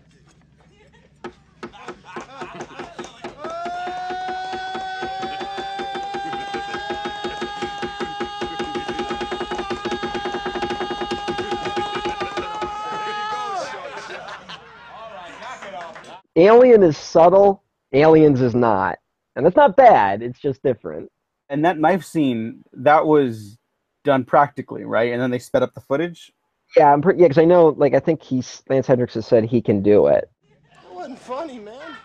Alien 16.37 16.83
is 16.83 16.97
subtle, 16.97 17.63
Aliens 17.93 18.41
is 18.41 18.55
not. 18.55 18.99
And 19.37 19.45
that's 19.45 19.57
not 19.57 19.77
bad, 19.77 20.23
it's 20.23 20.41
just 20.41 20.63
different. 20.63 21.11
And 21.51 21.65
that 21.67 21.79
knife 21.79 22.05
scene, 22.05 22.65
that 22.73 23.05
was 23.05 23.59
done 24.05 24.25
practically, 24.25 24.85
right? 24.85 25.13
And 25.13 25.21
then 25.21 25.31
they 25.31 25.39
sped 25.39 25.63
up 25.63 25.75
the 25.75 25.81
footage? 25.81 26.33
Yeah, 26.77 26.93
I'm 26.93 27.03
pretty. 27.03 27.21
Yeah, 27.21 27.29
because 27.29 27.43
I 27.43 27.45
know, 27.45 27.69
like, 27.69 27.95
I 27.95 28.01
think 28.01 28.23
he's 28.23 28.63
Lance 28.69 28.87
Henriksen 28.87 29.21
has 29.21 29.27
said 29.27 29.45
he 29.45 29.61
can 29.61 29.83
do 29.83 30.07
it. 30.07 30.31
That 30.71 30.95
wasn't 30.95 31.19
funny, 31.19 31.59
man. 31.59 31.97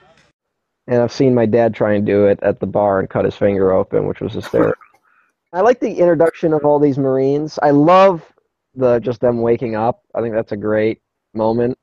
And 0.88 1.02
I've 1.02 1.12
seen 1.12 1.34
my 1.34 1.46
dad 1.46 1.74
try 1.74 1.94
and 1.94 2.06
do 2.06 2.28
it 2.28 2.40
at 2.42 2.60
the 2.60 2.68
bar 2.68 3.00
and 3.00 3.10
cut 3.10 3.26
his 3.26 3.36
finger 3.36 3.72
open, 3.72 4.08
which 4.08 4.22
was 4.22 4.34
hysterical. 4.34 4.76
I 5.54 5.62
like 5.62 5.80
the 5.80 5.94
introduction 5.94 6.54
of 6.54 6.66
all 6.66 6.80
these 6.80 6.98
Marines. 6.98 7.58
I 7.64 7.72
love 7.72 8.22
the 8.76 9.00
just 9.00 9.22
them 9.22 9.42
waking 9.42 9.76
up. 9.76 10.04
I 10.14 10.22
think 10.22 10.36
that's 10.36 10.52
a 10.52 10.58
great 10.58 11.02
moment. 11.34 11.78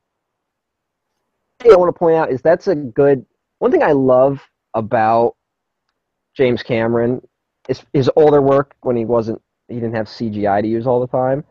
I 1.61 1.75
want 1.75 1.93
to 1.93 1.97
point 1.97 2.15
out 2.15 2.31
is 2.31 2.41
that's 2.41 2.67
a 2.67 2.75
good 2.75 3.25
one 3.59 3.71
thing 3.71 3.83
I 3.83 3.93
love 3.93 4.41
about 4.73 5.35
James 6.35 6.61
Cameron 6.61 7.21
is 7.69 7.83
his 7.93 8.11
older 8.15 8.41
work 8.41 8.75
when 8.81 8.95
he 8.95 9.05
wasn't 9.05 9.41
he 9.73 9.79
didn't 9.79 9.95
have 9.95 10.07
CGI 10.07 10.61
to 10.61 10.67
use 10.67 10.87
all 10.87 10.99
the 10.99 11.07
time 11.07 11.43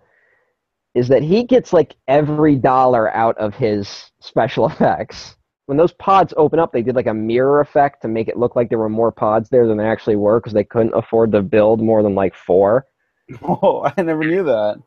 is 0.94 1.08
that 1.08 1.22
he 1.22 1.44
gets 1.44 1.72
like 1.72 1.96
every 2.08 2.54
dollar 2.56 3.14
out 3.14 3.36
of 3.38 3.54
his 3.54 4.10
special 4.20 4.66
effects. 4.70 5.36
When 5.66 5.78
those 5.78 5.92
pods 5.94 6.34
open 6.36 6.58
up, 6.58 6.72
they 6.72 6.82
did 6.82 6.96
like 6.96 7.06
a 7.06 7.14
mirror 7.14 7.60
effect 7.60 8.02
to 8.02 8.08
make 8.08 8.28
it 8.28 8.36
look 8.36 8.56
like 8.56 8.68
there 8.68 8.78
were 8.78 8.88
more 8.88 9.12
pods 9.12 9.48
there 9.48 9.66
than 9.66 9.78
there 9.78 9.90
actually 9.90 10.16
were 10.16 10.40
because 10.40 10.52
they 10.52 10.64
couldn't 10.64 10.92
afford 10.94 11.32
to 11.32 11.42
build 11.42 11.80
more 11.80 12.02
than 12.02 12.14
like 12.14 12.34
four. 12.34 12.86
Oh, 13.42 13.90
I 13.96 14.02
never 14.02 14.24
knew 14.24 14.42
that. 14.44 14.82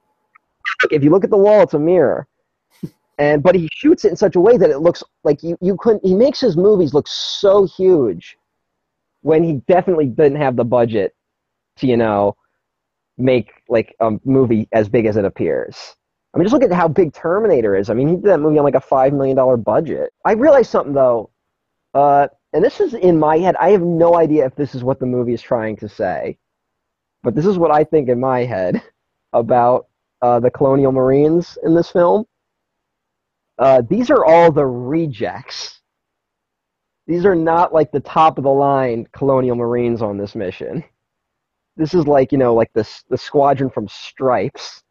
if 0.91 1.03
you 1.03 1.09
look 1.09 1.23
at 1.23 1.31
the 1.31 1.37
wall, 1.37 1.61
it's 1.61 1.73
a 1.73 1.79
mirror. 1.79 2.27
And 3.17 3.41
but 3.41 3.55
he 3.55 3.67
shoots 3.73 4.05
it 4.05 4.09
in 4.09 4.15
such 4.17 4.35
a 4.35 4.39
way 4.39 4.57
that 4.57 4.69
it 4.69 4.79
looks 4.79 5.01
like 5.23 5.41
you, 5.41 5.57
you 5.61 5.77
couldn't. 5.77 6.05
He 6.05 6.13
makes 6.13 6.41
his 6.41 6.55
movies 6.55 6.93
look 6.93 7.07
so 7.07 7.65
huge 7.65 8.37
when 9.21 9.41
he 9.41 9.53
definitely 9.67 10.05
didn't 10.05 10.39
have 10.39 10.57
the 10.57 10.65
budget 10.65 11.15
to 11.77 11.87
you 11.87 11.97
know 11.97 12.35
make 13.17 13.51
like 13.69 13.95
a 13.99 14.11
movie 14.25 14.67
as 14.73 14.89
big 14.89 15.05
as 15.05 15.17
it 15.17 15.25
appears. 15.25 15.95
I 16.33 16.37
mean, 16.37 16.45
just 16.45 16.53
look 16.53 16.63
at 16.63 16.71
how 16.73 16.87
big 16.89 17.13
Terminator 17.13 17.75
is. 17.75 17.89
I 17.89 17.93
mean, 17.93 18.09
he 18.09 18.15
did 18.15 18.25
that 18.25 18.39
movie 18.41 18.57
on 18.57 18.65
like 18.65 18.75
a 18.75 18.81
five 18.81 19.13
million 19.13 19.37
dollar 19.37 19.57
budget. 19.57 20.11
I 20.25 20.33
realized 20.33 20.69
something 20.69 20.93
though, 20.93 21.29
uh, 21.93 22.27
and 22.53 22.63
this 22.63 22.79
is 22.81 22.93
in 22.93 23.17
my 23.17 23.37
head. 23.37 23.55
I 23.57 23.69
have 23.69 23.81
no 23.81 24.15
idea 24.15 24.45
if 24.45 24.55
this 24.55 24.75
is 24.75 24.83
what 24.83 24.99
the 24.99 25.05
movie 25.05 25.33
is 25.33 25.41
trying 25.41 25.77
to 25.77 25.87
say, 25.87 26.37
but 27.23 27.35
this 27.35 27.45
is 27.45 27.57
what 27.57 27.71
I 27.71 27.83
think 27.85 28.09
in 28.09 28.19
my 28.19 28.41
head 28.41 28.81
about 29.33 29.87
uh, 30.21 30.39
the 30.39 30.51
Colonial 30.51 30.91
Marines 30.91 31.57
in 31.63 31.73
this 31.73 31.91
film. 31.91 32.25
Uh, 33.57 33.81
these 33.89 34.09
are 34.09 34.25
all 34.25 34.51
the 34.51 34.65
rejects. 34.65 35.79
These 37.07 37.25
are 37.25 37.35
not 37.35 37.73
like 37.73 37.91
the 37.91 37.99
top 37.99 38.37
of 38.37 38.43
the 38.43 38.49
line 38.49 39.07
Colonial 39.13 39.55
Marines 39.55 40.01
on 40.01 40.17
this 40.17 40.35
mission. 40.35 40.83
This 41.77 41.93
is 41.93 42.07
like 42.07 42.31
you 42.31 42.37
know 42.37 42.53
like 42.53 42.71
this 42.73 43.03
the 43.09 43.17
squadron 43.17 43.69
from 43.69 43.87
Stripes. 43.87 44.81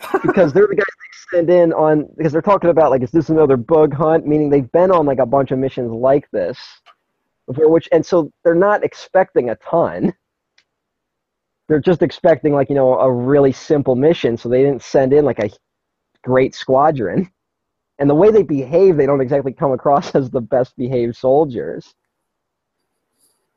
Because 0.22 0.52
they're 0.52 0.68
the 0.68 0.76
guys 0.76 0.84
they 1.32 1.36
send 1.38 1.50
in 1.50 1.72
on 1.72 2.06
because 2.16 2.32
they're 2.32 2.40
talking 2.40 2.70
about 2.70 2.90
like 2.90 3.02
is 3.02 3.10
this 3.10 3.30
another 3.30 3.56
bug 3.56 3.92
hunt? 3.92 4.26
Meaning 4.26 4.48
they've 4.48 4.70
been 4.70 4.92
on 4.92 5.06
like 5.06 5.18
a 5.18 5.26
bunch 5.26 5.50
of 5.50 5.58
missions 5.58 5.90
like 5.90 6.30
this 6.30 6.58
before 7.46 7.68
which 7.68 7.88
and 7.90 8.04
so 8.06 8.30
they're 8.44 8.54
not 8.54 8.84
expecting 8.84 9.50
a 9.50 9.56
ton. 9.56 10.14
They're 11.68 11.80
just 11.80 12.02
expecting 12.02 12.54
like 12.54 12.68
you 12.68 12.76
know 12.76 12.94
a 12.98 13.12
really 13.12 13.52
simple 13.52 13.96
mission 13.96 14.36
so 14.36 14.48
they 14.48 14.62
didn't 14.62 14.82
send 14.82 15.12
in 15.12 15.24
like 15.24 15.40
a 15.40 15.50
great 16.22 16.54
squadron. 16.54 17.30
And 17.98 18.08
the 18.08 18.14
way 18.14 18.30
they 18.30 18.44
behave 18.44 18.96
they 18.96 19.06
don't 19.06 19.20
exactly 19.20 19.52
come 19.52 19.72
across 19.72 20.14
as 20.14 20.30
the 20.30 20.40
best 20.40 20.76
behaved 20.76 21.16
soldiers 21.16 21.94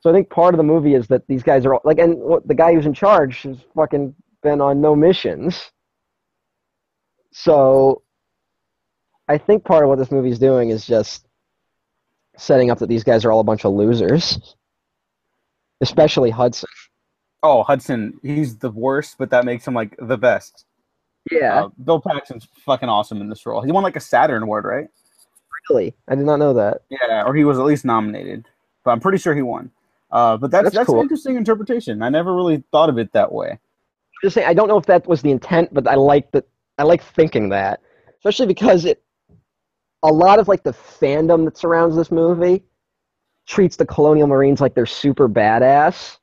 so 0.02 0.10
i 0.10 0.14
think 0.14 0.30
part 0.30 0.54
of 0.54 0.58
the 0.58 0.64
movie 0.64 0.94
is 0.94 1.08
that 1.08 1.26
these 1.28 1.44
guys 1.44 1.66
are 1.66 1.76
all, 1.76 1.82
like 1.86 1.98
and 1.98 2.18
what, 2.18 2.46
the 2.48 2.54
guy 2.54 2.74
who's 2.74 2.86
in 2.86 2.94
charge 2.94 3.44
has 3.44 3.58
fucking 3.74 4.14
been 4.44 4.60
on 4.60 4.82
no 4.82 4.96
missions 4.96 5.72
so 7.32 8.04
I 9.28 9.38
think 9.38 9.64
part 9.64 9.84
of 9.84 9.90
what 9.90 9.98
this 9.98 10.12
movie's 10.12 10.40
doing 10.40 10.70
is 10.70 10.86
just 10.86 11.26
setting 12.38 12.70
up 12.70 12.80
that 12.80 12.90
these 12.90 13.04
guys 13.04 13.24
are 13.24 13.32
all 13.32 13.40
a 13.40 13.46
bunch 13.46 13.66
of 13.66 13.74
losers. 13.74 14.56
Especially 15.80 16.30
Hudson. 16.30 16.70
Oh, 17.42 17.64
Hudson, 17.64 18.20
he's 18.22 18.58
the 18.58 18.70
worst, 18.70 19.16
but 19.18 19.30
that 19.32 19.46
makes 19.46 19.66
him 19.66 19.74
like 19.74 19.96
the 20.00 20.18
best. 20.18 20.66
Yeah. 21.32 21.64
Uh, 21.64 21.70
Bill 21.84 22.02
Paxton's 22.02 22.48
fucking 22.66 22.90
awesome 22.90 23.22
in 23.22 23.30
this 23.30 23.46
role. 23.46 23.62
He 23.62 23.72
won 23.72 23.84
like 23.84 23.96
a 23.96 24.02
Saturn 24.02 24.44
Award, 24.44 24.66
right? 24.66 24.88
really? 25.70 25.96
I 26.08 26.16
did 26.16 26.26
not 26.26 26.38
know 26.38 26.54
that. 26.56 26.82
Yeah, 26.90 27.24
or 27.24 27.34
he 27.34 27.44
was 27.44 27.58
at 27.58 27.66
least 27.66 27.86
nominated, 27.86 28.48
but 28.84 28.92
I'm 28.92 29.00
pretty 29.00 29.20
sure 29.20 29.34
he 29.34 29.44
won. 29.44 29.72
Uh, 30.12 30.38
but 30.38 30.52
that's 30.52 30.66
That's 30.66 30.76
that's, 30.76 30.88
cool. 30.88 30.98
an 30.98 31.04
interesting 31.04 31.38
interpretation. 31.38 32.02
I 32.02 32.10
never 32.10 32.36
really 32.36 32.64
thought 32.72 32.90
of 32.90 32.98
it 32.98 33.14
that 33.14 33.32
way. 33.32 33.60
just 34.22 34.36
saying 34.36 34.48
I 34.48 34.54
don't 34.54 34.68
know 34.68 34.78
if 34.78 34.86
that 34.88 35.08
was 35.08 35.22
the 35.22 35.32
intent, 35.32 35.74
but 35.74 35.88
I 35.88 35.96
like 35.96 36.32
that 36.32 36.48
I 36.78 36.84
like 36.84 37.04
thinking 37.04 37.50
that. 37.50 37.82
Especially 38.18 38.48
because 38.48 38.86
it 38.86 39.02
a 40.04 40.12
lot 40.12 40.40
of 40.40 40.48
like 40.48 40.64
the 40.64 40.74
fandom 40.74 41.46
that 41.46 41.58
surrounds 41.58 41.96
this 41.96 42.12
movie 42.12 42.64
treats 43.48 43.76
the 43.76 43.86
Colonial 43.86 44.28
Marines 44.28 44.62
like 44.62 44.74
they're 44.74 44.86
super 44.86 45.30
badass. 45.30 46.18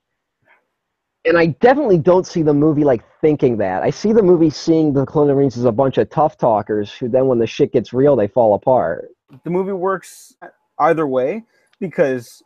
And 1.25 1.37
I 1.37 1.47
definitely 1.47 1.99
don't 1.99 2.27
see 2.27 2.43
the 2.43 2.55
movie 2.55 2.85
like 2.85 3.05
thinking 3.21 3.59
that. 3.59 3.83
I 3.83 3.91
see 3.91 4.13
the 4.13 4.23
movie 4.23 4.51
seeing 4.51 4.93
the 4.93 5.05
Colonial 5.05 5.37
Marines 5.37 5.59
as 5.59 5.65
a 5.65 5.73
bunch 5.73 5.99
of 5.99 6.09
tough 6.11 6.39
talkers 6.39 6.93
who 6.93 7.09
then 7.09 7.27
when 7.27 7.39
the 7.39 7.47
shit 7.47 7.73
gets 7.73 7.93
real 7.93 8.17
they 8.17 8.29
fall 8.29 8.55
apart. 8.55 9.11
The 9.45 9.51
movie 9.51 9.73
works 9.73 10.35
either 10.79 11.07
way 11.07 11.45
because 11.81 12.43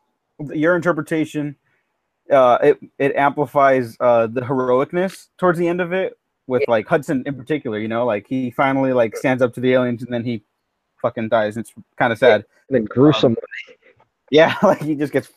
your 0.53 0.77
interpretation 0.77 1.57
uh, 2.31 2.59
it 2.63 2.79
it 2.99 3.15
amplifies 3.17 3.97
uh, 4.01 4.27
the 4.27 4.41
heroicness 4.41 5.29
towards 5.39 5.59
the 5.59 5.69
end 5.69 5.81
of 5.81 5.93
it 5.93 6.19
with 6.47 6.63
like 6.69 6.87
Hudson 6.87 7.23
in 7.27 7.35
particular. 7.35 7.79
You 7.79 7.89
know, 7.89 8.07
like 8.07 8.27
he 8.27 8.51
finally 8.51 8.93
like 8.93 9.17
stands 9.17 9.43
up 9.43 9.53
to 9.55 9.61
the 9.61 9.73
aliens 9.73 10.03
and 10.03 10.13
then 10.13 10.25
he 10.25 10.43
fucking 11.01 11.29
dies. 11.29 11.57
It's 11.57 11.73
kind 11.97 12.13
of 12.13 12.19
sad. 12.19 12.45
And 12.69 12.77
then 12.77 12.85
gruesome 12.85 13.37
Yeah, 14.31 14.55
like 14.63 14.81
he 14.81 14.95
just 14.95 15.13
gets 15.13 15.31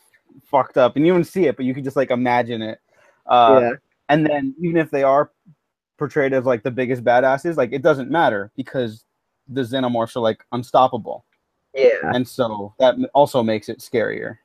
fucked 0.44 0.78
up, 0.78 0.96
and 0.96 1.06
you 1.06 1.12
don't 1.12 1.24
see 1.24 1.46
it, 1.46 1.56
but 1.56 1.66
you 1.66 1.74
can 1.74 1.84
just 1.84 1.96
like 1.96 2.10
imagine 2.10 2.62
it. 2.62 2.80
Uh, 3.26 3.58
yeah. 3.62 3.72
And 4.08 4.24
then 4.24 4.54
even 4.60 4.76
if 4.76 4.90
they 4.90 5.02
are 5.02 5.32
portrayed 5.98 6.32
as 6.32 6.44
like 6.44 6.62
the 6.62 6.70
biggest 6.70 7.02
badasses, 7.02 7.56
like 7.56 7.72
it 7.72 7.82
doesn't 7.82 8.10
matter 8.10 8.52
because 8.56 9.04
the 9.48 9.62
xenomorphs 9.62 10.16
are 10.16 10.20
like 10.20 10.44
unstoppable, 10.52 11.24
Yeah. 11.74 12.12
and 12.14 12.26
so 12.26 12.74
that 12.78 12.94
also 13.14 13.42
makes 13.42 13.68
it 13.68 13.80
scarier. 13.80 14.38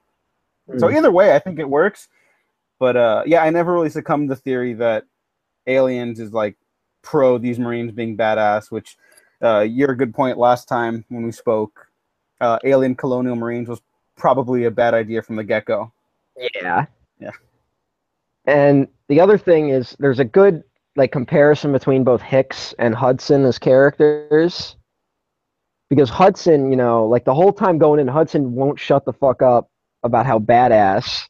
So 0.78 0.88
Mm. 0.88 0.97
either 0.97 1.12
way, 1.12 1.36
I 1.36 1.39
think 1.39 1.60
it 1.60 1.69
works. 1.69 2.08
But 2.80 2.95
uh, 2.95 3.24
yeah, 3.26 3.43
I 3.43 3.50
never 3.50 3.74
really 3.74 3.89
succumbed 3.89 4.30
to 4.30 4.36
the 4.36 4.41
theory 4.41 4.74
that 4.76 5.06
aliens 5.67 6.19
is 6.19 6.34
like 6.34 6.58
pro 7.02 7.38
these 7.38 7.60
Marines 7.60 7.91
being 7.91 8.17
badass, 8.17 8.71
which 8.71 8.97
uh, 9.43 9.62
your 9.62 9.95
good 9.95 10.13
point 10.13 10.38
last 10.38 10.67
time 10.67 11.06
when 11.10 11.24
we 11.24 11.32
spoke. 11.32 11.88
Uh, 12.39 12.58
alien 12.63 12.95
colonial 12.95 13.36
Marines 13.36 13.67
was 13.67 13.82
probably 14.17 14.65
a 14.65 14.71
bad 14.71 14.93
idea 14.93 15.21
from 15.21 15.36
the 15.36 15.43
get 15.43 15.65
go. 15.65 15.91
Yeah. 16.56 16.86
Yeah. 17.19 17.32
And 18.45 18.88
the 19.10 19.19
other 19.19 19.38
thing 19.38 19.69
is 19.69 19.95
there's 20.00 20.19
a 20.19 20.26
good 20.26 20.63
like 20.95 21.12
comparison 21.12 21.71
between 21.71 22.04
both 22.04 22.21
Hicks 22.21 22.74
and 22.80 22.93
Hudson 22.93 23.45
as 23.45 23.58
characters. 23.60 24.76
Because 25.89 26.10
Hudson, 26.10 26.69
you 26.69 26.78
know, 26.78 27.06
like 27.06 27.26
the 27.26 27.34
whole 27.34 27.52
time 27.52 27.78
going 27.78 28.00
in, 28.00 28.08
Hudson 28.08 28.54
won't 28.54 28.80
shut 28.80 29.06
the 29.06 29.13
fuck 29.13 29.41
up 29.41 29.69
about 30.04 30.26
how 30.26 30.40
badass 30.40 31.28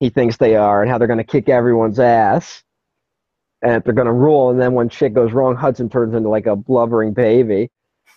he 0.00 0.10
thinks 0.10 0.36
they 0.36 0.56
are 0.56 0.82
and 0.82 0.90
how 0.90 0.98
they're 0.98 1.08
gonna 1.08 1.24
kick 1.24 1.48
everyone's 1.48 1.98
ass. 1.98 2.62
And 3.62 3.82
they're 3.82 3.94
gonna 3.94 4.12
rule, 4.12 4.50
and 4.50 4.60
then 4.60 4.74
when 4.74 4.88
shit 4.88 5.14
goes 5.14 5.32
wrong, 5.32 5.56
Hudson 5.56 5.88
turns 5.88 6.14
into 6.14 6.28
like 6.28 6.46
a 6.46 6.56
blubbering 6.56 7.14
baby 7.14 7.70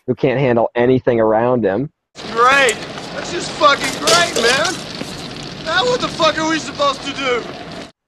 who 0.05 0.15
can't 0.15 0.39
handle 0.39 0.69
anything 0.75 1.19
around 1.19 1.63
him. 1.63 1.91
Great! 2.31 2.75
That's 3.13 3.31
just 3.31 3.51
fucking 3.51 3.99
great, 3.99 4.35
man! 4.41 4.73
Now 5.65 5.83
what 5.85 6.01
the 6.01 6.07
fuck 6.07 6.37
are 6.37 6.49
we 6.49 6.59
supposed 6.59 7.01
to 7.01 7.13
do? 7.13 7.41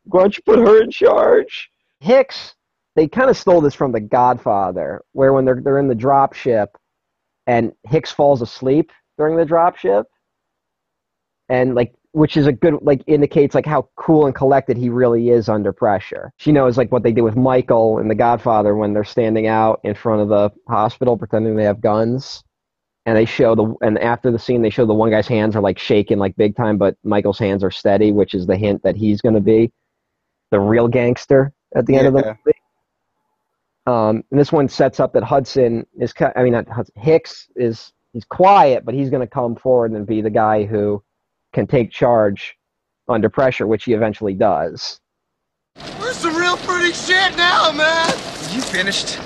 Why 0.06 0.22
don't 0.22 0.36
you 0.36 0.44
put 0.44 0.60
her 0.60 0.82
in 0.82 0.92
charge? 0.92 1.70
Hicks, 2.00 2.56
they 2.96 3.08
kind 3.08 3.30
of 3.30 3.38
stole 3.38 3.62
this 3.62 3.76
from 3.76 3.92
The 3.92 4.00
Godfather, 4.00 5.02
where 5.14 5.34
when 5.34 5.46
they're 5.46 5.62
they're 5.62 5.80
in 5.80 5.88
the 5.88 5.96
drop 5.96 6.34
ship, 6.34 6.78
and 7.48 7.74
Hicks 7.88 8.12
falls 8.12 8.42
asleep 8.42 8.92
during 9.18 9.38
the 9.38 9.46
drop 9.46 9.78
ship, 9.78 10.08
and 11.50 11.76
like 11.76 11.94
which 12.12 12.38
is 12.38 12.48
a 12.48 12.52
good 12.52 12.76
like 12.82 13.02
indicates 13.08 13.54
like 13.54 13.66
how 13.66 13.88
cool 13.96 14.26
and 14.26 14.34
collected 14.34 14.78
he 14.78 14.90
really 14.90 15.30
is 15.30 15.50
under 15.50 15.72
pressure. 15.72 16.32
She 16.38 16.52
knows 16.52 16.78
like 16.78 16.92
what 16.92 17.04
they 17.04 17.12
did 17.12 17.22
with 17.22 17.36
Michael 17.36 18.00
and 18.00 18.10
The 18.10 18.16
Godfather 18.16 18.76
when 18.76 18.94
they're 18.94 19.04
standing 19.04 19.48
out 19.48 19.80
in 19.84 19.94
front 19.94 20.22
of 20.22 20.30
the 20.30 20.52
hospital 20.68 21.18
pretending 21.18 21.56
they 21.56 21.64
have 21.64 21.82
guns. 21.82 22.44
And 23.06 23.18
they 23.18 23.26
show 23.26 23.56
the 23.56 23.74
and 23.82 23.98
after 24.00 24.32
the 24.32 24.38
scene 24.38 24.62
they 24.62 24.70
show 24.70 24.86
the 24.86 24.94
one 24.94 25.10
guy's 25.10 25.28
hands 25.28 25.56
are 25.56 25.62
like 25.62 25.80
shaking 25.80 26.20
like 26.20 26.36
big 26.36 26.56
time, 26.56 26.78
but 26.78 26.96
Michael's 27.04 27.40
hands 27.40 27.64
are 27.64 27.72
steady, 27.72 28.12
which 28.12 28.34
is 28.34 28.46
the 28.46 28.58
hint 28.58 28.84
that 28.84 28.96
he's 28.96 29.22
gonna 29.22 29.40
be 29.40 29.72
the 30.52 30.60
real 30.60 30.88
gangster 30.88 31.54
at 31.76 31.86
the 31.86 31.96
end 31.96 32.08
of 32.08 32.14
the 32.14 32.26
movie. 32.46 32.58
Um, 33.86 34.24
and 34.30 34.40
this 34.40 34.52
one 34.52 34.68
sets 34.68 35.00
up 35.00 35.14
that 35.14 35.24
Hudson 35.24 35.86
is, 36.00 36.14
I 36.36 36.44
mean, 36.44 36.54
not 36.54 36.68
Hudson, 36.68 36.94
Hicks 37.02 37.48
is 37.56 37.92
he's 38.14 38.26
quiet, 38.26 38.86
but 38.86 38.94
he's 38.94 39.10
going 39.10 39.22
to 39.22 39.28
come 39.28 39.56
forward 39.56 39.92
and 39.92 40.06
be 40.06 40.22
the 40.22 40.30
guy 40.30 40.66
who 40.66 41.04
can 41.54 41.68
take 41.68 41.92
charge 41.92 42.56
under 43.08 43.30
pressure, 43.30 43.68
which 43.68 43.86
he 43.86 43.94
eventually 43.94 44.34
does. 44.34 45.00
We're 46.00 46.14
some 46.14 46.36
real 46.36 46.58
pretty 46.58 46.94
shit 46.94 47.36
now, 47.38 47.72
man! 47.72 48.10
You 48.52 48.62
finished? 48.62 49.18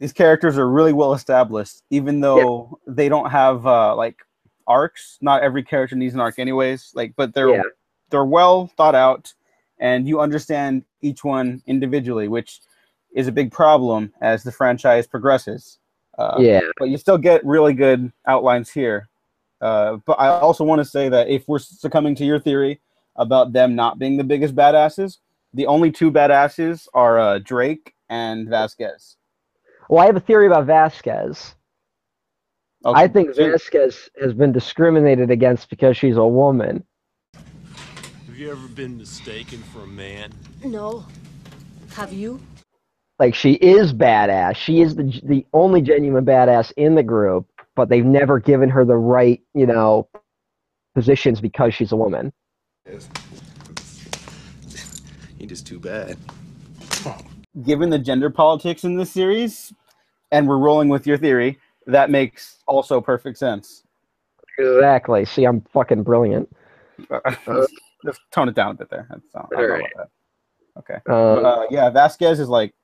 These 0.00 0.12
characters 0.14 0.56
are 0.56 0.68
really 0.68 0.94
well 0.94 1.12
established, 1.12 1.82
even 1.90 2.20
though 2.20 2.78
they 2.86 3.08
don't 3.10 3.30
have 3.30 3.66
uh, 3.66 3.94
like 3.94 4.16
arcs. 4.66 5.18
Not 5.20 5.42
every 5.42 5.62
character 5.62 5.94
needs 5.94 6.14
an 6.14 6.20
arc, 6.20 6.38
anyways. 6.38 6.92
Like, 6.94 7.12
but 7.16 7.34
they're 7.34 7.50
Yeah. 7.50 7.62
they're 8.08 8.24
well 8.24 8.68
thought 8.78 8.94
out, 8.94 9.34
and 9.78 10.08
you 10.08 10.20
understand 10.20 10.84
each 11.02 11.22
one 11.22 11.62
individually, 11.66 12.28
which 12.28 12.60
is 13.14 13.28
a 13.28 13.32
big 13.32 13.52
problem 13.52 14.12
as 14.22 14.42
the 14.42 14.52
franchise 14.52 15.06
progresses. 15.06 15.78
Uh, 16.16 16.36
yeah, 16.38 16.60
but 16.78 16.88
you 16.88 16.96
still 16.96 17.18
get 17.18 17.44
really 17.44 17.74
good 17.74 18.10
outlines 18.26 18.70
here. 18.70 19.08
Uh, 19.60 19.98
but 20.06 20.14
I 20.14 20.28
also 20.28 20.64
want 20.64 20.80
to 20.80 20.84
say 20.84 21.08
that 21.08 21.28
if 21.28 21.46
we're 21.46 21.58
succumbing 21.58 22.14
to 22.16 22.24
your 22.24 22.40
theory 22.40 22.80
about 23.16 23.52
them 23.52 23.74
not 23.74 23.98
being 23.98 24.16
the 24.16 24.24
biggest 24.24 24.54
badasses, 24.54 25.18
the 25.52 25.66
only 25.66 25.90
two 25.90 26.10
badasses 26.10 26.88
are 26.94 27.18
uh, 27.18 27.38
Drake 27.38 27.94
and 28.08 28.48
Vasquez. 28.48 29.16
well, 29.88 30.02
I 30.02 30.06
have 30.06 30.16
a 30.16 30.20
theory 30.20 30.46
about 30.46 30.66
Vasquez. 30.66 31.54
Okay. 32.84 32.98
I 32.98 33.08
think 33.08 33.36
Vasquez 33.36 34.08
has 34.20 34.32
been 34.32 34.52
discriminated 34.52 35.30
against 35.30 35.68
because 35.68 35.98
she's 35.98 36.16
a 36.16 36.26
woman. 36.26 36.82
Have 37.34 38.36
you 38.36 38.50
ever 38.50 38.68
been 38.68 38.96
mistaken 38.96 39.62
for 39.64 39.80
a 39.80 39.86
man? 39.86 40.32
No. 40.64 41.04
Have 41.92 42.12
you? 42.12 42.40
like 43.20 43.34
she 43.34 43.52
is 43.52 43.92
badass. 43.92 44.56
She 44.56 44.80
is 44.80 44.96
the 44.96 45.20
the 45.22 45.46
only 45.52 45.82
genuine 45.82 46.24
badass 46.24 46.72
in 46.76 46.96
the 46.96 47.02
group, 47.04 47.46
but 47.76 47.88
they've 47.88 48.04
never 48.04 48.38
given 48.38 48.68
her 48.68 48.84
the 48.84 48.96
right, 48.96 49.40
you 49.54 49.66
know, 49.66 50.08
positions 50.94 51.40
because 51.40 51.74
she's 51.74 51.92
a 51.92 51.96
woman. 51.96 52.32
He 55.38 55.46
just 55.46 55.66
too 55.66 55.78
bad. 55.78 56.16
Given 57.62 57.90
the 57.90 57.98
gender 57.98 58.30
politics 58.30 58.84
in 58.84 58.96
this 58.96 59.10
series, 59.10 59.72
and 60.30 60.46
we're 60.46 60.58
rolling 60.58 60.88
with 60.88 61.06
your 61.06 61.16
theory, 61.16 61.58
that 61.86 62.10
makes 62.10 62.58
also 62.66 63.00
perfect 63.00 63.38
sense. 63.38 63.84
Exactly. 64.58 65.24
See, 65.24 65.44
I'm 65.44 65.62
fucking 65.72 66.02
brilliant. 66.02 66.54
Just 68.04 68.20
tone 68.30 68.48
it 68.48 68.54
down 68.54 68.72
a 68.72 68.74
bit 68.74 68.90
there. 68.90 69.06
That's, 69.10 69.22
I 69.34 69.40
don't 69.40 69.50
know 69.52 69.58
Alright. 69.58 69.92
about 69.94 70.10
that. 70.76 70.78
Okay. 70.78 71.38
Um, 71.38 71.44
uh, 71.44 71.64
yeah, 71.70 71.90
Vasquez 71.90 72.40
is 72.40 72.48
like 72.48 72.74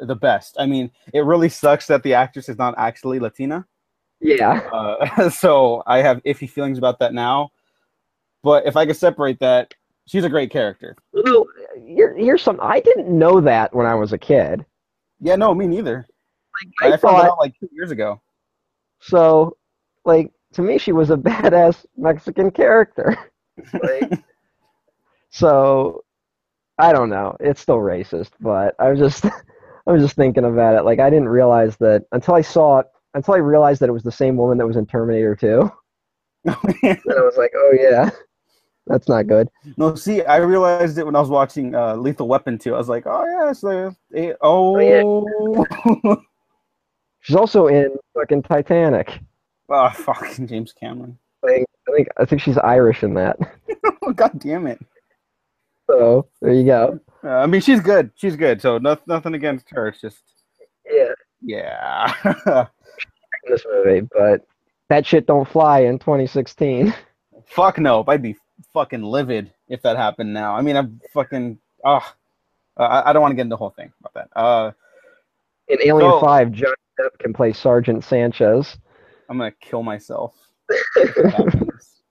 the 0.00 0.14
best. 0.14 0.56
I 0.58 0.66
mean, 0.66 0.90
it 1.12 1.24
really 1.24 1.48
sucks 1.48 1.86
that 1.86 2.02
the 2.02 2.14
actress 2.14 2.48
is 2.48 2.58
not 2.58 2.74
actually 2.76 3.18
Latina. 3.18 3.66
Yeah. 4.20 4.60
Uh, 4.72 5.30
so 5.30 5.82
I 5.86 5.98
have 5.98 6.22
iffy 6.24 6.48
feelings 6.48 6.78
about 6.78 6.98
that 7.00 7.14
now. 7.14 7.50
But 8.42 8.66
if 8.66 8.76
I 8.76 8.86
could 8.86 8.96
separate 8.96 9.38
that, 9.40 9.74
she's 10.06 10.24
a 10.24 10.28
great 10.28 10.50
character. 10.50 10.96
Well, 11.12 11.46
here, 11.84 12.14
here's 12.16 12.42
some. 12.42 12.58
I 12.62 12.80
didn't 12.80 13.08
know 13.08 13.40
that 13.40 13.74
when 13.74 13.86
I 13.86 13.94
was 13.94 14.12
a 14.12 14.18
kid. 14.18 14.64
Yeah, 15.20 15.36
no, 15.36 15.54
me 15.54 15.66
neither. 15.66 16.06
I, 16.82 16.92
I, 16.92 16.96
thought 16.96 17.22
that 17.22 17.30
out 17.30 17.38
like 17.38 17.58
two 17.58 17.68
years 17.72 17.90
ago. 17.90 18.20
so. 19.00 19.56
Like 20.06 20.32
to 20.54 20.62
me, 20.62 20.78
she 20.78 20.92
was 20.92 21.10
a 21.10 21.16
badass 21.16 21.84
Mexican 21.96 22.50
character. 22.50 23.16
Like, 23.74 24.24
so 25.30 26.04
I 26.78 26.92
don't 26.92 27.10
know. 27.10 27.36
It's 27.40 27.60
still 27.60 27.76
racist, 27.76 28.30
but 28.40 28.74
I 28.78 28.90
was 28.90 28.98
just 28.98 29.24
I 29.86 29.92
was 29.92 30.02
just 30.02 30.16
thinking 30.16 30.44
about 30.44 30.76
it. 30.76 30.84
Like 30.84 30.98
I 30.98 31.10
didn't 31.10 31.28
realize 31.28 31.76
that 31.78 32.04
until 32.12 32.34
I 32.34 32.40
saw 32.40 32.80
it. 32.80 32.86
Until 33.14 33.34
I 33.34 33.38
realized 33.38 33.80
that 33.80 33.88
it 33.88 33.92
was 33.92 34.02
the 34.02 34.12
same 34.12 34.36
woman 34.36 34.58
that 34.58 34.66
was 34.66 34.76
in 34.76 34.86
Terminator 34.86 35.34
2. 35.34 35.70
Then 36.44 36.56
I 36.84 37.20
was 37.20 37.36
like, 37.36 37.52
oh 37.54 37.76
yeah, 37.78 38.08
that's 38.86 39.08
not 39.08 39.26
good. 39.26 39.48
no, 39.76 39.94
see, 39.94 40.22
I 40.22 40.38
realized 40.38 40.96
it 40.96 41.04
when 41.04 41.14
I 41.14 41.20
was 41.20 41.28
watching 41.28 41.74
uh, 41.74 41.96
Lethal 41.96 42.28
Weapon 42.28 42.56
2. 42.58 42.74
I 42.74 42.78
was 42.78 42.88
like, 42.88 43.04
oh, 43.06 43.24
yeah, 43.24 43.50
it's 43.50 43.62
like, 43.62 43.94
eh, 44.14 44.32
oh. 44.40 44.78
yeah. 44.78 46.14
She's 47.20 47.36
also 47.36 47.66
in 47.66 47.94
fucking 48.14 48.42
Titanic. 48.44 49.20
oh, 49.68 49.90
fucking 49.90 50.46
James 50.46 50.72
Cameron. 50.72 51.18
I 51.44 51.48
think 51.48 51.66
I 51.90 51.96
think, 51.96 52.08
I 52.18 52.24
think 52.24 52.42
she's 52.42 52.58
Irish 52.58 53.02
in 53.02 53.14
that. 53.14 53.38
God 54.14 54.38
damn 54.38 54.66
it. 54.66 54.78
So 55.88 56.28
there 56.40 56.52
you 56.52 56.64
go. 56.64 57.00
Uh, 57.24 57.28
I 57.30 57.46
mean, 57.46 57.60
she's 57.60 57.80
good. 57.80 58.10
She's 58.14 58.36
good. 58.36 58.62
So 58.62 58.78
no, 58.78 58.96
nothing 59.06 59.34
against 59.34 59.70
her. 59.70 59.88
It's 59.88 60.00
just, 60.00 60.22
Yeah, 61.50 62.14
this 63.48 63.64
movie, 63.72 64.06
but 64.16 64.46
that 64.88 65.06
shit 65.06 65.26
don't 65.26 65.48
fly 65.48 65.80
in 65.80 65.98
2016. 65.98 66.94
Fuck 67.46 67.78
no. 67.78 68.04
I'd 68.06 68.22
be 68.22 68.36
fucking 68.72 69.02
livid 69.02 69.52
if 69.68 69.82
that 69.82 69.96
happened 69.96 70.32
now. 70.32 70.54
I 70.54 70.60
mean, 70.62 70.76
I'm 70.76 71.00
fucking. 71.12 71.58
Oh, 71.84 72.06
I, 72.76 73.10
I 73.10 73.12
don't 73.12 73.22
want 73.22 73.32
to 73.32 73.36
get 73.36 73.42
into 73.42 73.54
the 73.54 73.56
whole 73.56 73.70
thing 73.70 73.92
about 74.00 74.14
that. 74.14 74.38
Uh, 74.38 74.70
In 75.68 75.78
Alien 75.84 76.10
So- 76.12 76.20
5, 76.20 76.52
Johnny 76.52 76.74
Depp 77.00 77.18
can 77.18 77.32
play 77.32 77.52
Sergeant 77.52 78.04
Sanchez. 78.04 78.76
I'm 79.28 79.38
gonna 79.38 79.50
kill 79.60 79.82
myself. 79.82 80.34
if 80.68 81.14
that 81.16 81.32
happens. 81.32 82.02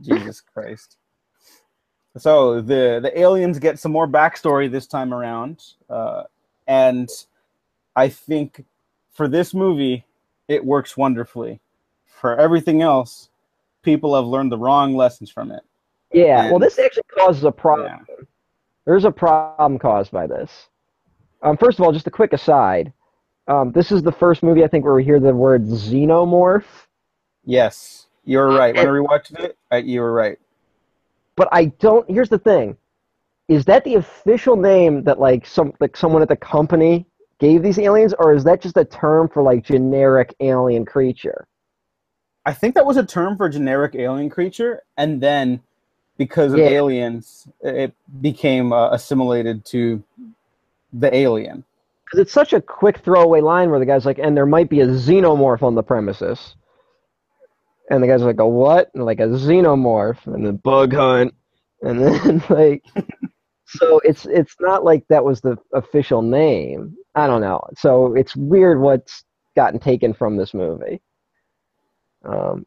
Jesus 0.00 0.40
Christ. 0.40 0.96
So 2.18 2.60
the 2.60 2.98
the 3.02 3.12
aliens 3.18 3.58
get 3.58 3.78
some 3.78 3.92
more 3.92 4.08
backstory 4.08 4.70
this 4.70 4.86
time 4.86 5.12
around, 5.12 5.62
uh, 5.90 6.22
and 6.66 7.08
I 7.96 8.08
think 8.08 8.64
for 9.12 9.26
this 9.26 9.54
movie 9.54 10.04
it 10.48 10.64
works 10.64 10.96
wonderfully. 10.96 11.60
For 12.06 12.36
everything 12.36 12.82
else, 12.82 13.30
people 13.82 14.14
have 14.14 14.26
learned 14.26 14.52
the 14.52 14.58
wrong 14.58 14.94
lessons 14.94 15.30
from 15.30 15.50
it. 15.50 15.62
Yeah, 16.12 16.50
well, 16.50 16.60
this 16.60 16.78
actually 16.78 17.02
causes 17.16 17.44
a 17.44 17.50
problem. 17.50 18.06
Yeah. 18.08 18.14
There's 18.84 19.04
a 19.04 19.10
problem 19.10 19.78
caused 19.78 20.12
by 20.12 20.26
this. 20.26 20.68
Um, 21.42 21.56
first 21.56 21.78
of 21.78 21.84
all, 21.84 21.92
just 21.92 22.06
a 22.06 22.10
quick 22.10 22.32
aside. 22.32 22.92
Um, 23.48 23.72
this 23.72 23.90
is 23.90 24.02
the 24.02 24.12
first 24.12 24.42
movie 24.42 24.64
I 24.64 24.68
think 24.68 24.84
where 24.84 24.94
we 24.94 25.04
hear 25.04 25.20
the 25.20 25.34
word 25.34 25.64
xenomorph, 25.64 26.64
Yes, 27.44 28.08
you 28.24 28.38
were 28.38 28.48
right. 28.48 28.74
When 28.74 28.86
I 28.86 28.90
rewatched 28.90 29.38
it, 29.38 29.56
uh, 29.72 29.76
you 29.76 30.00
were 30.00 30.12
right. 30.12 30.36
but 31.36 31.48
I 31.52 31.66
don't. 31.66 32.08
Here's 32.10 32.28
the 32.28 32.40
thing: 32.40 32.76
is 33.48 33.64
that 33.66 33.84
the 33.84 33.94
official 33.94 34.56
name 34.56 35.04
that 35.04 35.20
like 35.20 35.46
some 35.46 35.72
like 35.78 35.96
someone 35.96 36.22
at 36.22 36.28
the 36.28 36.36
company 36.36 37.06
gave 37.38 37.62
these 37.62 37.78
aliens, 37.78 38.14
or 38.18 38.32
is 38.34 38.44
that 38.44 38.60
just 38.60 38.76
a 38.76 38.84
term 38.84 39.28
for 39.28 39.42
like 39.42 39.64
generic 39.64 40.34
alien 40.40 40.84
creature? 40.84 41.46
I 42.44 42.52
think 42.52 42.74
that 42.76 42.86
was 42.86 42.96
a 42.96 43.04
term 43.04 43.36
for 43.36 43.48
generic 43.48 43.94
alien 43.96 44.30
creature, 44.30 44.82
and 44.96 45.20
then 45.20 45.60
because 46.16 46.52
of 46.52 46.60
Yeah. 46.60 46.68
aliens, 46.68 47.48
it 47.60 47.94
became 48.20 48.72
uh, 48.72 48.90
assimilated 48.90 49.64
to 49.66 50.02
the 50.92 51.14
alien. 51.14 51.64
Because 52.04 52.20
it's 52.20 52.32
such 52.32 52.52
a 52.52 52.60
quick 52.60 52.98
throwaway 52.98 53.40
line 53.40 53.68
where 53.70 53.80
the 53.80 53.84
guy's 53.86 54.06
like, 54.06 54.18
and 54.18 54.36
there 54.36 54.46
might 54.46 54.68
be 54.70 54.80
a 54.80 54.86
xenomorph 54.86 55.62
on 55.62 55.74
the 55.74 55.82
premises. 55.82 56.54
And 57.90 58.02
the 58.02 58.06
guy's 58.06 58.22
like, 58.22 58.38
a 58.40 58.46
what? 58.46 58.90
And 58.94 59.04
like 59.04 59.20
a 59.20 59.26
xenomorph, 59.26 60.24
and 60.26 60.46
then 60.46 60.56
bug 60.56 60.94
hunt, 60.94 61.34
and 61.82 62.00
then 62.00 62.42
like, 62.48 62.84
so 63.66 64.00
it's 64.04 64.24
it's 64.26 64.54
not 64.60 64.84
like 64.84 65.04
that 65.08 65.24
was 65.24 65.40
the 65.40 65.58
official 65.72 66.22
name. 66.22 66.96
I 67.16 67.26
don't 67.26 67.40
know. 67.40 67.60
So 67.76 68.14
it's 68.14 68.36
weird 68.36 68.80
what's 68.80 69.24
gotten 69.56 69.80
taken 69.80 70.14
from 70.14 70.36
this 70.36 70.54
movie. 70.54 71.00
Um, 72.24 72.64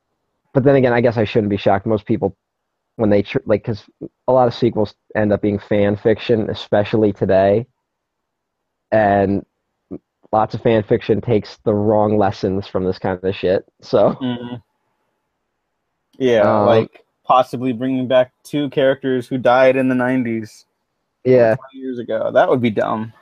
but 0.54 0.64
then 0.64 0.76
again, 0.76 0.92
I 0.92 1.02
guess 1.02 1.18
I 1.18 1.24
shouldn't 1.24 1.50
be 1.50 1.58
shocked. 1.58 1.86
Most 1.86 2.06
people, 2.06 2.36
when 2.98 3.10
they 3.10 3.22
tr- 3.22 3.38
like, 3.46 3.64
because 3.64 3.84
a 4.28 4.34
lot 4.34 4.48
of 4.48 4.54
sequels 4.54 4.96
end 5.16 5.32
up 5.32 5.42
being 5.42 5.60
fan 5.60 5.96
fiction, 5.96 6.50
especially 6.50 7.14
today 7.14 7.66
and 8.92 9.46
lots 10.32 10.54
of 10.54 10.62
fan 10.62 10.84
fiction 10.84 11.22
takes 11.22 11.58
the 11.64 11.74
wrong 11.74 12.18
lessons 12.18 12.68
from 12.68 12.84
this 12.84 13.00
kind 13.00 13.20
of 13.24 13.36
shit. 13.36 13.66
So 13.82 14.18
Yeah, 16.18 16.42
Um, 16.42 16.66
like 16.66 17.06
possibly 17.24 17.72
bringing 17.74 18.08
back 18.08 18.34
two 18.44 18.70
characters 18.70 19.28
who 19.28 19.38
died 19.38 19.76
in 19.76 19.90
the 19.90 19.96
'90s, 19.96 20.66
yeah, 21.24 21.56
20 21.56 21.78
years 21.78 22.00
ago. 22.00 22.32
That 22.34 22.50
would 22.50 22.62
be 22.62 22.72
dumb. 22.72 23.14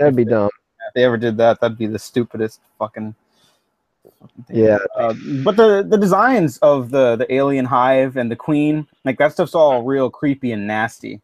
That'd 0.00 0.16
be 0.16 0.24
dumb. 0.24 0.50
If 0.88 0.94
they 0.94 1.04
ever 1.04 1.16
did 1.16 1.36
that, 1.36 1.60
that'd 1.60 1.78
be 1.78 1.86
the 1.86 1.98
stupidest 1.98 2.60
fucking. 2.78 3.14
Yeah, 4.48 4.78
Uh, 4.96 5.14
but 5.44 5.56
the 5.56 5.84
the 5.88 5.98
designs 5.98 6.58
of 6.58 6.90
the 6.90 7.16
the 7.16 7.32
alien 7.32 7.64
hive 7.66 8.16
and 8.16 8.30
the 8.30 8.36
queen, 8.36 8.86
like 9.04 9.18
that 9.18 9.32
stuff's 9.32 9.54
all 9.54 9.82
real 9.82 10.10
creepy 10.10 10.52
and 10.52 10.66
nasty. 10.66 11.20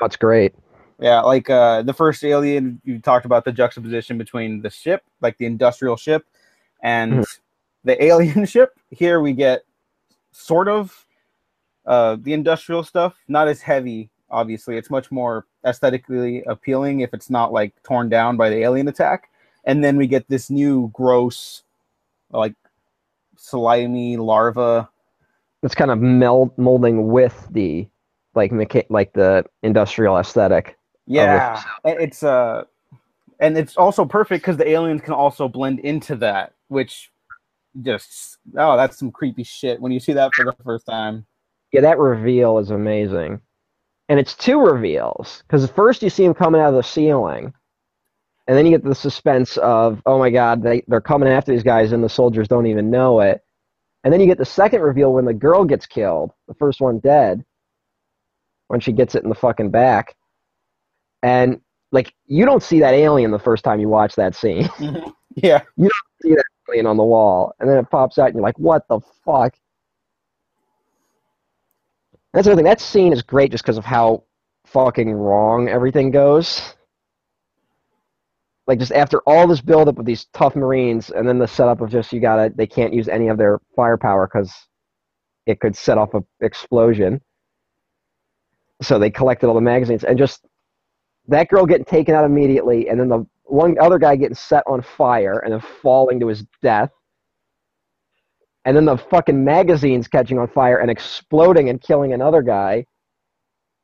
that's 0.00 0.16
great. 0.16 0.54
Yeah, 0.98 1.20
like 1.20 1.50
uh, 1.50 1.82
the 1.82 1.92
first 1.92 2.24
Alien, 2.24 2.80
you 2.84 2.98
talked 3.00 3.26
about 3.26 3.44
the 3.44 3.52
juxtaposition 3.52 4.16
between 4.16 4.62
the 4.62 4.70
ship, 4.70 5.02
like 5.20 5.36
the 5.38 5.46
industrial 5.46 5.96
ship, 5.96 6.24
and 6.82 7.12
Mhm. 7.14 7.38
the 7.84 8.02
alien 8.10 8.46
ship. 8.46 8.78
Here 8.90 9.20
we 9.20 9.32
get 9.32 9.64
sort 10.32 10.68
of 10.68 11.06
uh, 11.86 12.16
the 12.20 12.32
industrial 12.32 12.82
stuff, 12.84 13.16
not 13.28 13.48
as 13.48 13.60
heavy. 13.60 14.08
Obviously, 14.30 14.76
it's 14.76 14.90
much 14.90 15.10
more 15.10 15.46
aesthetically 15.66 16.42
appealing 16.44 17.00
if 17.00 17.12
it's 17.14 17.30
not 17.30 17.52
like 17.52 17.74
torn 17.82 18.08
down 18.08 18.36
by 18.36 18.50
the 18.50 18.56
alien 18.56 18.88
attack. 18.88 19.30
And 19.64 19.82
then 19.82 19.96
we 19.96 20.06
get 20.06 20.28
this 20.28 20.50
new 20.50 20.90
gross, 20.92 21.62
like 22.30 22.54
slimy 23.36 24.16
larva. 24.16 24.88
It's 25.62 25.74
kind 25.74 25.90
of 25.90 25.98
meld 26.00 26.56
molding 26.58 27.08
with 27.08 27.48
the 27.50 27.88
like 28.34 28.50
mecha- 28.50 28.86
like 28.90 29.12
the 29.12 29.44
industrial 29.62 30.18
aesthetic. 30.18 30.76
Yeah, 31.06 31.62
it's 31.84 32.22
uh, 32.22 32.64
and 33.40 33.56
it's 33.58 33.76
also 33.76 34.04
perfect 34.04 34.42
because 34.42 34.56
the 34.56 34.68
aliens 34.68 35.02
can 35.02 35.12
also 35.14 35.48
blend 35.48 35.80
into 35.80 36.16
that, 36.16 36.54
which 36.68 37.10
just 37.82 38.38
oh, 38.56 38.76
that's 38.76 38.98
some 38.98 39.10
creepy 39.10 39.42
shit 39.42 39.80
when 39.80 39.92
you 39.92 40.00
see 40.00 40.12
that 40.12 40.32
for 40.34 40.44
the 40.44 40.54
first 40.64 40.86
time. 40.86 41.26
Yeah, 41.72 41.80
that 41.82 41.98
reveal 41.98 42.58
is 42.58 42.70
amazing, 42.70 43.40
and 44.08 44.20
it's 44.20 44.34
two 44.34 44.60
reveals 44.60 45.42
because 45.46 45.68
first 45.70 46.02
you 46.02 46.10
see 46.10 46.24
him 46.24 46.34
coming 46.34 46.60
out 46.60 46.68
of 46.68 46.74
the 46.74 46.82
ceiling, 46.82 47.52
and 48.46 48.56
then 48.56 48.66
you 48.66 48.72
get 48.72 48.84
the 48.84 48.94
suspense 48.94 49.56
of 49.58 50.02
oh 50.06 50.18
my 50.18 50.30
god 50.30 50.62
they 50.62 50.82
they're 50.88 51.00
coming 51.00 51.28
after 51.28 51.52
these 51.52 51.62
guys 51.62 51.92
and 51.92 52.04
the 52.04 52.08
soldiers 52.08 52.48
don't 52.48 52.66
even 52.66 52.90
know 52.90 53.20
it, 53.20 53.42
and 54.04 54.12
then 54.12 54.20
you 54.20 54.26
get 54.26 54.38
the 54.38 54.44
second 54.44 54.82
reveal 54.82 55.12
when 55.12 55.24
the 55.24 55.34
girl 55.34 55.64
gets 55.64 55.86
killed, 55.86 56.32
the 56.48 56.54
first 56.54 56.80
one 56.80 56.98
dead, 56.98 57.44
when 58.68 58.80
she 58.80 58.92
gets 58.92 59.14
it 59.14 59.22
in 59.22 59.28
the 59.28 59.34
fucking 59.34 59.70
back, 59.70 60.14
and 61.22 61.60
like 61.92 62.12
you 62.26 62.44
don't 62.44 62.62
see 62.62 62.80
that 62.80 62.94
alien 62.94 63.30
the 63.30 63.38
first 63.38 63.64
time 63.64 63.80
you 63.80 63.88
watch 63.88 64.14
that 64.16 64.34
scene. 64.34 64.64
Mm-hmm. 64.64 65.10
Yeah, 65.36 65.62
You 65.76 65.88
don't 65.88 66.22
see 66.22 66.34
that 66.36 66.44
alien 66.70 66.86
on 66.86 66.96
the 66.96 67.02
wall, 67.02 67.54
and 67.58 67.68
then 67.68 67.76
it 67.78 67.90
pops 67.90 68.18
out, 68.18 68.26
and 68.26 68.36
you're 68.36 68.42
like, 68.44 68.56
"What 68.56 68.86
the 68.88 69.00
fuck?" 69.24 69.56
That's 72.34 72.48
the 72.48 72.56
thing. 72.56 72.66
That 72.66 72.82
scene 72.82 73.14
is 73.14 73.22
great 73.22 73.52
just 73.52 73.64
because 73.64 73.78
of 73.78 73.86
how 73.86 74.24
fucking 74.66 75.12
wrong 75.12 75.68
everything 75.70 76.12
goes. 76.12 76.74
like 78.66 78.78
just 78.78 78.92
after 78.92 79.20
all 79.26 79.46
this 79.46 79.60
buildup 79.62 79.98
of 79.98 80.06
these 80.06 80.26
tough 80.34 80.56
Marines, 80.56 81.10
and 81.10 81.28
then 81.28 81.38
the 81.38 81.48
setup 81.48 81.80
of 81.82 81.90
just 81.90 82.12
you 82.12 82.20
gotta 82.20 82.52
they 82.56 82.66
can't 82.66 82.94
use 82.94 83.08
any 83.08 83.28
of 83.28 83.38
their 83.38 83.60
firepower 83.76 84.28
because 84.28 84.54
it 85.46 85.60
could 85.60 85.76
set 85.76 85.98
off 85.98 86.14
a 86.14 86.24
explosion. 86.42 87.20
So 88.82 88.98
they 88.98 89.10
collected 89.10 89.48
all 89.48 89.54
the 89.54 89.62
magazines 89.62 90.04
and 90.04 90.18
just 90.18 90.46
that 91.28 91.48
girl 91.48 91.66
getting 91.66 91.86
taken 91.86 92.14
out 92.14 92.24
immediately, 92.24 92.88
and 92.88 93.00
then 93.00 93.08
the 93.08 93.26
one 93.44 93.76
other 93.80 93.98
guy 93.98 94.16
getting 94.16 94.36
set 94.36 94.64
on 94.66 94.82
fire 94.82 95.40
and 95.40 95.52
then 95.52 95.60
falling 95.82 96.20
to 96.20 96.28
his 96.28 96.44
death. 96.62 96.90
And 98.64 98.76
then 98.76 98.84
the 98.84 98.96
fucking 98.96 99.44
magazines 99.44 100.08
catching 100.08 100.38
on 100.38 100.48
fire 100.48 100.78
and 100.78 100.90
exploding 100.90 101.68
and 101.68 101.80
killing 101.80 102.12
another 102.12 102.42
guy. 102.42 102.86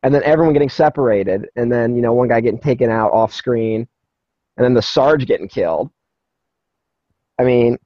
And 0.02 0.14
then 0.14 0.22
everyone 0.24 0.54
getting 0.54 0.70
separated. 0.70 1.48
And 1.56 1.70
then, 1.70 1.94
you 1.94 2.00
know, 2.00 2.14
one 2.14 2.28
guy 2.28 2.40
getting 2.40 2.60
taken 2.60 2.90
out 2.90 3.12
off 3.12 3.34
screen. 3.34 3.86
And 4.56 4.64
then 4.64 4.74
the 4.74 4.82
Sarge 4.82 5.26
getting 5.26 5.48
killed. 5.48 5.90
I 7.38 7.44
mean, 7.44 7.76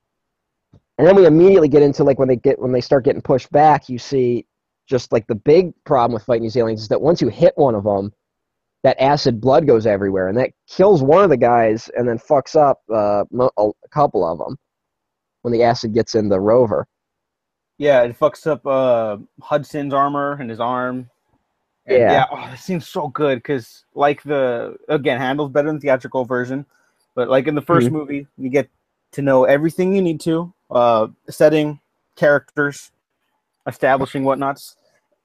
and 0.99 1.07
then 1.07 1.17
we 1.17 1.27
immediately 1.27 1.69
get 1.69 1.83
into 1.83 2.05
like 2.05 2.19
when 2.19 2.29
they 2.29 2.37
get 2.37 2.59
when 2.59 2.73
they 2.73 2.81
start 2.81 3.05
getting 3.05 3.23
pushed 3.23 3.51
back, 3.51 3.89
you 3.89 3.99
see 3.99 4.47
just 4.87 5.13
like 5.13 5.27
the 5.27 5.35
big 5.35 5.73
problem 5.85 6.15
with 6.15 6.25
fighting 6.25 6.43
these 6.43 6.57
aliens 6.57 6.83
is 6.83 6.89
that 6.89 7.01
once 7.01 7.21
you 7.21 7.29
hit 7.29 7.53
one 7.57 7.75
of 7.75 7.85
them, 7.85 8.13
that 8.85 9.01
acid 9.01 9.41
blood 9.41 9.67
goes 9.67 9.87
everywhere, 9.87 10.29
and 10.29 10.39
that 10.39 10.51
kills 10.69 11.03
one 11.03 11.25
of 11.25 11.31
the 11.31 11.37
guys, 11.37 11.91
and 11.97 12.07
then 12.07 12.19
fucks 12.19 12.55
up 12.55 12.83
uh, 12.93 13.25
a 13.59 13.89
couple 13.91 14.25
of 14.25 14.39
them 14.39 14.57
when 15.45 15.53
the 15.53 15.63
acid 15.63 15.93
gets 15.93 16.15
in 16.15 16.31
the 16.31 16.41
rover. 16.41 16.87
Yeah, 17.77 18.03
it 18.03 18.19
fucks 18.19 18.47
up 18.47 18.67
uh, 18.67 19.19
Hudson's 19.43 19.93
armor 19.93 20.39
and 20.41 20.49
his 20.49 20.59
arm. 20.59 21.11
And 21.87 21.99
Yeah. 21.99 22.13
yeah. 22.13 22.25
Oh, 22.31 22.51
it 22.55 22.59
seems 22.59 22.89
so 22.89 23.09
good 23.09 23.41
because, 23.41 23.85
like 23.95 24.23
the 24.23 24.77
again, 24.89 25.21
handles 25.21 25.51
better 25.51 25.67
than 25.67 25.77
the 25.77 25.83
theatrical 25.83 26.25
version, 26.25 26.65
but 27.15 27.29
like 27.29 27.47
in 27.47 27.55
the 27.55 27.61
1st 27.61 27.89
Mhm. 27.89 27.93
movie, 27.93 28.27
you 28.39 28.49
get 28.49 28.71
to 29.13 29.21
know 29.21 29.45
everything 29.45 29.95
you 29.95 30.01
need 30.01 30.19
to, 30.21 30.51
uh, 30.71 31.09
setting, 31.29 31.79
characters, 32.17 32.91
establishing 33.67 34.25
whatnots, 34.25 34.77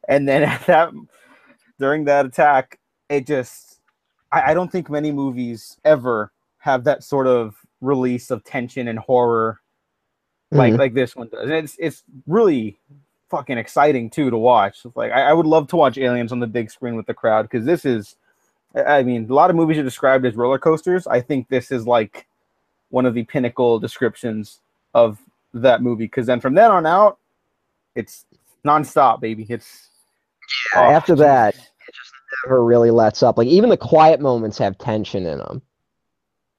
and 0.10 0.28
then 0.28 0.44
at 0.54 0.66
that 0.66 0.92
during 1.80 2.04
that 2.06 2.26
attack, 2.26 2.78
it 3.08 3.26
just 3.26 3.80
I, 4.34 4.52
I 4.52 4.54
don't 4.54 4.70
think 4.70 4.90
many 4.90 5.14
movies 5.14 5.78
ever 5.86 6.34
have 6.58 6.84
that 6.84 7.06
sort 7.06 7.26
of 7.26 7.56
release 7.80 8.32
of 8.32 8.44
tension 8.44 8.90
and 8.90 9.00
horror 9.00 9.62
like 10.52 10.74
Mhm. 10.74 10.78
like 10.80 10.94
this 10.94 11.16
one 11.16 11.28
does. 11.28 11.44
And 11.44 11.52
it's 11.54 11.76
it's 11.80 12.04
really 12.28 12.78
fucking 13.30 13.58
exciting 13.58 14.10
too 14.10 14.30
to 14.30 14.38
watch. 14.38 14.86
Like 14.96 15.12
I, 15.12 15.30
I 15.30 15.34
would 15.34 15.46
love 15.46 15.68
to 15.70 15.76
watch 15.76 15.98
Aliens 15.98 16.32
on 16.32 16.40
the 16.40 16.48
big 16.48 16.72
screen 16.72 16.96
with 16.96 17.06
the 17.06 17.14
crowd 17.14 17.44
because 17.44 17.66
this 17.66 17.86
is, 17.86 18.16
I 18.76 18.82
I 19.00 19.04
mean, 19.04 19.30
a 19.30 19.34
lot 19.34 19.50
of 19.50 19.56
movies 19.56 19.78
are 19.78 19.84
described 19.84 20.26
as 20.26 20.36
roller 20.36 20.58
coasters. 20.60 21.06
I 21.08 21.22
think 21.22 21.48
this 21.50 21.72
is 21.72 21.86
like 21.86 22.28
one 22.90 23.06
of 23.06 23.14
the 23.14 23.24
pinnacle 23.26 23.80
descriptions 23.80 24.60
of 24.96 25.20
that 25.54 25.82
movie 25.84 26.06
because 26.06 26.26
then 26.26 26.40
from 26.40 26.56
then 26.56 26.72
on 26.72 26.86
out, 26.88 27.18
it's 27.96 28.26
nonstop, 28.66 29.20
baby. 29.22 29.46
It's 29.50 29.90
Yeah, 30.76 30.82
oh, 30.88 30.92
after 30.92 31.14
geez. 31.14 31.20
that, 31.20 31.56
it 31.56 31.94
just 31.96 32.12
never 32.46 32.64
really 32.66 32.90
lets 32.92 33.22
up. 33.22 33.38
Like 33.38 33.48
even 33.48 33.70
the 33.70 33.78
quiet 33.78 34.20
moments 34.20 34.58
have 34.58 34.78
tension 34.80 35.26
in 35.28 35.38
them, 35.38 35.62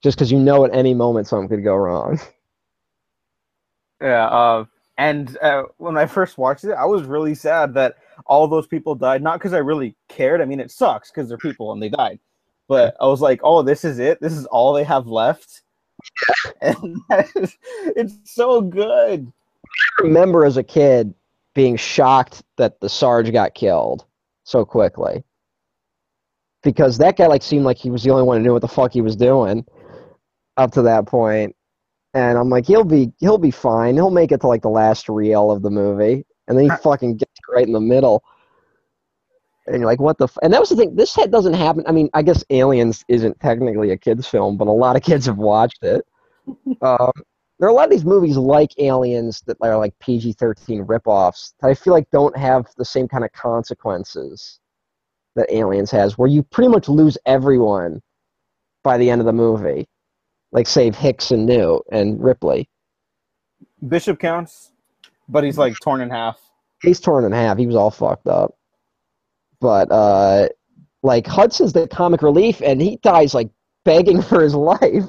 just 0.01 0.17
because 0.17 0.31
you 0.31 0.39
know 0.39 0.63
at 0.63 0.73
any 0.73 0.93
moment 0.93 1.27
something 1.27 1.49
could 1.49 1.63
go 1.65 1.75
wrong. 1.75 2.17
Yeah, 4.01 4.25
uh, 4.27 4.65
and 4.97 5.37
uh, 5.41 5.63
when 5.77 5.97
I 5.97 6.05
first 6.05 6.37
watched 6.37 6.63
it, 6.63 6.73
I 6.73 6.85
was 6.85 7.03
really 7.03 7.35
sad 7.35 7.73
that 7.75 7.97
all 8.25 8.47
those 8.47 8.67
people 8.67 8.95
died. 8.95 9.21
Not 9.21 9.39
because 9.39 9.53
I 9.53 9.59
really 9.59 9.95
cared. 10.09 10.41
I 10.41 10.45
mean, 10.45 10.59
it 10.59 10.71
sucks 10.71 11.11
because 11.11 11.29
they're 11.29 11.37
people 11.37 11.71
and 11.71 11.81
they 11.81 11.89
died. 11.89 12.19
But 12.67 12.95
I 12.99 13.07
was 13.07 13.21
like, 13.21 13.41
oh, 13.43 13.63
this 13.63 13.83
is 13.83 13.99
it. 13.99 14.21
This 14.21 14.33
is 14.33 14.45
all 14.45 14.73
they 14.73 14.83
have 14.83 15.07
left. 15.07 15.61
And 16.61 16.97
is- 17.35 17.57
it's 17.95 18.15
so 18.23 18.61
good. 18.61 19.31
I 19.99 20.03
remember 20.03 20.45
as 20.45 20.57
a 20.57 20.63
kid 20.63 21.13
being 21.53 21.75
shocked 21.75 22.43
that 22.57 22.79
the 22.79 22.89
Sarge 22.89 23.31
got 23.31 23.53
killed 23.53 24.05
so 24.43 24.65
quickly. 24.65 25.23
Because 26.63 26.97
that 26.99 27.17
guy 27.17 27.27
like 27.27 27.43
seemed 27.43 27.65
like 27.65 27.77
he 27.77 27.89
was 27.89 28.03
the 28.03 28.11
only 28.11 28.23
one 28.23 28.37
who 28.37 28.43
knew 28.43 28.53
what 28.53 28.61
the 28.61 28.67
fuck 28.67 28.93
he 28.93 29.01
was 29.01 29.15
doing 29.15 29.65
up 30.57 30.71
to 30.73 30.83
that 30.83 31.07
point. 31.07 31.55
And 32.13 32.37
I'm 32.37 32.49
like, 32.49 32.65
he'll 32.65 32.83
be 32.83 33.11
he'll 33.19 33.37
be 33.37 33.51
fine. 33.51 33.95
He'll 33.95 34.11
make 34.11 34.31
it 34.31 34.41
to 34.41 34.47
like 34.47 34.61
the 34.61 34.69
last 34.69 35.07
reel 35.07 35.51
of 35.51 35.61
the 35.61 35.69
movie. 35.69 36.25
And 36.47 36.57
then 36.57 36.69
he 36.69 36.75
fucking 36.83 37.17
gets 37.17 37.39
right 37.49 37.65
in 37.65 37.73
the 37.73 37.79
middle. 37.79 38.23
And 39.67 39.77
you're 39.77 39.85
like, 39.85 40.01
what 40.01 40.17
the? 40.17 40.25
F-? 40.25 40.37
And 40.41 40.51
that 40.53 40.59
was 40.59 40.69
the 40.69 40.75
thing. 40.75 40.95
This 40.95 41.13
doesn't 41.13 41.53
happen. 41.53 41.83
I 41.87 41.91
mean, 41.91 42.09
I 42.13 42.23
guess 42.23 42.43
Aliens 42.49 43.05
isn't 43.07 43.39
technically 43.39 43.91
a 43.91 43.97
kids' 43.97 44.27
film, 44.27 44.57
but 44.57 44.67
a 44.67 44.71
lot 44.71 44.95
of 44.95 45.03
kids 45.03 45.25
have 45.27 45.37
watched 45.37 45.83
it. 45.83 46.05
um, 46.81 47.11
there 47.59 47.67
are 47.67 47.71
a 47.71 47.73
lot 47.73 47.85
of 47.85 47.91
these 47.91 48.03
movies 48.03 48.37
like 48.37 48.71
Aliens 48.79 49.41
that 49.45 49.57
are 49.61 49.77
like 49.77 49.93
PG-13 49.99 50.83
ripoffs 50.85 51.53
that 51.61 51.69
I 51.69 51.75
feel 51.75 51.93
like 51.93 52.09
don't 52.09 52.35
have 52.35 52.67
the 52.75 52.83
same 52.83 53.07
kind 53.07 53.23
of 53.23 53.31
consequences 53.33 54.59
that 55.35 55.53
Aliens 55.53 55.91
has, 55.91 56.17
where 56.17 56.27
you 56.27 56.41
pretty 56.41 56.69
much 56.69 56.89
lose 56.89 57.19
everyone 57.27 58.01
by 58.83 58.97
the 58.97 59.09
end 59.09 59.21
of 59.21 59.25
the 59.25 59.33
movie, 59.33 59.87
like 60.51 60.67
save 60.67 60.95
Hicks 60.95 61.31
and 61.31 61.45
Newt 61.45 61.83
and 61.91 62.21
Ripley. 62.21 62.69
Bishop 63.87 64.19
counts, 64.19 64.71
but 65.27 65.43
he's 65.43 65.57
like 65.57 65.75
torn 65.81 66.01
in 66.01 66.09
half. 66.09 66.39
He's 66.81 66.99
torn 66.99 67.25
in 67.25 67.31
half. 67.31 67.57
He 67.57 67.67
was 67.67 67.75
all 67.75 67.91
fucked 67.91 68.27
up. 68.27 68.55
But 69.59 69.91
uh, 69.91 70.49
like 71.03 71.27
Hudson's 71.27 71.73
the 71.73 71.87
comic 71.87 72.21
relief, 72.21 72.61
and 72.61 72.81
he 72.81 72.97
dies 72.97 73.33
like 73.33 73.49
begging 73.85 74.21
for 74.21 74.41
his 74.41 74.55
life. 74.55 75.05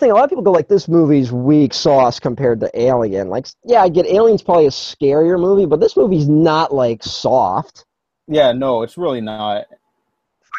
Thing. 0.00 0.10
A 0.10 0.14
lot 0.14 0.24
of 0.24 0.30
people 0.30 0.42
go 0.42 0.50
like, 0.50 0.68
"This 0.68 0.88
movie's 0.88 1.30
weak 1.30 1.72
sauce 1.72 2.18
compared 2.18 2.60
to 2.60 2.80
Alien." 2.80 3.28
Like, 3.28 3.46
yeah, 3.64 3.82
I 3.82 3.88
get 3.88 4.06
Alien's 4.06 4.42
probably 4.42 4.66
a 4.66 4.70
scarier 4.70 5.38
movie, 5.38 5.66
but 5.66 5.80
this 5.80 5.96
movie's 5.96 6.28
not 6.28 6.74
like 6.74 7.02
soft. 7.02 7.84
Yeah, 8.26 8.52
no, 8.52 8.82
it's 8.82 8.96
really 8.96 9.20
not. 9.20 9.66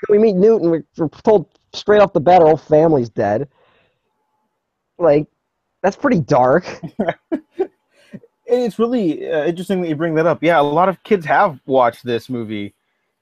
We 0.09 0.17
meet 0.17 0.35
Newton. 0.35 0.69
We're, 0.69 0.83
we're 0.97 1.09
told 1.09 1.47
straight 1.73 2.01
off 2.01 2.13
the 2.13 2.19
bat, 2.19 2.41
our 2.41 2.47
whole 2.47 2.57
family's 2.57 3.09
dead. 3.09 3.47
Like, 4.97 5.27
that's 5.81 5.95
pretty 5.95 6.19
dark. 6.19 6.65
And 8.51 8.63
it's 8.63 8.77
really 8.77 9.31
uh, 9.31 9.45
interesting 9.45 9.81
that 9.81 9.87
you 9.87 9.95
bring 9.95 10.15
that 10.15 10.27
up. 10.27 10.43
Yeah, 10.43 10.59
a 10.59 10.61
lot 10.61 10.89
of 10.89 11.01
kids 11.03 11.25
have 11.25 11.61
watched 11.65 12.03
this 12.03 12.29
movie, 12.29 12.73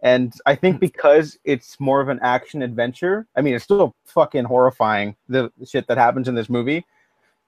and 0.01 0.33
I 0.45 0.55
think 0.55 0.79
because 0.79 1.37
it's 1.43 1.79
more 1.79 2.01
of 2.01 2.09
an 2.09 2.19
action 2.21 2.61
adventure. 2.61 3.27
I 3.35 3.41
mean, 3.41 3.53
it's 3.55 3.63
still 3.63 3.95
fucking 4.05 4.45
horrifying 4.45 5.15
the 5.27 5.51
shit 5.65 5.87
that 5.87 5.97
happens 5.97 6.27
in 6.27 6.35
this 6.35 6.49
movie, 6.49 6.85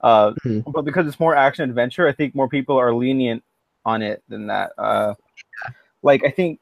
uh, 0.02 0.32
Mhm. 0.44 0.64
but 0.72 0.82
because 0.84 1.06
it's 1.06 1.20
more 1.20 1.34
action 1.34 1.68
adventure, 1.68 2.06
I 2.06 2.12
think 2.12 2.34
more 2.34 2.48
people 2.48 2.76
are 2.78 2.94
lenient 2.94 3.42
on 3.84 4.02
it 4.02 4.22
than 4.28 4.46
that. 4.48 4.72
Uh, 4.78 5.14
like 6.02 6.24
I 6.24 6.30
think 6.30 6.60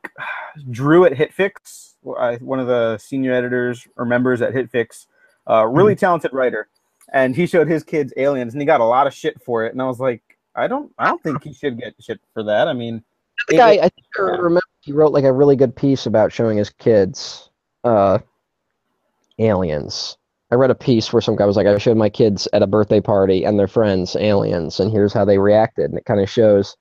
Drew 0.71 1.05
at 1.05 1.13
HitFix, 1.13 1.95
one 2.03 2.61
of 2.61 2.67
the 2.67 2.99
senior 2.99 3.33
editors 3.33 3.87
or 3.97 4.05
members 4.05 4.43
at 4.43 4.53
HitFix, 4.55 5.07
uh, 5.49 5.67
really 5.67 5.97
talented 5.97 6.33
writer, 6.33 6.69
and 7.13 7.35
he 7.35 7.47
showed 7.47 7.69
his 7.69 7.83
kids 7.83 8.13
Aliens, 8.17 8.55
and 8.55 8.61
he 8.63 8.67
got 8.67 8.81
a 8.81 8.85
lot 8.85 9.07
of 9.07 9.15
shit 9.15 9.43
for 9.43 9.65
it, 9.65 9.73
and 9.73 9.81
I 9.83 9.87
was 9.87 10.01
like. 10.01 10.23
I 10.57 10.67
don't. 10.67 10.93
I 10.99 11.07
don't 11.07 11.23
think 11.23 11.45
he 11.45 11.53
should 11.53 11.79
get 11.79 11.95
shit 12.01 12.21
for 12.35 12.43
that. 12.43 12.67
I 12.67 12.73
mean, 12.73 13.05
The 13.47 13.57
guy, 13.57 13.73
it- 13.75 13.79
I 13.85 13.89
think 13.89 14.07
I 14.19 14.23
remember 14.23 14.61
he 14.81 14.93
wrote 14.93 15.13
like 15.13 15.25
a 15.25 15.33
really 15.33 15.57
good 15.57 15.77
piece 15.77 16.07
about 16.07 16.33
showing 16.33 16.57
his 16.57 16.71
kids 16.71 17.51
uh, 17.85 18.19
aliens. 19.39 20.17
I 20.51 20.57
read 20.57 20.71
a 20.71 20.75
piece 20.75 21.13
where 21.13 21.21
some 21.21 21.37
guy 21.37 21.45
was 21.45 21.57
like, 21.57 21.67
I 21.67 21.79
showed 21.79 21.97
my 21.97 22.09
kids 22.09 22.49
at 22.53 22.63
a 22.63 22.67
birthday 22.67 23.01
party 23.01 23.45
and 23.45 23.59
their 23.59 23.69
friends 23.69 24.17
aliens, 24.17 24.81
and 24.81 24.91
here's 24.91 25.13
how 25.13 25.25
they 25.25 25.39
reacted. 25.39 25.91
And 25.91 25.99
it 25.99 26.05
kind 26.07 26.21
of 26.21 26.29
shows 26.29 26.77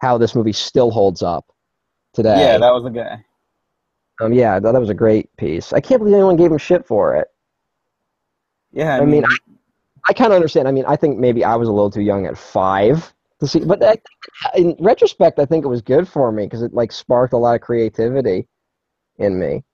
how 0.00 0.18
this 0.18 0.34
movie 0.34 0.52
still 0.52 0.90
holds 0.90 1.22
up 1.22 1.46
today. 2.12 2.40
yeah, 2.40 2.58
that 2.58 2.72
was 2.72 2.82
the 2.82 2.90
guy. 2.90 3.24
um, 4.20 4.32
yeah, 4.32 4.56
I 4.56 4.60
thought 4.60 4.72
that 4.72 4.80
was 4.80 4.90
a 4.90 4.94
great 4.94 5.34
piece. 5.36 5.72
I 5.72 5.80
can't 5.80 6.00
believe 6.00 6.14
anyone 6.14 6.36
gave 6.36 6.50
him 6.50 6.58
shit 6.58 6.86
for 6.86 7.14
it. 7.14 7.28
Yeah, 8.72 8.94
I, 8.94 8.98
I 8.98 9.00
mean, 9.00 9.22
mean, 9.22 9.24
I 10.08 10.12
kind 10.12 10.32
of 10.32 10.36
understand. 10.36 10.66
I 10.66 10.72
mean, 10.72 10.84
I 10.86 10.96
think 10.96 11.18
maybe 11.18 11.44
I 11.44 11.54
was 11.54 11.68
a 11.68 11.72
little 11.72 11.90
too 11.90 12.02
young 12.02 12.26
at 12.26 12.36
five 12.36 13.12
to 13.40 13.46
see, 13.46 13.60
but 13.60 13.82
I, 13.82 13.98
in 14.56 14.76
retrospect, 14.80 15.38
I 15.38 15.46
think 15.46 15.64
it 15.64 15.68
was 15.68 15.82
good 15.82 16.08
for 16.08 16.32
me 16.32 16.44
because 16.44 16.62
it 16.62 16.74
like 16.74 16.92
sparked 16.92 17.32
a 17.32 17.36
lot 17.36 17.54
of 17.54 17.60
creativity 17.60 18.46
in 19.18 19.38
me 19.38 19.64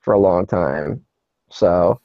for 0.00 0.14
a 0.14 0.18
long 0.18 0.46
time. 0.46 1.04
So 1.50 2.00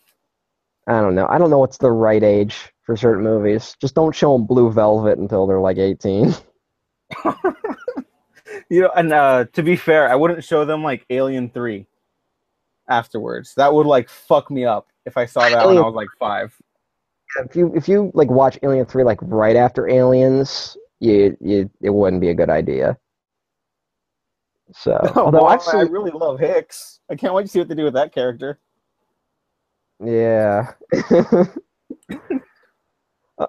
I 0.87 1.01
don't 1.01 1.15
know. 1.15 1.27
I 1.29 1.37
don't 1.37 1.49
know 1.49 1.59
what's 1.59 1.77
the 1.77 1.91
right 1.91 2.23
age 2.23 2.73
for 2.81 2.95
certain 2.95 3.23
movies. 3.23 3.75
Just 3.79 3.95
don't 3.95 4.15
show 4.15 4.33
them 4.33 4.45
Blue 4.45 4.71
Velvet 4.71 5.19
until 5.19 5.45
they're 5.45 5.59
like 5.59 5.77
eighteen. 5.77 6.33
you 8.69 8.81
know, 8.81 8.91
and 8.95 9.11
uh, 9.13 9.45
to 9.53 9.63
be 9.63 9.75
fair, 9.75 10.09
I 10.09 10.15
wouldn't 10.15 10.43
show 10.43 10.65
them 10.65 10.83
like 10.83 11.05
Alien 11.09 11.49
Three 11.49 11.87
afterwards. 12.87 13.53
That 13.55 13.73
would 13.73 13.85
like 13.85 14.09
fuck 14.09 14.49
me 14.49 14.65
up 14.65 14.87
if 15.05 15.17
I 15.17 15.25
saw 15.25 15.41
that 15.41 15.67
when 15.67 15.77
I 15.77 15.81
was 15.81 15.93
like 15.93 16.09
five. 16.19 16.55
If 17.37 17.55
you 17.55 17.73
if 17.75 17.87
you 17.87 18.11
like 18.13 18.29
watch 18.29 18.59
Alien 18.63 18.85
three 18.85 19.03
like 19.03 19.19
right 19.21 19.55
after 19.55 19.87
Aliens, 19.87 20.77
you, 20.99 21.37
you 21.39 21.69
it 21.81 21.91
wouldn't 21.91 22.21
be 22.21 22.29
a 22.29 22.33
good 22.35 22.49
idea. 22.49 22.97
So, 24.73 24.99
Oh, 25.15 25.25
although 25.25 25.43
well, 25.43 25.47
I've 25.47 25.61
I 25.67 25.81
really 25.81 26.11
love 26.11 26.39
Hicks. 26.39 26.99
I 27.09 27.15
can't 27.15 27.33
wait 27.33 27.43
to 27.43 27.47
see 27.49 27.59
what 27.59 27.67
they 27.67 27.75
do 27.75 27.83
with 27.85 27.93
that 27.93 28.13
character. 28.13 28.59
yeah, 29.99 30.73
Uh, 33.37 33.47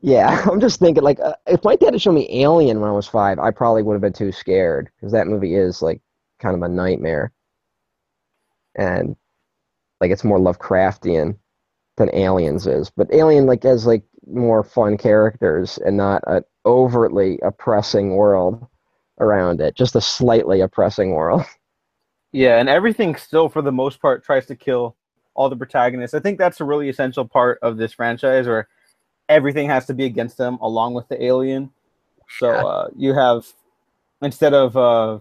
yeah. 0.00 0.42
I'm 0.50 0.60
just 0.60 0.80
thinking, 0.80 1.02
like, 1.02 1.20
uh, 1.20 1.34
if 1.46 1.62
my 1.64 1.76
dad 1.76 1.94
had 1.94 2.02
shown 2.02 2.14
me 2.14 2.28
Alien 2.42 2.80
when 2.80 2.90
I 2.90 2.92
was 2.92 3.06
five, 3.08 3.38
I 3.38 3.50
probably 3.50 3.82
would 3.82 3.94
have 3.94 4.02
been 4.02 4.12
too 4.12 4.32
scared 4.32 4.90
because 4.96 5.12
that 5.12 5.26
movie 5.26 5.54
is 5.54 5.82
like 5.82 6.00
kind 6.38 6.54
of 6.54 6.62
a 6.62 6.68
nightmare, 6.68 7.32
and 8.76 9.16
like 10.00 10.10
it's 10.12 10.24
more 10.24 10.38
Lovecraftian 10.38 11.36
than 11.98 12.14
Aliens 12.14 12.66
is. 12.66 12.90
But 12.90 13.12
Alien 13.12 13.46
like 13.46 13.62
has 13.64 13.86
like 13.86 14.04
more 14.26 14.62
fun 14.64 14.96
characters 14.96 15.78
and 15.84 15.96
not 15.96 16.22
an 16.26 16.42
overtly 16.66 17.38
oppressing 17.42 18.16
world 18.16 18.66
around 19.20 19.60
it, 19.60 19.74
just 19.74 19.96
a 19.96 20.00
slightly 20.00 20.60
oppressing 20.60 21.12
world. 21.12 21.42
Yeah, 22.30 22.58
and 22.60 22.68
everything 22.68 23.16
still, 23.16 23.48
for 23.48 23.62
the 23.62 23.72
most 23.72 24.02
part, 24.02 24.22
tries 24.22 24.44
to 24.46 24.54
kill 24.54 24.96
all 25.32 25.48
the 25.48 25.56
protagonists. 25.56 26.12
I 26.12 26.20
think 26.20 26.38
that's 26.38 26.60
a 26.60 26.64
really 26.64 26.90
essential 26.90 27.26
part 27.26 27.58
of 27.62 27.78
this 27.78 27.94
franchise, 27.94 28.46
where 28.46 28.68
everything 29.30 29.66
has 29.70 29.86
to 29.86 29.94
be 29.94 30.04
against 30.04 30.36
them, 30.36 30.58
along 30.60 30.92
with 30.92 31.08
the 31.08 31.24
alien. 31.24 31.70
So 32.38 32.50
uh, 32.50 32.88
you 32.94 33.14
have 33.14 33.46
instead 34.20 34.52
of 34.52 34.76
uh, 34.76 35.20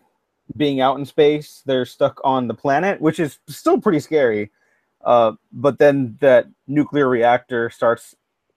being 0.55 0.81
out 0.81 0.99
in 0.99 1.05
space, 1.05 1.63
they're 1.65 1.85
stuck 1.85 2.19
on 2.23 2.47
the 2.47 2.53
planet, 2.53 2.99
which 2.99 3.19
is 3.19 3.39
still 3.47 3.79
pretty 3.79 3.99
scary. 3.99 4.51
Uh, 5.07 5.31
but 5.53 5.79
then 5.79 6.17
that 6.19 6.47
nuclear 6.67 7.07
reactor 7.07 7.69
starts 7.69 8.13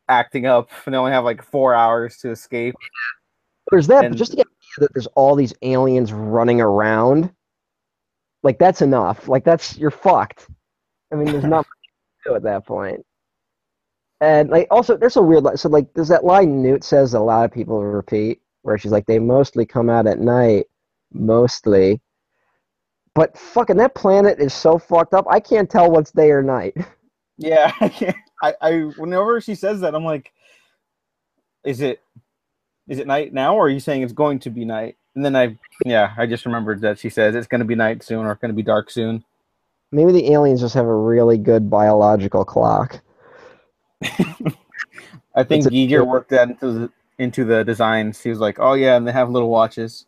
acting 0.09 0.47
up, 0.47 0.69
and 0.85 0.93
they 0.95 0.99
only 0.99 1.13
have 1.13 1.25
like 1.25 1.43
four 1.45 1.75
hours 1.75 2.17
to 2.19 2.31
escape. 2.31 2.75
There's 3.71 3.87
that, 3.87 4.05
And- 4.05 4.15
but 4.15 4.19
just 4.19 4.33
to 4.33 4.37
get 4.37 4.47
the 4.49 4.51
idea 4.83 4.89
that 4.89 4.95
there's 4.95 5.07
all 5.15 5.37
these 5.37 5.55
aliens 5.63 6.13
running 6.13 6.61
around, 6.61 7.31
like 8.43 8.59
that's 8.59 8.83
enough. 8.83 9.29
Like 9.29 9.45
that's 9.45 9.79
you're 9.79 9.93
fucked. 9.93 10.49
I 11.13 11.17
mean, 11.17 11.27
there's 11.27 11.45
not 11.45 11.59
much 11.59 11.67
to 12.25 12.31
do 12.31 12.35
at 12.35 12.43
that 12.43 12.67
point. 12.67 13.05
And 14.21 14.51
like 14.51 14.67
also, 14.73 14.97
there's 14.97 15.17
a 15.17 15.23
weird. 15.23 15.59
So 15.59 15.69
like, 15.69 15.93
there's 15.95 16.09
that 16.09 16.25
line 16.25 16.63
Newt 16.63 16.83
says 16.85 17.15
a 17.15 17.21
lot 17.21 17.45
of 17.45 17.53
people 17.53 17.83
repeat, 17.85 18.41
where 18.63 18.77
she's 18.77 18.91
like, 18.93 19.07
"They 19.07 19.19
mostly 19.21 19.65
come 19.65 19.89
out 19.89 20.07
at 20.09 20.19
night, 20.19 20.67
mostly." 21.13 22.01
But 23.15 23.37
fucking 23.37 23.77
that 23.79 23.95
planet 23.95 24.39
is 24.39 24.55
so 24.55 24.79
fucked 24.79 25.15
up. 25.15 25.27
I 25.29 25.41
can't 25.41 25.69
tell 25.69 25.91
what's 25.91 26.11
day 26.13 26.31
or 26.31 26.43
night. 26.43 26.77
Yeah, 27.43 27.73
I 27.81 27.89
can't. 27.89 28.17
I, 28.43 28.55
I 28.61 28.73
whenever 28.99 29.41
she 29.41 29.55
says 29.55 29.81
that, 29.81 29.95
I'm 29.95 30.05
like, 30.05 30.31
is 31.65 31.81
it 31.81 32.03
is 32.87 32.99
it 32.99 33.07
night 33.07 33.33
now, 33.33 33.57
or 33.57 33.65
are 33.65 33.71
you 33.71 33.81
saying 33.81 34.03
it's 34.03 34.13
going 34.13 34.41
to 34.41 34.51
be 34.51 34.67
night? 34.67 34.97
And 35.15 35.25
then 35.25 35.35
I, 35.35 35.57
yeah, 35.87 36.13
I 36.19 36.27
just 36.27 36.45
remembered 36.45 36.83
that 36.83 36.99
she 36.99 37.09
says 37.09 37.35
it's 37.35 37.47
going 37.47 37.61
to 37.61 37.65
be 37.65 37.75
night 37.75 38.03
soon, 38.03 38.27
or 38.27 38.33
it's 38.33 38.41
going 38.43 38.51
to 38.51 38.55
be 38.57 38.63
dark 38.63 38.91
soon. 38.91 39.25
Maybe 39.91 40.13
the 40.13 40.33
aliens 40.33 40.61
just 40.61 40.75
have 40.75 40.85
a 40.85 40.95
really 40.95 41.39
good 41.39 41.71
biological 41.71 42.45
clock. 42.45 43.01
I 45.35 45.43
think 45.43 45.65
a- 45.65 45.71
Giger 45.71 46.07
worked 46.07 46.31
that 46.31 46.51
into 46.51 46.73
the 46.73 46.91
into 47.19 47.45
the 47.47 47.65
designs. 47.65 48.21
He 48.21 48.29
was 48.29 48.39
like, 48.39 48.59
oh 48.61 48.75
yeah, 48.75 48.97
and 48.97 49.09
they 49.09 49.13
have 49.13 49.31
little 49.31 49.49
watches. 49.51 50.05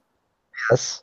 Yes. 0.70 1.02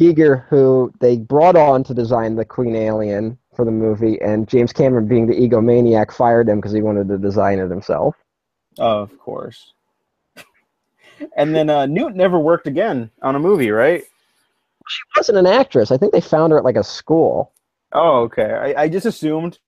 Giger, 0.00 0.46
who 0.48 0.92
they 1.00 1.18
brought 1.18 1.56
on 1.56 1.84
to 1.84 1.92
design 1.92 2.36
the 2.36 2.44
Queen 2.44 2.74
Alien 2.74 3.36
for 3.54 3.66
the 3.66 3.70
movie, 3.70 4.18
and 4.22 4.48
James 4.48 4.72
Cameron, 4.72 5.06
being 5.06 5.26
the 5.26 5.34
egomaniac, 5.34 6.10
fired 6.10 6.48
him 6.48 6.56
because 6.58 6.72
he 6.72 6.80
wanted 6.80 7.08
to 7.08 7.18
design 7.18 7.58
it 7.58 7.68
himself. 7.68 8.16
of 8.78 9.16
course. 9.18 9.74
and 11.36 11.54
then 11.54 11.68
uh, 11.68 11.84
Newt 11.84 12.16
never 12.16 12.38
worked 12.38 12.66
again 12.66 13.10
on 13.20 13.36
a 13.36 13.38
movie, 13.38 13.70
right? 13.70 14.02
She 14.88 15.02
wasn't 15.14 15.38
an 15.38 15.46
actress. 15.46 15.90
I 15.90 15.98
think 15.98 16.12
they 16.12 16.20
found 16.22 16.52
her 16.52 16.58
at 16.58 16.64
like 16.64 16.76
a 16.76 16.82
school. 16.82 17.52
Oh, 17.92 18.22
okay. 18.22 18.74
I, 18.76 18.84
I 18.84 18.88
just 18.88 19.04
assumed 19.04 19.58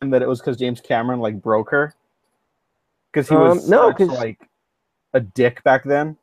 that 0.00 0.20
it 0.20 0.28
was 0.28 0.40
because 0.40 0.56
James 0.56 0.80
Cameron 0.80 1.20
like 1.20 1.40
broke 1.40 1.70
her 1.70 1.94
because 3.12 3.28
he 3.28 3.36
was 3.36 3.64
Um, 3.64 3.70
no, 3.70 3.94
such, 3.96 4.08
like 4.08 4.40
a 5.14 5.20
dick 5.20 5.62
back 5.62 5.84
then. 5.84 6.16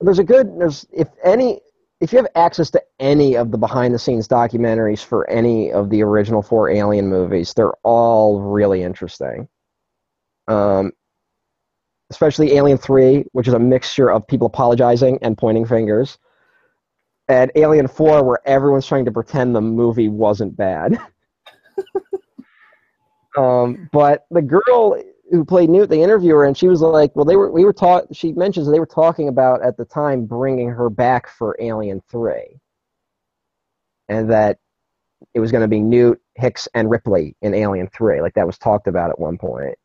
There's 0.00 0.18
a 0.18 0.24
good. 0.24 0.58
There's 0.58 0.86
if 0.92 1.08
any. 1.24 1.60
If 2.00 2.12
you 2.12 2.16
have 2.16 2.28
access 2.34 2.70
to 2.70 2.82
any 2.98 3.36
of 3.36 3.50
the 3.50 3.58
behind 3.58 3.94
the 3.94 3.98
scenes 3.98 4.26
documentaries 4.26 5.04
for 5.04 5.28
any 5.28 5.70
of 5.70 5.90
the 5.90 6.02
original 6.02 6.40
four 6.40 6.70
Alien 6.70 7.08
movies, 7.08 7.52
they're 7.52 7.74
all 7.82 8.40
really 8.40 8.82
interesting. 8.82 9.48
Um, 10.48 10.92
especially 12.10 12.56
Alien 12.56 12.78
3, 12.78 13.24
which 13.32 13.48
is 13.48 13.54
a 13.54 13.58
mixture 13.58 14.10
of 14.10 14.26
people 14.26 14.46
apologizing 14.46 15.18
and 15.22 15.38
pointing 15.38 15.66
fingers, 15.66 16.18
and 17.28 17.52
Alien 17.54 17.86
4, 17.86 18.24
where 18.24 18.40
everyone's 18.44 18.86
trying 18.86 19.04
to 19.04 19.12
pretend 19.12 19.54
the 19.54 19.60
movie 19.60 20.08
wasn't 20.08 20.56
bad. 20.56 20.98
um, 23.36 23.88
but 23.92 24.26
the 24.30 24.42
girl 24.42 25.00
who 25.30 25.44
played 25.44 25.70
Newt, 25.70 25.88
they 25.88 26.02
interview 26.02 26.34
her, 26.34 26.44
and 26.44 26.56
she 26.56 26.68
was 26.68 26.80
like, 26.80 27.14
"Well, 27.14 27.24
they 27.24 27.36
were 27.36 27.50
we 27.50 27.64
were 27.64 27.72
taught." 27.72 28.14
She 28.14 28.32
mentions 28.32 28.70
they 28.70 28.80
were 28.80 28.86
talking 28.86 29.28
about 29.28 29.62
at 29.62 29.76
the 29.76 29.84
time 29.84 30.26
bringing 30.26 30.68
her 30.68 30.90
back 30.90 31.28
for 31.28 31.56
Alien 31.60 32.02
3, 32.08 32.60
and 34.08 34.30
that 34.30 34.58
it 35.34 35.40
was 35.40 35.52
going 35.52 35.62
to 35.62 35.68
be 35.68 35.80
Newt, 35.80 36.20
Hicks, 36.34 36.68
and 36.74 36.90
Ripley 36.90 37.36
in 37.42 37.54
Alien 37.54 37.88
3. 37.88 38.20
Like 38.20 38.34
that 38.34 38.46
was 38.46 38.58
talked 38.58 38.88
about 38.88 39.10
at 39.10 39.18
one 39.18 39.38
point. 39.38 39.76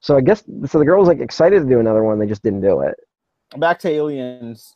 So 0.00 0.16
I 0.16 0.20
guess 0.20 0.44
so. 0.66 0.78
The 0.78 0.84
girl 0.84 1.00
was 1.00 1.08
like 1.08 1.20
excited 1.20 1.60
to 1.60 1.68
do 1.68 1.80
another 1.80 2.04
one. 2.04 2.18
They 2.18 2.26
just 2.26 2.42
didn't 2.42 2.60
do 2.60 2.80
it. 2.80 2.94
Back 3.56 3.78
to 3.80 3.88
Aliens. 3.88 4.74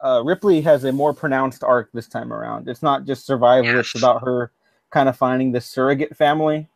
Uh, 0.00 0.22
Ripley 0.24 0.60
has 0.62 0.84
a 0.84 0.92
more 0.92 1.14
pronounced 1.14 1.62
arc 1.62 1.90
this 1.92 2.08
time 2.08 2.32
around. 2.32 2.68
It's 2.68 2.82
not 2.82 3.04
just 3.04 3.26
survival; 3.26 3.78
it's 3.78 3.94
about 3.96 4.24
her 4.24 4.52
kind 4.90 5.08
of 5.08 5.16
finding 5.16 5.52
the 5.52 5.60
surrogate 5.60 6.16
family. 6.16 6.68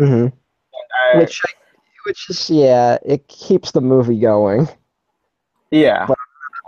Mm-hmm. 0.00 0.36
Which, 1.14 1.40
which 2.06 2.30
is 2.30 2.50
yeah, 2.50 2.98
it 3.04 3.26
keeps 3.28 3.70
the 3.72 3.80
movie 3.80 4.18
going. 4.18 4.68
yeah, 5.70 6.06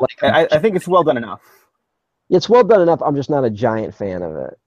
Like 0.00 0.22
I, 0.22 0.48
I 0.52 0.58
think 0.58 0.76
it's 0.76 0.88
well 0.88 1.02
done 1.02 1.16
enough. 1.16 1.40
it's 2.30 2.48
well 2.48 2.64
done 2.64 2.80
enough. 2.82 3.02
I'm 3.02 3.16
just 3.16 3.30
not 3.30 3.44
a 3.44 3.50
giant 3.50 3.94
fan 3.94 4.22
of 4.22 4.36
it. 4.36 4.58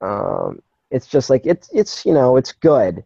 Um, 0.00 0.60
it's 0.90 1.06
just 1.06 1.30
like 1.30 1.42
it's 1.46 1.68
it's 1.72 2.04
you 2.06 2.12
know 2.12 2.36
it's 2.36 2.52
good. 2.52 3.04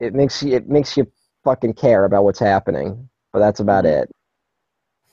It 0.00 0.14
makes 0.14 0.42
you 0.42 0.54
it 0.54 0.68
makes 0.68 0.96
you 0.96 1.06
fucking 1.44 1.74
care 1.74 2.04
about 2.04 2.24
what's 2.24 2.38
happening, 2.38 3.08
but 3.32 3.38
that's 3.38 3.60
about 3.60 3.86
it. 3.86 4.10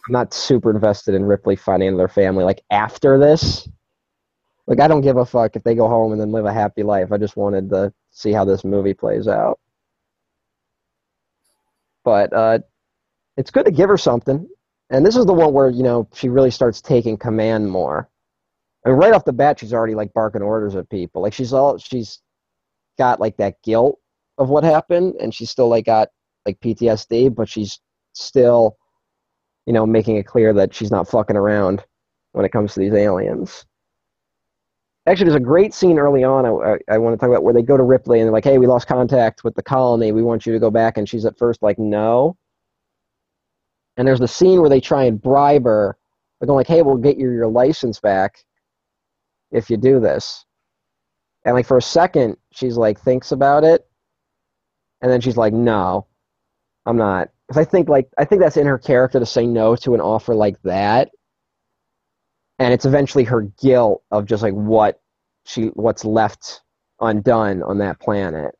I'm 0.07 0.13
not 0.13 0.33
super 0.33 0.71
invested 0.71 1.13
in 1.13 1.25
Ripley 1.25 1.55
finding 1.55 1.95
their 1.97 2.07
family 2.07 2.43
like 2.43 2.61
after 2.71 3.19
this. 3.19 3.67
Like 4.67 4.79
I 4.79 4.87
don't 4.87 5.01
give 5.01 5.17
a 5.17 5.25
fuck 5.25 5.55
if 5.55 5.63
they 5.63 5.75
go 5.75 5.87
home 5.87 6.11
and 6.11 6.21
then 6.21 6.31
live 6.31 6.45
a 6.45 6.53
happy 6.53 6.83
life. 6.83 7.11
I 7.11 7.17
just 7.17 7.37
wanted 7.37 7.69
to 7.71 7.93
see 8.11 8.31
how 8.31 8.45
this 8.45 8.63
movie 8.63 8.93
plays 8.93 9.27
out. 9.27 9.59
But 12.03 12.33
uh, 12.33 12.59
it's 13.37 13.51
good 13.51 13.65
to 13.65 13.71
give 13.71 13.89
her 13.89 13.97
something. 13.97 14.47
And 14.89 15.05
this 15.05 15.15
is 15.15 15.25
the 15.25 15.33
one 15.33 15.53
where, 15.53 15.69
you 15.69 15.83
know, 15.83 16.07
she 16.13 16.29
really 16.29 16.51
starts 16.51 16.81
taking 16.81 17.17
command 17.17 17.69
more. 17.69 18.09
I 18.85 18.89
mean, 18.89 18.97
right 18.97 19.13
off 19.13 19.25
the 19.25 19.33
bat, 19.33 19.59
she's 19.59 19.73
already 19.73 19.95
like 19.95 20.13
barking 20.13 20.41
orders 20.41 20.75
at 20.75 20.89
people. 20.89 21.21
Like 21.21 21.33
she's 21.33 21.53
all 21.53 21.77
she's 21.77 22.19
got 22.97 23.19
like 23.19 23.37
that 23.37 23.61
guilt 23.63 23.99
of 24.37 24.49
what 24.49 24.63
happened, 24.63 25.15
and 25.19 25.33
she's 25.33 25.49
still 25.49 25.69
like 25.69 25.85
got 25.85 26.09
like 26.45 26.59
PTSD, 26.59 27.33
but 27.33 27.47
she's 27.47 27.79
still, 28.13 28.77
you 29.65 29.73
know, 29.73 29.85
making 29.85 30.17
it 30.17 30.25
clear 30.25 30.53
that 30.53 30.73
she's 30.73 30.91
not 30.91 31.07
fucking 31.07 31.37
around 31.37 31.83
when 32.33 32.45
it 32.45 32.51
comes 32.51 32.73
to 32.73 32.79
these 32.79 32.93
aliens. 32.93 33.65
Actually, 35.07 35.25
there's 35.25 35.35
a 35.35 35.39
great 35.39 35.73
scene 35.73 35.97
early 35.97 36.23
on 36.23 36.45
I, 36.45 36.49
I, 36.49 36.77
I 36.95 36.97
want 36.99 37.13
to 37.13 37.17
talk 37.17 37.29
about 37.29 37.43
where 37.43 37.53
they 37.53 37.63
go 37.63 37.75
to 37.75 37.83
Ripley 37.83 38.19
and 38.19 38.27
they're 38.27 38.33
like, 38.33 38.43
"Hey, 38.43 38.59
we 38.59 38.67
lost 38.67 38.87
contact 38.87 39.43
with 39.43 39.55
the 39.55 39.63
colony. 39.63 40.11
We 40.11 40.21
want 40.21 40.45
you 40.45 40.53
to 40.53 40.59
go 40.59 40.69
back." 40.69 40.97
And 40.97 41.09
she's 41.09 41.25
at 41.25 41.37
first 41.37 41.63
like, 41.63 41.79
"No." 41.79 42.37
And 43.97 44.07
there's 44.07 44.19
the 44.19 44.27
scene 44.27 44.61
where 44.61 44.69
they 44.69 44.79
try 44.79 45.05
and 45.05 45.21
bribe 45.21 45.65
her. 45.65 45.97
They're 46.39 46.47
going 46.47 46.57
like, 46.57 46.67
"Hey, 46.67 46.81
we'll 46.83 46.97
get 46.97 47.17
you 47.17 47.31
your 47.31 47.47
license 47.47 47.99
back 47.99 48.43
if 49.51 49.69
you 49.69 49.77
do 49.77 49.99
this." 49.99 50.45
And 51.45 51.55
like 51.55 51.65
for 51.65 51.77
a 51.77 51.81
second, 51.81 52.37
she's 52.51 52.77
like 52.77 52.99
thinks 52.99 53.31
about 53.31 53.63
it, 53.63 53.87
and 55.01 55.11
then 55.11 55.21
she's 55.21 55.37
like, 55.37 55.53
"No, 55.53 56.05
I'm 56.85 56.97
not." 56.97 57.29
Because 57.47 57.59
I 57.59 57.65
think 57.65 57.89
like 57.89 58.07
I 58.19 58.25
think 58.25 58.41
that's 58.41 58.57
in 58.57 58.67
her 58.67 58.77
character 58.77 59.19
to 59.19 59.25
say 59.25 59.47
no 59.47 59.75
to 59.77 59.95
an 59.95 60.01
offer 60.01 60.35
like 60.35 60.61
that, 60.61 61.09
and 62.61 62.75
it's 62.75 62.85
eventually 62.85 63.23
her 63.23 63.41
guilt 63.59 64.03
of 64.11 64.25
just 64.27 64.43
like 64.43 64.53
what 64.53 65.01
she 65.45 65.65
what's 65.73 66.05
left 66.05 66.61
undone 66.99 67.63
on 67.63 67.79
that 67.79 67.99
planet. 67.99 68.53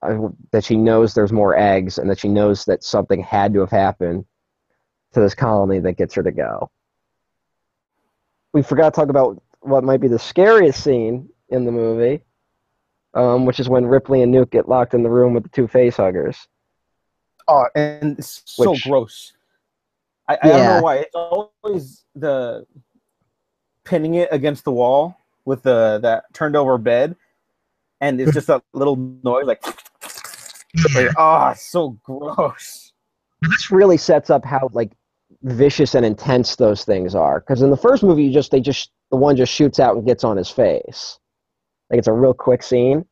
Uh, 0.00 0.28
that 0.52 0.64
she 0.64 0.76
knows 0.76 1.12
there's 1.14 1.32
more 1.32 1.56
eggs, 1.56 1.98
and 1.98 2.08
that 2.08 2.18
she 2.18 2.28
knows 2.28 2.64
that 2.64 2.82
something 2.84 3.20
had 3.20 3.52
to 3.52 3.60
have 3.60 3.70
happened 3.70 4.24
to 5.12 5.20
this 5.20 5.34
colony 5.34 5.80
that 5.80 5.96
gets 5.96 6.14
her 6.14 6.22
to 6.22 6.30
go. 6.30 6.70
We 8.52 8.62
forgot 8.62 8.94
to 8.94 9.00
talk 9.00 9.08
about 9.08 9.42
what 9.60 9.84
might 9.84 10.00
be 10.00 10.08
the 10.08 10.18
scariest 10.18 10.82
scene 10.82 11.28
in 11.48 11.64
the 11.64 11.72
movie, 11.72 12.24
um, 13.14 13.44
which 13.44 13.60
is 13.60 13.68
when 13.68 13.86
Ripley 13.86 14.22
and 14.22 14.32
Newt 14.32 14.50
get 14.50 14.68
locked 14.68 14.94
in 14.94 15.02
the 15.02 15.10
room 15.10 15.34
with 15.34 15.42
the 15.44 15.48
two 15.50 15.66
face 15.68 15.96
huggers. 15.96 16.48
Oh, 17.48 17.66
and 17.74 18.18
it's 18.18 18.42
so 18.44 18.70
Which- 18.70 18.84
gross. 18.84 19.32
I, 20.28 20.38
I 20.42 20.48
don't 20.48 20.64
know 20.64 20.82
why. 20.82 20.96
It's 20.98 21.14
always 21.14 22.04
the 22.14 22.64
pinning 23.84 24.14
it 24.14 24.28
against 24.32 24.64
the 24.64 24.72
wall 24.72 25.16
with 25.44 25.62
the 25.62 25.98
that 26.02 26.32
turned 26.32 26.56
over 26.56 26.78
bed, 26.78 27.16
and 28.00 28.20
it's 28.20 28.32
just 28.32 28.46
that 28.46 28.62
little 28.72 28.96
noise 28.96 29.46
like. 29.46 29.64
like, 30.94 31.06
oh, 31.08 31.12
ah, 31.18 31.50
it's 31.52 31.70
so 31.70 31.90
gross. 32.02 32.92
this 33.42 33.70
really 33.70 33.96
sets 33.96 34.30
up 34.30 34.44
how 34.44 34.68
like 34.72 34.92
vicious 35.42 35.94
and 35.94 36.06
intense 36.06 36.56
those 36.56 36.84
things 36.84 37.14
are. 37.14 37.40
Because 37.40 37.62
in 37.62 37.70
the 37.70 37.76
first 37.76 38.02
movie, 38.02 38.24
you 38.24 38.32
just 38.32 38.50
they 38.50 38.60
just 38.60 38.90
the 39.10 39.16
one 39.16 39.36
just 39.36 39.52
shoots 39.52 39.78
out 39.80 39.96
and 39.96 40.06
gets 40.06 40.24
on 40.24 40.36
his 40.36 40.48
face, 40.50 41.18
like 41.90 41.98
it's 41.98 42.08
a 42.08 42.12
real 42.12 42.34
quick 42.34 42.62
scene. 42.62 43.04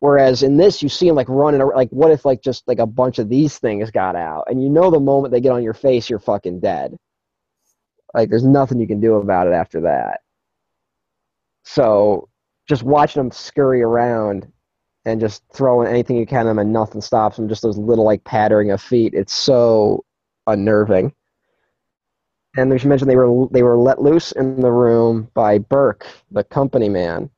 Whereas 0.00 0.42
in 0.42 0.56
this, 0.56 0.82
you 0.82 0.88
see 0.88 1.08
him 1.08 1.14
like 1.14 1.28
running. 1.28 1.60
ar- 1.60 1.76
Like, 1.76 1.90
what 1.90 2.10
if 2.10 2.24
like 2.24 2.42
just 2.42 2.66
like 2.66 2.78
a 2.78 2.86
bunch 2.86 3.18
of 3.18 3.28
these 3.28 3.58
things 3.58 3.90
got 3.90 4.16
out, 4.16 4.44
and 4.48 4.62
you 4.62 4.70
know 4.70 4.90
the 4.90 4.98
moment 4.98 5.32
they 5.32 5.40
get 5.42 5.52
on 5.52 5.62
your 5.62 5.74
face, 5.74 6.08
you're 6.08 6.18
fucking 6.18 6.60
dead. 6.60 6.96
Like, 8.14 8.30
there's 8.30 8.44
nothing 8.44 8.80
you 8.80 8.86
can 8.86 9.00
do 9.00 9.14
about 9.14 9.46
it 9.46 9.52
after 9.52 9.80
that. 9.82 10.20
So, 11.64 12.28
just 12.68 12.82
watching 12.82 13.20
them 13.20 13.30
scurry 13.30 13.82
around 13.82 14.50
and 15.04 15.20
just 15.20 15.42
throwing 15.52 15.88
anything 15.88 16.16
you 16.16 16.26
can 16.26 16.40
at 16.40 16.44
them 16.44 16.58
and 16.58 16.72
nothing 16.72 17.00
stops 17.00 17.36
them, 17.36 17.48
just 17.48 17.62
those 17.62 17.78
little 17.78 18.04
like 18.04 18.22
pattering 18.24 18.70
of 18.70 18.80
feet. 18.80 19.14
It's 19.14 19.32
so 19.32 20.04
unnerving. 20.46 21.12
And 22.56 22.72
as 22.72 22.82
you 22.82 22.88
mentioned, 22.88 23.10
they 23.10 23.16
were 23.16 23.46
they 23.50 23.62
were 23.62 23.78
let 23.78 24.02
loose 24.02 24.32
in 24.32 24.60
the 24.60 24.72
room 24.72 25.30
by 25.34 25.58
Burke, 25.58 26.06
the 26.30 26.42
company 26.42 26.88
man. 26.88 27.30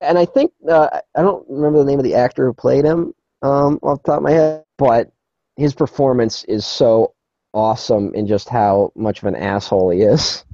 And 0.00 0.16
I 0.18 0.24
think 0.24 0.52
uh, 0.68 1.00
I 1.16 1.22
don't 1.22 1.44
remember 1.48 1.78
the 1.78 1.84
name 1.84 1.98
of 1.98 2.04
the 2.04 2.14
actor 2.14 2.46
who 2.46 2.54
played 2.54 2.84
him 2.84 3.14
um, 3.42 3.78
off 3.82 4.02
the 4.02 4.12
top 4.12 4.18
of 4.18 4.22
my 4.22 4.30
head, 4.30 4.64
but 4.78 5.12
his 5.56 5.74
performance 5.74 6.44
is 6.44 6.64
so 6.64 7.14
awesome 7.58 8.14
in 8.14 8.26
just 8.26 8.48
how 8.48 8.92
much 8.94 9.18
of 9.18 9.24
an 9.24 9.34
asshole 9.34 9.90
he 9.90 10.02
is. 10.02 10.44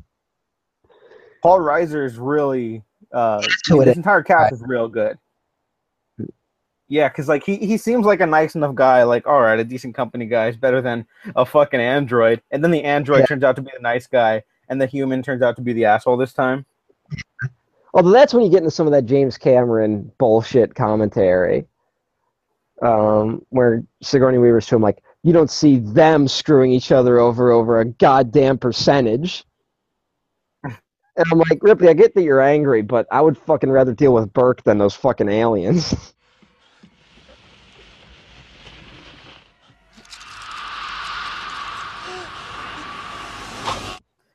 Paul 1.43 1.59
Reiser 1.61 2.07
is 2.07 2.17
really. 2.17 2.83
Uh, 3.13 3.47
this 3.69 3.97
entire 3.97 4.23
cast 4.23 4.55
is 4.55 4.63
real 4.67 4.89
good. 4.89 5.19
Yeah, 6.89 7.09
because 7.09 7.29
like 7.29 7.45
he, 7.45 7.57
he 7.57 7.77
seems 7.77 8.07
like 8.07 8.21
a 8.21 8.27
nice 8.27 8.55
enough 8.55 8.75
guy. 8.75 9.03
Like, 9.03 9.27
all 9.27 9.41
right, 9.41 9.59
a 9.61 9.65
decent 9.65 9.95
company 9.95 10.27
guy 10.27 10.49
is 10.49 10.57
better 10.57 10.81
than 10.81 11.07
a 11.37 11.45
fucking 11.45 11.81
android. 11.81 12.43
And 12.51 12.65
then 12.65 12.71
the 12.71 12.83
android 12.83 13.21
Yeah. 13.21 13.27
turns 13.27 13.45
out 13.45 13.57
to 13.57 13.63
be 13.63 13.71
the 13.75 13.83
nice 13.83 14.07
guy, 14.07 14.43
and 14.69 14.81
the 14.81 14.87
human 14.87 15.23
turns 15.23 15.43
out 15.43 15.57
to 15.57 15.63
be 15.63 15.75
the 15.75 15.85
asshole 15.85 16.17
this 16.17 16.33
time. 16.33 16.65
Although 17.93 18.11
that's 18.11 18.33
when 18.35 18.43
you 18.45 18.51
get 18.51 18.59
into 18.59 18.71
some 18.71 18.87
of 18.87 18.93
that 18.93 19.07
James 19.07 19.39
Cameron 19.39 20.11
bullshit 20.19 20.75
commentary, 20.75 21.67
um, 22.83 23.45
where 23.51 23.85
Sigourney 24.03 24.39
Weaver's 24.39 24.67
to 24.67 24.77
him 24.77 24.83
like, 24.83 25.03
"You 25.25 25.35
don't 25.35 25.51
see 25.51 25.79
them 25.81 26.29
screwing 26.29 26.73
each 26.73 26.93
other 26.93 27.19
over 27.21 27.53
over 27.53 27.81
a 27.81 27.87
goddamn 27.87 28.59
percentage." 28.59 29.45
And 31.17 31.27
I'm 31.33 31.39
like, 31.41 31.61
Ripley, 31.63 31.89
I 31.91 31.95
get 31.95 32.15
that 32.17 32.23
you're 32.25 32.43
angry, 32.43 32.83
but 32.83 33.07
I 33.13 33.21
would 33.21 33.39
fucking 33.39 33.71
rather 33.71 33.95
deal 33.95 34.15
with 34.15 34.33
Burke 34.33 34.65
than 34.65 34.79
those 34.79 34.97
fucking 34.97 35.29
aliens. 35.31 35.95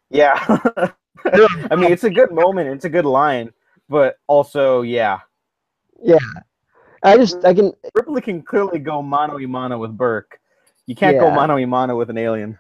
Yeah. 0.10 0.36
I 1.26 1.76
mean, 1.76 1.92
it's 1.92 2.06
a 2.06 2.10
good 2.10 2.32
moment. 2.32 2.70
It's 2.70 2.86
a 2.86 2.90
good 2.90 3.06
line, 3.06 3.54
but 3.90 4.18
also, 4.28 4.82
yeah, 4.82 5.20
Yeah. 6.02 6.18
I 7.04 7.18
just, 7.18 7.46
I 7.46 7.54
can, 7.54 7.74
Ripley 7.96 8.22
can 8.22 8.42
clearly 8.42 8.80
go 8.80 9.02
mano 9.02 9.38
a 9.40 9.48
mano 9.48 9.78
with 9.80 9.98
Burke. 9.98 10.39
You 10.90 10.96
can't 10.96 11.20
go 11.20 11.28
Yeah. 11.28 11.36
mano 11.36 11.56
a 11.56 11.66
mano 11.68 11.96
with 11.96 12.10
an 12.10 12.18
alien. 12.18 12.58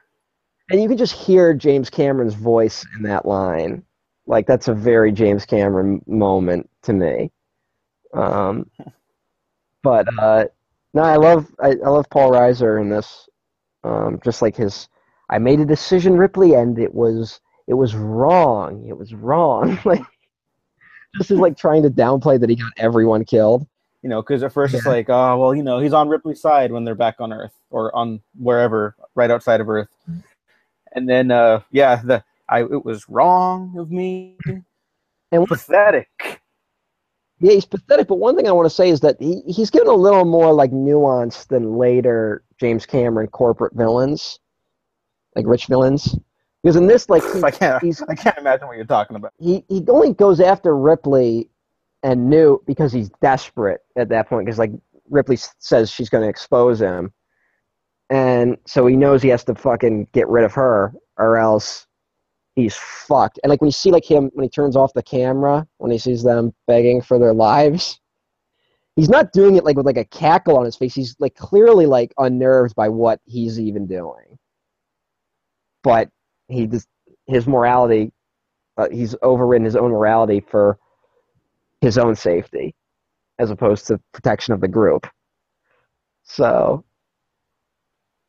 and 0.69 0.79
you 0.79 0.87
can 0.87 0.97
just 0.99 1.13
hear 1.13 1.51
James 1.51 1.89
Cameron's 1.89 2.35
voice 2.35 2.85
in 2.95 3.01
that 3.01 3.25
line. 3.25 3.81
Like 4.27 4.45
that's 4.45 4.67
a 4.67 4.73
very 4.75 5.11
James 5.11 5.47
Cameron 5.47 6.03
moment 6.05 6.69
to 6.83 6.93
me. 6.93 7.31
Um, 8.13 8.69
but 9.83 10.07
uh, 10.19 10.45
no, 10.93 11.01
I 11.01 11.15
love 11.15 11.47
I, 11.59 11.69
I 11.69 11.89
love 11.89 12.07
Paul 12.11 12.29
Reiser 12.31 12.79
in 12.79 12.87
this. 12.87 13.27
Um, 13.83 14.19
just 14.23 14.43
like 14.43 14.55
his, 14.55 14.89
I 15.31 15.39
made 15.39 15.59
a 15.59 15.65
decision, 15.65 16.15
Ripley, 16.15 16.53
and 16.53 16.77
it 16.77 16.93
was 16.93 17.41
it 17.67 17.73
was 17.73 17.95
wrong. 17.95 18.85
It 18.87 18.95
was 18.95 19.11
wrong. 19.15 19.79
like 19.85 20.03
just 21.17 21.31
is 21.31 21.39
like 21.39 21.57
trying 21.57 21.81
to 21.81 21.89
downplay 21.89 22.39
that 22.39 22.49
he 22.51 22.57
got 22.57 22.73
everyone 22.77 23.25
killed. 23.25 23.65
You 24.01 24.09
know, 24.09 24.21
because 24.21 24.43
at 24.43 24.53
first 24.53 24.73
it's 24.73 24.85
like, 24.85 25.09
oh, 25.09 25.37
well, 25.37 25.53
you 25.53 25.63
know, 25.63 25.79
he's 25.79 25.93
on 25.93 26.07
Ripley's 26.07 26.41
side 26.41 26.71
when 26.71 26.85
they're 26.85 26.95
back 26.95 27.15
on 27.19 27.33
Earth 27.33 27.53
or 27.69 27.93
on 27.93 28.21
wherever, 28.37 28.95
right 29.15 29.29
outside 29.29 29.59
of 29.59 29.69
Earth. 29.69 29.89
And 30.93 31.07
then, 31.07 31.31
uh, 31.31 31.61
yeah, 31.71 32.01
the 32.03 32.23
I 32.47 32.61
it 32.63 32.85
was 32.85 33.07
wrong 33.09 33.75
of 33.77 33.91
me. 33.91 34.37
And 35.31 35.47
Pathetic. 35.47 36.41
Yeah, 37.39 37.53
he's 37.53 37.65
pathetic. 37.65 38.07
But 38.07 38.15
one 38.15 38.35
thing 38.35 38.47
I 38.47 38.51
want 38.51 38.65
to 38.65 38.75
say 38.75 38.89
is 38.89 38.99
that 38.99 39.15
he, 39.19 39.41
he's 39.47 39.69
given 39.69 39.87
a 39.87 39.93
little 39.93 40.25
more 40.25 40.51
like 40.51 40.73
nuance 40.73 41.45
than 41.45 41.77
later 41.77 42.43
James 42.59 42.85
Cameron 42.85 43.27
corporate 43.27 43.73
villains, 43.75 44.39
like 45.35 45.45
rich 45.47 45.67
villains. 45.67 46.17
Because 46.61 46.75
in 46.75 46.87
this, 46.87 47.09
like 47.09 47.23
he, 47.33 47.41
I 47.43 47.51
can't. 47.51 47.81
he's 47.81 48.01
I 48.03 48.15
can't 48.15 48.37
imagine 48.37 48.67
what 48.67 48.75
you're 48.75 48.85
talking 48.85 49.15
about. 49.15 49.31
he 49.39 49.63
he 49.69 49.85
only 49.87 50.13
goes 50.13 50.41
after 50.41 50.75
Ripley 50.75 51.49
and 52.03 52.29
Newt 52.29 52.61
because 52.65 52.91
he's 52.91 53.09
desperate 53.21 53.81
at 53.97 54.09
that 54.09 54.29
point. 54.29 54.45
Because 54.45 54.59
like 54.59 54.71
Ripley 55.09 55.37
says 55.59 55.91
she's 55.91 56.09
going 56.09 56.23
to 56.23 56.29
expose 56.29 56.79
him, 56.79 57.13
and 58.09 58.57
so 58.65 58.87
he 58.87 58.95
knows 58.95 59.21
he 59.21 59.29
has 59.29 59.43
to 59.45 59.55
fucking 59.55 60.07
get 60.13 60.27
rid 60.27 60.45
of 60.45 60.53
her, 60.53 60.93
or 61.17 61.37
else 61.37 61.87
he's 62.55 62.75
fucked. 62.75 63.39
And 63.43 63.49
like 63.49 63.61
when 63.61 63.67
you 63.67 63.73
see 63.73 63.91
like 63.91 64.05
him 64.05 64.29
when 64.33 64.43
he 64.43 64.49
turns 64.49 64.75
off 64.75 64.93
the 64.93 65.03
camera 65.03 65.67
when 65.77 65.91
he 65.91 65.97
sees 65.97 66.23
them 66.23 66.53
begging 66.67 67.01
for 67.01 67.19
their 67.19 67.33
lives, 67.33 67.99
he's 68.95 69.09
not 69.09 69.31
doing 69.31 69.55
it 69.55 69.63
like 69.63 69.77
with 69.77 69.85
like 69.85 69.97
a 69.97 70.05
cackle 70.05 70.57
on 70.57 70.65
his 70.65 70.75
face. 70.75 70.93
He's 70.93 71.15
like 71.19 71.35
clearly 71.35 71.85
like 71.85 72.13
unnerved 72.17 72.75
by 72.75 72.89
what 72.89 73.19
he's 73.25 73.59
even 73.59 73.87
doing. 73.87 74.37
But 75.83 76.09
he 76.47 76.67
just 76.67 76.87
his 77.27 77.47
morality 77.47 78.11
uh, 78.77 78.87
he's 78.91 79.15
overridden 79.21 79.65
his 79.65 79.75
own 79.75 79.91
morality 79.91 80.39
for 80.39 80.79
his 81.81 81.97
own 81.97 82.15
safety 82.15 82.75
as 83.37 83.49
opposed 83.51 83.87
to 83.87 83.99
protection 84.13 84.53
of 84.53 84.61
the 84.61 84.67
group. 84.67 85.07
So 86.23 86.83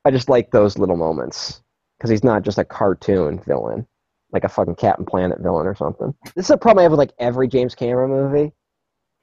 I 0.04 0.10
just 0.10 0.28
like 0.28 0.50
those 0.50 0.78
little 0.78 0.96
moments 0.96 1.62
because 1.98 2.10
he's 2.10 2.24
not 2.24 2.42
just 2.42 2.58
a 2.58 2.64
cartoon 2.64 3.40
villain, 3.46 3.86
like 4.32 4.44
a 4.44 4.48
fucking 4.48 4.76
Captain 4.76 5.04
Planet 5.04 5.40
villain 5.40 5.66
or 5.66 5.74
something. 5.74 6.14
This 6.34 6.46
is 6.46 6.50
a 6.50 6.56
problem 6.56 6.80
I 6.80 6.82
have 6.84 6.92
with 6.92 6.98
like 6.98 7.12
every 7.18 7.48
James 7.48 7.74
Cameron 7.74 8.10
movie. 8.10 8.52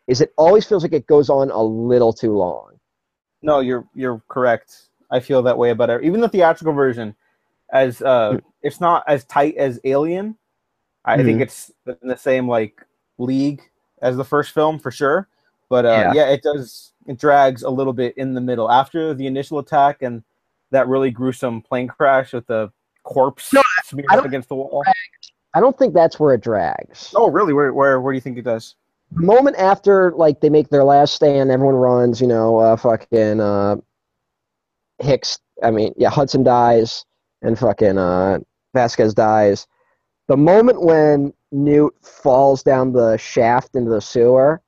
Is 0.07 0.21
it 0.21 0.33
always 0.37 0.65
feels 0.65 0.83
like 0.83 0.93
it 0.93 1.07
goes 1.07 1.29
on 1.29 1.49
a 1.51 1.61
little 1.61 2.13
too 2.13 2.33
long. 2.33 2.73
No, 3.41 3.59
you're 3.59 3.87
you're 3.93 4.21
correct. 4.27 4.89
I 5.09 5.19
feel 5.19 5.41
that 5.43 5.57
way 5.57 5.69
about 5.71 5.89
it. 5.89 6.03
Even 6.03 6.21
the 6.21 6.29
theatrical 6.29 6.73
version, 6.73 7.15
as 7.71 8.01
uh, 8.01 8.37
it's 8.61 8.79
not 8.81 9.03
as 9.07 9.23
tight 9.25 9.55
as 9.55 9.79
Alien. 9.83 10.37
I 11.05 11.17
think 11.23 11.39
Mhm. 11.39 11.41
it's 11.41 11.71
in 11.85 12.07
the 12.07 12.17
same 12.17 12.47
like 12.47 12.85
league 13.17 13.61
as 14.01 14.17
the 14.17 14.23
first 14.25 14.51
film 14.51 14.79
for 14.79 14.91
sure. 14.91 15.27
But 15.69 15.85
uh, 15.85 15.89
Yeah. 15.89 16.13
yeah. 16.13 16.29
it 16.29 16.41
does. 16.43 16.93
It 17.07 17.19
drags 17.19 17.63
a 17.63 17.69
little 17.69 17.93
bit 17.93 18.17
in 18.17 18.33
the 18.33 18.41
middle 18.41 18.69
after 18.69 19.13
the 19.13 19.27
initial 19.27 19.59
attack 19.59 20.01
and 20.01 20.23
that 20.71 20.87
really 20.87 21.09
gruesome 21.11 21.61
plane 21.61 21.87
crash 21.87 22.33
with 22.33 22.45
the 22.47 22.69
corpse 23.03 23.53
No, 23.53 23.61
smeared 23.85 24.11
up 24.11 24.25
against 24.25 24.49
the 24.49 24.55
wall. 24.55 24.83
I 25.53 25.59
don't 25.61 25.77
think 25.79 25.93
that's 25.93 26.19
where 26.19 26.33
it 26.33 26.41
drags. 26.41 27.13
Oh, 27.15 27.31
really? 27.31 27.53
Where 27.53 27.73
where 27.73 28.01
where 28.01 28.11
do 28.13 28.17
you 28.17 28.21
think 28.21 28.37
it 28.37 28.43
does? 28.43 28.75
the 29.13 29.21
moment 29.21 29.55
after 29.55 30.11
like 30.17 30.41
they 30.41 30.49
make 30.49 30.67
their 30.67 30.83
last 30.83 31.13
stand, 31.15 31.49
everyone 31.49 31.75
runs. 31.75 32.19
You 32.19 32.27
know, 32.27 32.57
uh, 32.57 32.75
fucking 32.75 33.39
uh, 33.39 33.77
Hicks. 34.99 35.39
I 35.63 35.71
mean, 35.71 35.93
yeah, 35.95 36.09
Hudson 36.09 36.43
dies, 36.43 37.05
and 37.41 37.57
fucking 37.57 37.97
uh, 37.97 38.39
Vasquez 38.73 39.13
dies. 39.13 39.65
The 40.27 40.35
moment 40.37 40.81
when 40.81 41.33
Newt 41.51 41.93
falls 42.01 42.63
down 42.63 42.91
the 42.91 43.17
shaft 43.17 43.75
into 43.75 43.89
the 43.89 44.01
sewer, 44.01 44.61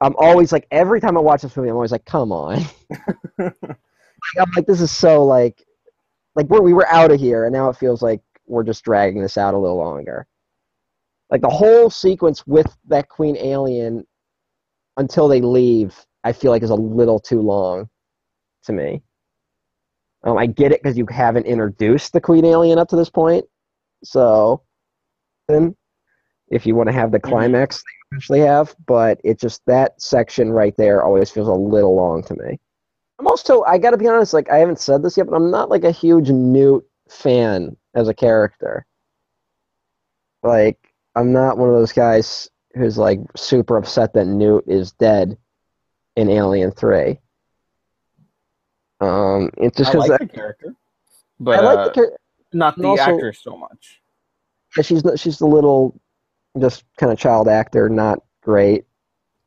I'm 0.00 0.14
always 0.16 0.52
like, 0.52 0.66
every 0.70 1.00
time 1.00 1.16
I 1.16 1.20
watch 1.20 1.42
this 1.42 1.56
movie, 1.56 1.70
I'm 1.70 1.74
always 1.74 1.92
like, 1.92 2.04
come 2.04 2.30
on. 2.30 2.64
I'm 3.40 4.52
like, 4.56 4.66
this 4.66 4.80
is 4.80 4.92
so 4.92 5.24
like, 5.24 5.64
like 6.36 6.46
we're, 6.48 6.60
we 6.60 6.72
were 6.72 6.86
out 6.86 7.10
of 7.10 7.18
here, 7.18 7.44
and 7.44 7.52
now 7.52 7.68
it 7.68 7.76
feels 7.76 8.00
like 8.00 8.20
we're 8.46 8.62
just 8.62 8.84
dragging 8.84 9.20
this 9.20 9.36
out 9.36 9.54
a 9.54 9.58
little 9.58 9.76
longer. 9.76 10.26
Like 11.30 11.40
the 11.40 11.48
whole 11.48 11.90
sequence 11.90 12.46
with 12.46 12.74
that 12.86 13.08
queen 13.08 13.36
alien 13.36 14.06
until 14.98 15.28
they 15.28 15.40
leave 15.40 15.96
i 16.24 16.32
feel 16.32 16.50
like 16.50 16.62
is 16.62 16.70
a 16.70 16.74
little 16.74 17.18
too 17.18 17.40
long 17.40 17.88
to 18.64 18.72
me. 18.72 19.02
Um, 20.24 20.36
i 20.36 20.46
get 20.46 20.72
it 20.72 20.82
because 20.82 20.98
you 20.98 21.06
haven't 21.08 21.46
introduced 21.46 22.12
the 22.12 22.20
queen 22.20 22.44
alien 22.44 22.78
up 22.78 22.88
to 22.88 22.96
this 22.96 23.08
point 23.08 23.44
so 24.04 24.62
then 25.48 25.76
if 26.48 26.66
you 26.66 26.74
want 26.74 26.88
to 26.88 26.92
have 26.92 27.12
the 27.12 27.20
climax 27.20 27.76
that 27.76 27.84
you 27.90 28.06
eventually 28.12 28.40
have 28.40 28.74
but 28.86 29.20
it 29.24 29.38
just 29.38 29.62
that 29.66 30.00
section 30.00 30.50
right 30.50 30.76
there 30.76 31.02
always 31.02 31.30
feels 31.30 31.48
a 31.48 31.52
little 31.52 31.94
long 31.94 32.22
to 32.22 32.34
me 32.34 32.58
I'm 33.18 33.26
also 33.26 33.64
I 33.64 33.78
gotta 33.78 33.96
be 33.96 34.06
honest, 34.06 34.32
like 34.32 34.50
I 34.50 34.58
haven't 34.58 34.78
said 34.78 35.02
this 35.02 35.16
yet, 35.16 35.26
but 35.26 35.34
I'm 35.34 35.50
not 35.50 35.70
like 35.70 35.84
a 35.84 35.90
huge 35.90 36.30
Newt 36.30 36.86
fan 37.08 37.76
as 37.94 38.08
a 38.08 38.14
character. 38.14 38.86
Like 40.42 40.78
I'm 41.16 41.32
not 41.32 41.58
one 41.58 41.68
of 41.68 41.74
those 41.74 41.92
guys 41.92 42.48
who's 42.74 42.96
like 42.96 43.18
super 43.36 43.76
upset 43.76 44.12
that 44.14 44.26
Newt 44.26 44.64
is 44.68 44.92
dead 44.92 45.36
in 46.14 46.30
Alien 46.30 46.70
Three. 46.70 47.18
Um, 49.00 49.50
it's 49.56 49.76
just 49.76 49.90
I 49.90 49.94
because 49.94 50.08
like 50.08 50.20
the 50.20 50.26
character, 50.28 50.74
but 51.40 51.58
I 51.58 51.62
like 51.62 51.78
uh, 51.78 51.84
the 51.86 51.90
character. 51.90 52.18
not 52.52 52.76
the 52.76 52.86
also- 52.86 53.02
actor 53.02 53.32
so 53.32 53.56
much. 53.56 54.00
She's 54.70 55.02
she's 55.16 55.38
the 55.38 55.46
little, 55.46 55.98
just 56.58 56.84
kind 56.96 57.12
of 57.12 57.18
child 57.18 57.48
actor, 57.48 57.88
not 57.88 58.22
great. 58.42 58.84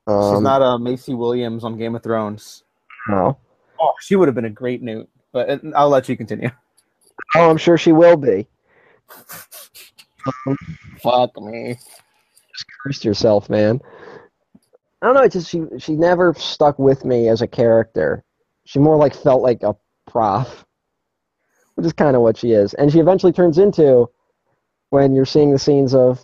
Um, 0.08 0.36
She's 0.36 0.42
not 0.42 0.62
a 0.62 0.80
Maisie 0.80 1.14
Williams 1.14 1.64
on 1.64 1.78
Game 1.78 1.96
of 1.96 2.04
Thrones. 2.04 2.64
no. 3.08 3.38
Oh, 3.80 3.94
she 4.00 4.16
would 4.16 4.28
have 4.28 4.36
been 4.36 4.46
a 4.46 4.50
great 4.50 4.84
Newt. 4.84 5.10
But 5.32 5.50
uh, 5.50 5.58
I'll 5.76 5.90
let 5.90 6.08
you 6.10 6.16
continue. 6.18 6.52
Oh, 7.36 7.50
I'm 7.50 7.58
sure 7.58 7.78
she 7.78 7.92
will 7.92 8.18
be. 8.18 8.48
Fuck 11.02 11.42
me. 11.42 11.78
cursed 12.84 13.06
yourself, 13.06 13.50
man. 13.50 13.82
I 15.02 15.06
don't 15.06 15.16
know. 15.16 15.22
It's 15.22 15.34
just 15.34 15.50
she 15.50 15.64
she 15.80 15.94
never 15.94 16.34
stuck 16.36 16.78
with 16.78 17.06
me 17.06 17.28
as 17.28 17.42
a 17.42 17.48
character. 17.48 18.24
She 18.66 18.80
more 18.80 18.98
like 18.98 19.16
felt 19.16 19.42
like 19.42 19.64
a 19.64 19.76
prof, 20.08 20.66
which 21.76 21.86
is 21.86 21.94
kind 21.94 22.16
of 22.16 22.22
what 22.22 22.38
she 22.38 22.52
is. 22.52 22.74
And 22.76 22.92
she 22.92 23.00
eventually 23.00 23.32
turns 23.32 23.58
into 23.58 24.10
when 24.92 25.16
you're 25.16 25.26
seeing 25.26 25.52
the 25.52 25.60
scenes 25.60 25.96
of 25.96 26.24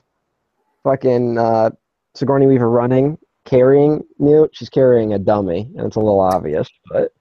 fucking 0.83 1.37
uh, 1.37 1.71
Sigourney 2.13 2.45
Weaver 2.45 2.69
running, 2.69 3.17
carrying 3.45 4.03
Newt. 4.19 4.51
She's 4.53 4.69
carrying 4.69 5.13
a 5.13 5.19
dummy, 5.19 5.71
and 5.75 5.87
it's 5.87 5.95
a 5.95 5.99
little 5.99 6.19
obvious, 6.19 6.69
but 6.91 7.11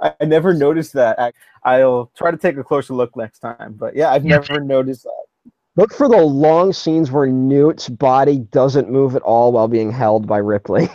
I, 0.00 0.14
I 0.20 0.24
never 0.26 0.54
noticed 0.54 0.92
that. 0.92 1.18
I, 1.18 1.32
I'll 1.64 2.12
try 2.16 2.30
to 2.30 2.36
take 2.36 2.56
a 2.56 2.64
closer 2.64 2.94
look 2.94 3.16
next 3.16 3.40
time. 3.40 3.74
But 3.74 3.96
yeah, 3.96 4.10
I've 4.10 4.24
never 4.24 4.60
noticed 4.60 5.04
that. 5.04 5.52
look 5.76 5.92
for 5.92 6.08
the 6.08 6.18
long 6.18 6.72
scenes 6.72 7.10
where 7.10 7.26
Newt's 7.26 7.88
body 7.88 8.38
doesn't 8.38 8.90
move 8.90 9.16
at 9.16 9.22
all 9.22 9.52
while 9.52 9.68
being 9.68 9.90
held 9.90 10.26
by 10.26 10.38
Ripley. 10.38 10.88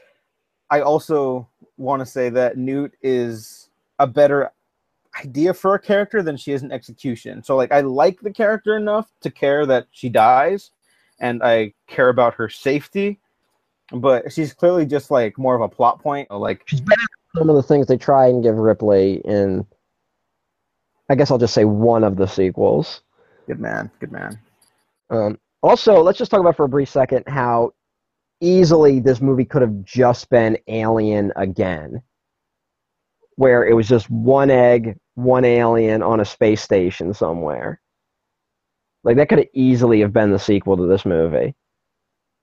I 0.70 0.80
also 0.82 1.48
want 1.76 2.00
to 2.00 2.06
say 2.06 2.28
that 2.30 2.56
Newt 2.56 2.94
is 3.02 3.68
a 3.98 4.06
better 4.06 4.52
idea 5.18 5.52
for 5.52 5.74
a 5.74 5.78
character 5.78 6.22
than 6.22 6.36
she 6.36 6.52
is 6.52 6.62
an 6.62 6.72
execution. 6.72 7.42
So 7.42 7.56
like 7.56 7.72
I 7.72 7.80
like 7.80 8.20
the 8.20 8.32
character 8.32 8.76
enough 8.76 9.10
to 9.22 9.30
care 9.30 9.66
that 9.66 9.86
she 9.90 10.08
dies 10.08 10.70
and 11.20 11.42
I 11.42 11.74
care 11.86 12.08
about 12.08 12.34
her 12.34 12.48
safety. 12.48 13.20
But 13.92 14.32
she's 14.32 14.52
clearly 14.52 14.86
just 14.86 15.10
like 15.10 15.36
more 15.36 15.54
of 15.54 15.62
a 15.62 15.68
plot 15.68 16.00
point. 16.00 16.30
Like 16.30 16.62
some 17.36 17.50
of 17.50 17.56
the 17.56 17.62
things 17.62 17.86
they 17.86 17.96
try 17.96 18.28
and 18.28 18.42
give 18.42 18.56
Ripley 18.56 19.20
in, 19.24 19.66
I 21.08 21.16
guess 21.16 21.30
I'll 21.30 21.38
just 21.38 21.54
say 21.54 21.64
one 21.64 22.04
of 22.04 22.16
the 22.16 22.26
sequels. 22.26 23.02
good 23.46 23.58
man, 23.58 23.90
good 23.98 24.12
man. 24.12 24.38
Um, 25.10 25.38
also, 25.62 26.00
let's 26.00 26.18
just 26.18 26.30
talk 26.30 26.40
about 26.40 26.56
for 26.56 26.64
a 26.64 26.68
brief 26.68 26.88
second 26.88 27.24
how 27.26 27.72
easily 28.40 29.00
this 29.00 29.20
movie 29.20 29.44
could 29.44 29.62
have 29.62 29.84
just 29.84 30.30
been 30.30 30.56
Alien 30.68 31.32
again, 31.36 32.00
where 33.40 33.64
it 33.64 33.72
was 33.72 33.88
just 33.88 34.10
one 34.10 34.50
egg, 34.50 34.98
one 35.14 35.46
alien 35.46 36.02
on 36.02 36.20
a 36.20 36.24
space 36.26 36.60
station 36.60 37.14
somewhere. 37.14 37.80
Like 39.02 39.16
that 39.16 39.30
could 39.30 39.38
have 39.38 39.48
easily 39.54 40.00
have 40.00 40.12
been 40.12 40.30
the 40.30 40.38
sequel 40.38 40.76
to 40.76 40.86
this 40.86 41.06
movie, 41.06 41.54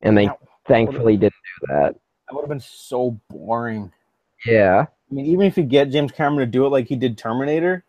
and 0.02 0.18
they 0.18 0.24
Yeah. 0.24 0.34
thankfully 0.66 1.16
didn't 1.16 1.36
do 1.62 1.68
that. 1.68 1.94
That 1.94 2.34
would 2.34 2.42
have 2.42 2.50
been 2.50 2.60
so 2.60 3.12
boring. 3.30 3.92
Yeah. 4.44 4.88
I 4.90 5.14
mean, 5.14 5.28
even 5.28 5.46
if 5.46 5.56
you 5.56 5.66
get 5.66 5.92
James 5.92 6.12
Cameron 6.12 6.48
to 6.48 6.52
do 6.52 6.66
it 6.66 6.70
like 6.70 6.88
he 6.88 6.96
did 6.96 7.16
Terminator, 7.16 7.84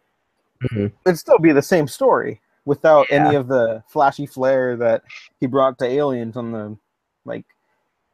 Mhm. 0.65 0.93
it'd 1.07 1.19
still 1.19 1.39
be 1.39 1.53
the 1.53 1.63
same 1.63 1.89
story 1.89 2.43
without 2.67 3.11
Yeah. 3.11 3.25
any 3.27 3.37
of 3.37 3.49
the 3.49 3.83
flashy 3.89 4.27
flair 4.27 4.77
that 4.77 5.03
he 5.41 5.47
brought 5.47 5.79
to 5.79 5.87
Aliens 5.87 6.37
on 6.37 6.53
the 6.53 6.77
like. 7.25 7.47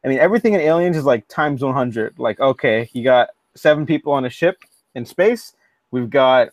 I 0.05 0.07
mean, 0.07 0.19
everything 0.19 0.53
in 0.53 0.61
Aliens 0.61 0.95
is 0.95 1.03
like 1.03 1.27
times 1.27 1.61
100. 1.61 2.17
Like, 2.17 2.39
okay, 2.39 2.89
you 2.93 3.03
got 3.03 3.31
seven 3.55 3.85
people 3.85 4.13
on 4.13 4.23
a 4.23 4.29
ship 4.29 4.59
in 4.95 5.05
space. 5.05 5.53
We've 5.91 6.09
got 6.09 6.49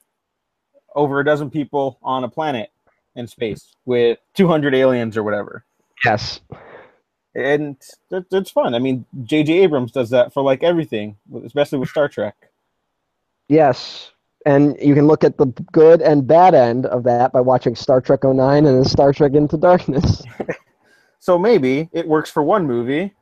over 0.95 1.20
a 1.20 1.24
dozen 1.24 1.51
people 1.51 1.99
on 2.03 2.24
a 2.24 2.28
planet 2.28 2.70
in 3.16 3.26
space 3.26 3.74
with 3.84 4.18
200 4.34 4.74
aliens 4.74 5.16
or 5.16 5.22
whatever. 5.22 5.64
Yes. 6.05 6.40
And 7.34 7.76
that, 8.11 8.28
that's 8.30 8.51
fun. 8.51 8.74
I 8.74 8.78
mean, 8.78 9.07
J.J. 9.24 9.61
Abrams 9.61 9.93
does 9.93 10.11
that 10.11 10.34
for 10.34 10.43
like 10.43 10.62
everything, 10.62 11.16
especially 11.45 11.78
with 11.78 11.88
Star 11.88 12.09
Trek. 12.09 12.36
Yes. 13.49 14.11
And 14.45 14.76
you 14.82 14.95
can 14.95 15.07
look 15.07 15.24
at 15.24 15.38
the 15.38 15.47
good 15.72 16.03
and 16.03 16.26
bad 16.26 16.55
end 16.55 16.86
of 16.86 17.05
that 17.05 17.32
by 17.32 17.40
watching 17.40 17.74
Star 17.74 18.01
Trek 18.01 18.24
09 18.24 18.66
and 18.66 18.66
then 18.66 18.84
Star 18.84 19.12
Trek 19.12 19.32
Into 19.32 19.57
Darkness. 19.57 20.22
So 21.22 21.38
maybe 21.38 21.88
it 21.93 22.09
works 22.09 22.32
for 22.32 22.43
one 22.43 22.66
movie. 22.66 23.14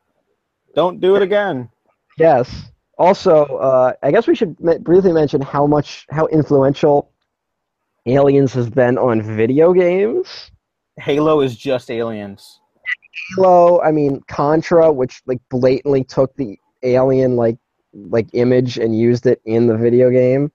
Don't 0.73 0.99
do 0.99 1.15
it 1.17 1.21
again. 1.21 1.69
yes. 2.17 2.70
Also, 3.01 3.45
uh, 3.57 3.93
I 4.03 4.11
guess 4.11 4.27
we 4.27 4.35
should 4.35 4.55
briefly 4.83 5.11
mention 5.11 5.41
how 5.41 5.65
much, 5.65 6.05
how 6.11 6.27
influential 6.27 7.11
Aliens 8.05 8.53
has 8.53 8.69
been 8.69 8.99
on 8.99 9.23
video 9.23 9.73
games. 9.73 10.51
Halo 10.97 11.41
is 11.41 11.57
just 11.57 11.89
aliens. 11.89 12.59
Halo, 13.35 13.81
I 13.81 13.91
mean 13.91 14.21
Contra, 14.27 14.91
which 14.91 15.23
like 15.25 15.39
blatantly 15.49 16.03
took 16.03 16.35
the 16.35 16.59
alien 16.83 17.35
like 17.37 17.57
like 17.91 18.27
image 18.33 18.77
and 18.77 18.95
used 18.95 19.25
it 19.25 19.41
in 19.45 19.65
the 19.65 19.75
video 19.75 20.11
game. 20.11 20.51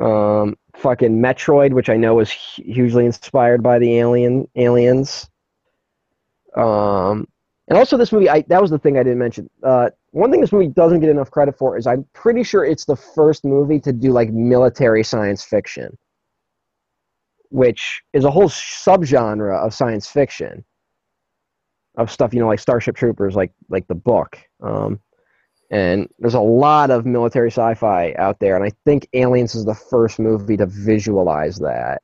Um, 0.00 0.58
fucking 0.76 1.18
Metroid, 1.18 1.72
which 1.72 1.88
I 1.88 1.96
know 1.96 2.16
was 2.16 2.30
hugely 2.30 3.06
inspired 3.06 3.62
by 3.62 3.78
the 3.78 3.98
alien 3.98 4.46
aliens. 4.54 5.30
Um, 6.54 7.26
and 7.68 7.78
also 7.78 7.96
this 7.96 8.12
movie, 8.12 8.28
I 8.28 8.42
that 8.48 8.60
was 8.60 8.70
the 8.70 8.78
thing 8.78 8.98
I 8.98 9.02
didn't 9.02 9.18
mention. 9.18 9.48
Uh, 9.62 9.88
one 10.12 10.30
thing 10.30 10.40
this 10.40 10.52
movie 10.52 10.68
doesn't 10.68 11.00
get 11.00 11.08
enough 11.08 11.30
credit 11.30 11.56
for 11.58 11.76
is 11.76 11.86
I'm 11.86 12.06
pretty 12.12 12.42
sure 12.42 12.64
it's 12.64 12.84
the 12.84 12.96
first 12.96 13.44
movie 13.44 13.80
to 13.80 13.92
do 13.92 14.12
like 14.12 14.30
military 14.30 15.02
science 15.02 15.42
fiction, 15.42 15.96
which 17.50 18.02
is 18.12 18.24
a 18.24 18.30
whole 18.30 18.48
subgenre 18.48 19.58
of 19.58 19.74
science 19.74 20.06
fiction 20.08 20.64
of 21.96 22.10
stuff, 22.10 22.32
you 22.32 22.40
know, 22.40 22.46
like 22.46 22.58
Starship 22.58 22.94
Troopers, 22.96 23.34
like 23.34 23.52
like 23.68 23.86
the 23.88 23.94
book. 23.94 24.38
Um, 24.62 25.00
and 25.70 26.08
there's 26.18 26.34
a 26.34 26.40
lot 26.40 26.90
of 26.90 27.06
military 27.06 27.50
sci-fi 27.50 28.12
out 28.18 28.38
there, 28.38 28.54
and 28.56 28.64
I 28.64 28.70
think 28.84 29.08
Aliens 29.14 29.54
is 29.54 29.64
the 29.64 29.74
first 29.74 30.18
movie 30.18 30.58
to 30.58 30.66
visualize 30.66 31.58
that. 31.58 32.02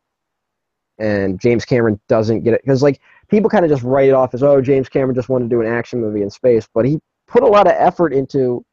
And 0.98 1.38
James 1.38 1.64
Cameron 1.66 2.00
doesn't 2.08 2.42
get 2.42 2.54
it 2.54 2.62
because, 2.62 2.82
like, 2.82 3.00
people 3.28 3.50
kind 3.50 3.64
of 3.64 3.70
just 3.70 3.82
write 3.84 4.08
it 4.08 4.14
off 4.14 4.34
as, 4.34 4.42
"Oh, 4.42 4.60
James 4.62 4.88
Cameron 4.88 5.14
just 5.14 5.28
wanted 5.28 5.50
to 5.50 5.56
do 5.56 5.60
an 5.60 5.66
action 5.68 6.00
movie 6.00 6.22
in 6.22 6.30
space," 6.30 6.66
but 6.74 6.86
he 6.86 6.98
put 7.28 7.42
a 7.44 7.46
lot 7.46 7.66
of 7.66 7.74
effort 7.76 8.12
into 8.12 8.64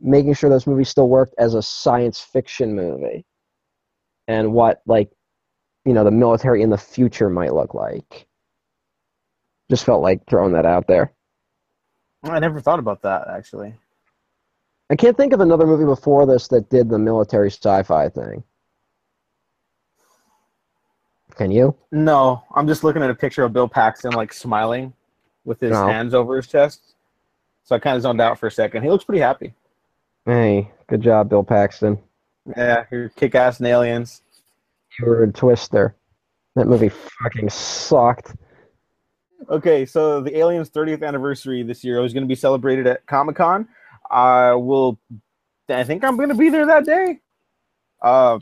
making 0.00 0.34
sure 0.34 0.50
this 0.50 0.66
movie 0.66 0.84
still 0.84 1.08
worked 1.08 1.34
as 1.38 1.54
a 1.54 1.62
science 1.62 2.18
fiction 2.18 2.74
movie, 2.74 3.24
and 4.26 4.52
what, 4.52 4.80
like, 4.86 5.10
you 5.84 5.92
know, 5.92 6.02
the 6.04 6.10
military 6.10 6.62
in 6.62 6.70
the 6.70 6.78
future 6.78 7.30
might 7.30 7.54
look 7.54 7.74
like. 7.74 8.26
Just 9.70 9.84
felt 9.84 10.02
like 10.02 10.26
throwing 10.28 10.52
that 10.54 10.66
out 10.66 10.86
there. 10.86 11.12
I 12.24 12.38
never 12.38 12.60
thought 12.60 12.78
about 12.78 13.02
that 13.02 13.28
actually. 13.28 13.74
I 14.90 14.96
can't 14.96 15.16
think 15.16 15.32
of 15.32 15.40
another 15.40 15.66
movie 15.66 15.84
before 15.84 16.26
this 16.26 16.48
that 16.48 16.68
did 16.68 16.88
the 16.90 16.98
military 16.98 17.50
sci-fi 17.50 18.08
thing. 18.08 18.42
Can 21.36 21.50
you? 21.50 21.76
No, 21.92 22.42
I'm 22.54 22.66
just 22.66 22.82
looking 22.84 23.02
at 23.02 23.08
a 23.08 23.14
picture 23.14 23.44
of 23.44 23.52
Bill 23.52 23.68
Paxton 23.68 24.12
like 24.12 24.32
smiling 24.32 24.92
with 25.44 25.60
his 25.60 25.70
No. 25.70 25.86
hands 25.86 26.12
over 26.12 26.36
his 26.36 26.46
chest. 26.46 26.94
So 27.64 27.76
I 27.76 27.78
kind 27.78 27.96
of 27.96 28.02
zoned 28.02 28.20
out 28.20 28.38
for 28.38 28.46
a 28.46 28.50
second. 28.50 28.82
He 28.82 28.90
looks 28.90 29.04
pretty 29.04 29.20
happy. 29.20 29.54
Hey, 30.26 30.70
good 30.88 31.00
job, 31.02 31.28
Bill 31.28 31.44
Paxton. 31.44 31.98
Yeah, 32.56 32.84
you're 32.90 33.08
kick 33.10 33.34
ass 33.34 33.60
in 33.60 33.66
aliens. 33.66 34.22
You 34.98 35.06
were 35.06 35.22
a 35.22 35.32
twister. 35.32 35.94
That 36.56 36.66
movie 36.66 36.88
fucking 36.88 37.48
sucked. 37.50 38.34
Okay, 39.48 39.86
so 39.86 40.20
the 40.20 40.36
Aliens 40.36 40.68
30th 40.70 41.06
anniversary 41.06 41.62
this 41.62 41.82
year 41.84 42.04
is 42.04 42.12
going 42.12 42.24
to 42.24 42.28
be 42.28 42.34
celebrated 42.34 42.86
at 42.86 43.06
Comic 43.06 43.36
Con. 43.36 43.68
I 44.10 44.52
will. 44.54 44.98
I 45.68 45.84
think 45.84 46.02
I'm 46.04 46.16
going 46.16 46.28
to 46.28 46.34
be 46.34 46.50
there 46.50 46.66
that 46.66 46.84
day. 46.84 47.20
Uh, 48.02 48.38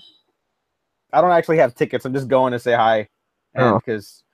I 1.13 1.21
don't 1.21 1.31
actually 1.31 1.59
have 1.59 1.75
tickets. 1.75 2.05
I'm 2.05 2.15
just 2.15 2.29
going 2.29 2.53
to 2.53 2.59
say 2.59 2.73
hi, 2.75 3.09
Oh. 3.57 3.75
because 3.79 4.25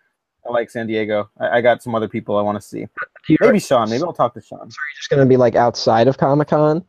I 0.46 0.50
like 0.50 0.70
San 0.70 0.86
Diego. 0.86 1.30
I, 1.38 1.58
I 1.58 1.60
got 1.60 1.82
some 1.82 1.94
other 1.94 2.08
people 2.08 2.36
I 2.36 2.42
want 2.42 2.60
to 2.60 2.66
see. 2.66 2.86
You're 3.28 3.38
Maybe 3.40 3.60
Sean. 3.60 3.88
Maybe 3.90 4.02
I'll 4.02 4.12
talk 4.12 4.34
to 4.34 4.40
Sean. 4.40 4.58
So 4.58 4.64
are 4.64 4.66
you 4.66 4.96
just 4.96 5.10
gonna 5.10 5.26
be 5.26 5.36
like 5.36 5.54
outside 5.54 6.08
of 6.08 6.18
Comic 6.18 6.48
Con. 6.48 6.84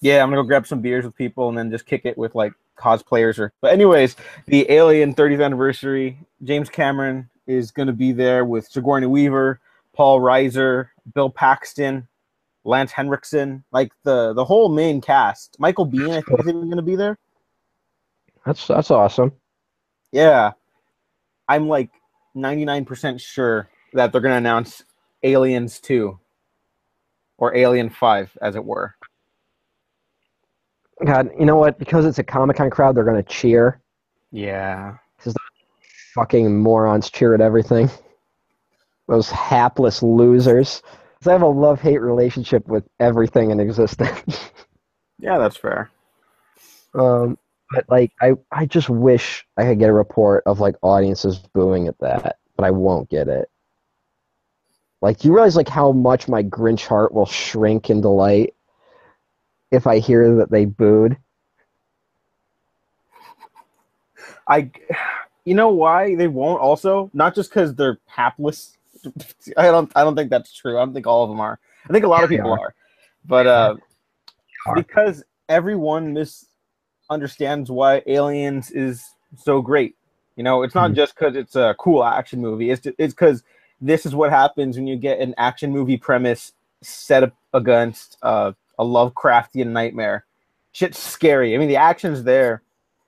Yeah, 0.00 0.22
I'm 0.22 0.30
gonna 0.30 0.42
go 0.42 0.46
grab 0.46 0.66
some 0.66 0.80
beers 0.80 1.04
with 1.04 1.14
people 1.14 1.48
and 1.48 1.58
then 1.58 1.70
just 1.70 1.86
kick 1.86 2.02
it 2.04 2.16
with 2.16 2.34
like 2.34 2.52
cosplayers 2.78 3.38
or. 3.38 3.52
But 3.60 3.72
anyways, 3.72 4.16
the 4.46 4.70
Alien 4.70 5.14
30th 5.14 5.44
anniversary. 5.44 6.18
James 6.42 6.68
Cameron 6.68 7.28
is 7.46 7.70
gonna 7.70 7.92
be 7.92 8.12
there 8.12 8.44
with 8.44 8.68
Sigourney 8.68 9.06
Weaver, 9.06 9.60
Paul 9.94 10.20
Reiser, 10.20 10.88
Bill 11.14 11.30
Paxton, 11.30 12.06
Lance 12.68 12.92
Henriksen, 12.92 13.64
like 13.72 13.92
the 14.04 14.32
the 14.34 14.44
whole 14.44 14.68
main 14.68 15.00
cast. 15.00 15.56
Michael 15.58 15.86
Biehn, 15.90 16.10
I 16.10 16.20
think, 16.20 16.40
is 16.40 16.48
even 16.48 16.64
going 16.64 16.76
to 16.76 16.82
be 16.82 16.96
there. 16.96 17.18
That's 18.44 18.66
that's 18.66 18.90
awesome. 18.90 19.32
Yeah, 20.12 20.52
I'm 21.48 21.68
like 21.68 21.90
99% 22.38 23.20
sure 23.20 23.68
that 23.92 24.12
they're 24.12 24.20
going 24.20 24.32
to 24.32 24.38
announce 24.38 24.82
Aliens 25.22 25.78
2 25.80 26.18
or 27.38 27.54
Alien 27.56 27.90
5, 27.90 28.38
as 28.40 28.56
it 28.56 28.64
were. 28.64 28.94
God, 31.04 31.30
you 31.38 31.46
know 31.46 31.56
what? 31.56 31.78
Because 31.78 32.04
it's 32.06 32.18
a 32.18 32.24
Comic 32.24 32.56
Con 32.56 32.70
crowd, 32.70 32.96
they're 32.96 33.04
gonna 33.04 33.22
cheer. 33.22 33.80
Yeah. 34.32 34.96
Fucking 36.14 36.58
morons 36.60 37.10
cheer 37.10 37.34
at 37.34 37.40
everything. 37.40 37.88
Those 39.06 39.30
hapless 39.30 40.02
losers. 40.02 40.82
'Cause 41.20 41.28
I 41.28 41.32
have 41.32 41.42
a 41.42 41.46
love 41.46 41.80
hate 41.80 41.98
relationship 41.98 42.66
with 42.66 42.84
everything 42.98 43.50
in 43.52 43.60
existence. 43.60 44.50
Yeah, 45.20 45.38
that's 45.38 45.56
fair. 45.56 45.90
um, 46.94 47.36
but 47.70 47.84
like, 47.88 48.12
I 48.20 48.32
I 48.50 48.66
just 48.66 48.88
wish 48.88 49.46
I 49.56 49.64
could 49.64 49.78
get 49.78 49.90
a 49.90 49.94
report 49.94 50.42
of 50.46 50.60
like 50.60 50.76
audiences 50.82 51.38
booing 51.38 51.88
at 51.88 51.98
that, 52.00 52.38
but 52.56 52.64
I 52.64 52.70
won't 52.70 53.10
get 53.10 53.28
it. 53.28 53.50
Like, 55.00 55.24
you 55.24 55.32
realize 55.32 55.56
like 55.56 55.68
how 55.68 55.92
much 55.92 56.28
my 56.28 56.42
Grinch 56.42 56.86
heart 56.86 57.12
will 57.12 57.26
shrink 57.26 57.90
in 57.90 58.00
delight 58.00 58.54
if 59.70 59.86
I 59.86 59.98
hear 59.98 60.36
that 60.36 60.50
they 60.50 60.64
booed. 60.64 61.16
I, 64.48 64.70
you 65.44 65.54
know 65.54 65.68
why 65.68 66.14
they 66.14 66.26
won't 66.26 66.60
also? 66.60 67.10
Not 67.12 67.34
just 67.34 67.50
because 67.50 67.74
they're 67.74 67.98
hapless. 68.06 68.76
I 69.56 69.64
don't. 69.64 69.92
I 69.94 70.04
don't 70.04 70.16
think 70.16 70.30
that's 70.30 70.52
true. 70.52 70.78
I 70.78 70.84
don't 70.84 70.94
think 70.94 71.06
all 71.06 71.22
of 71.22 71.30
them 71.30 71.40
are. 71.40 71.60
I 71.88 71.92
think 71.92 72.04
a 72.04 72.08
lot 72.08 72.24
of 72.24 72.30
people 72.30 72.52
are. 72.52 72.58
are, 72.58 72.74
but 73.24 73.46
uh, 73.46 73.76
are. 74.66 74.74
because 74.74 75.22
everyone 75.48 76.14
misunderstands 77.08 77.70
why 77.70 78.02
Aliens 78.06 78.70
is 78.70 79.14
so 79.36 79.62
great. 79.62 79.96
You 80.36 80.44
know, 80.44 80.62
it's 80.62 80.74
not 80.74 80.92
Mhm. 80.92 80.96
just 80.96 81.14
because 81.14 81.36
it's 81.36 81.56
a 81.56 81.74
cool 81.78 82.04
action 82.04 82.40
movie. 82.40 82.70
It's 82.70 82.86
it's 82.98 83.14
because 83.14 83.42
this 83.80 84.06
is 84.06 84.14
what 84.14 84.30
happens 84.30 84.76
when 84.76 84.86
you 84.86 84.96
get 84.96 85.20
an 85.20 85.34
action 85.38 85.72
movie 85.72 85.96
premise 85.96 86.52
set 86.82 87.22
up 87.24 87.32
against 87.54 88.18
uh, 88.22 88.52
a 88.78 88.84
Lovecraftian 88.84 89.68
nightmare. 89.68 90.24
Shit's 90.72 90.98
scary. 90.98 91.54
I 91.54 91.58
mean, 91.58 91.68
the 91.68 91.76
action's 91.76 92.22
there, 92.22 92.62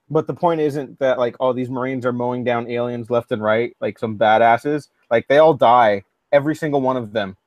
but 0.09 0.27
the 0.27 0.33
point 0.33 0.59
isn't 0.61 0.99
that 0.99 1.19
like 1.19 1.35
all 1.39 1.53
these 1.53 1.69
Marines 1.69 2.05
are 2.05 2.11
mowing 2.13 2.43
down 2.43 2.69
aliens 2.69 3.09
left 3.09 3.31
and 3.31 3.41
right, 3.41 3.75
like 3.79 3.97
some 3.97 4.17
badasses. 4.17 4.89
Like 5.09 5.27
they 5.27 5.37
all 5.37 5.53
die, 5.53 6.03
every 6.31 6.55
single 6.55 6.81
one 6.81 6.97
of 6.97 7.13
them, 7.13 7.37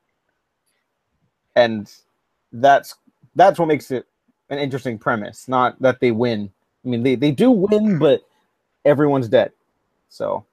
and 1.57 1.93
that's 2.53 2.95
that's 3.35 3.59
what 3.59 3.69
makes 3.69 3.91
it 3.91 4.07
an 4.55 4.63
interesting 4.63 4.99
premise. 4.99 5.49
Not 5.49 5.81
that 5.83 6.01
they 6.01 6.11
win. 6.13 6.51
I 6.85 6.89
mean, 6.89 7.03
they 7.03 7.15
they 7.17 7.31
do 7.31 7.51
win, 7.51 7.99
but 7.99 8.23
everyone's 8.85 9.29
dead. 9.29 9.53
So 10.09 10.45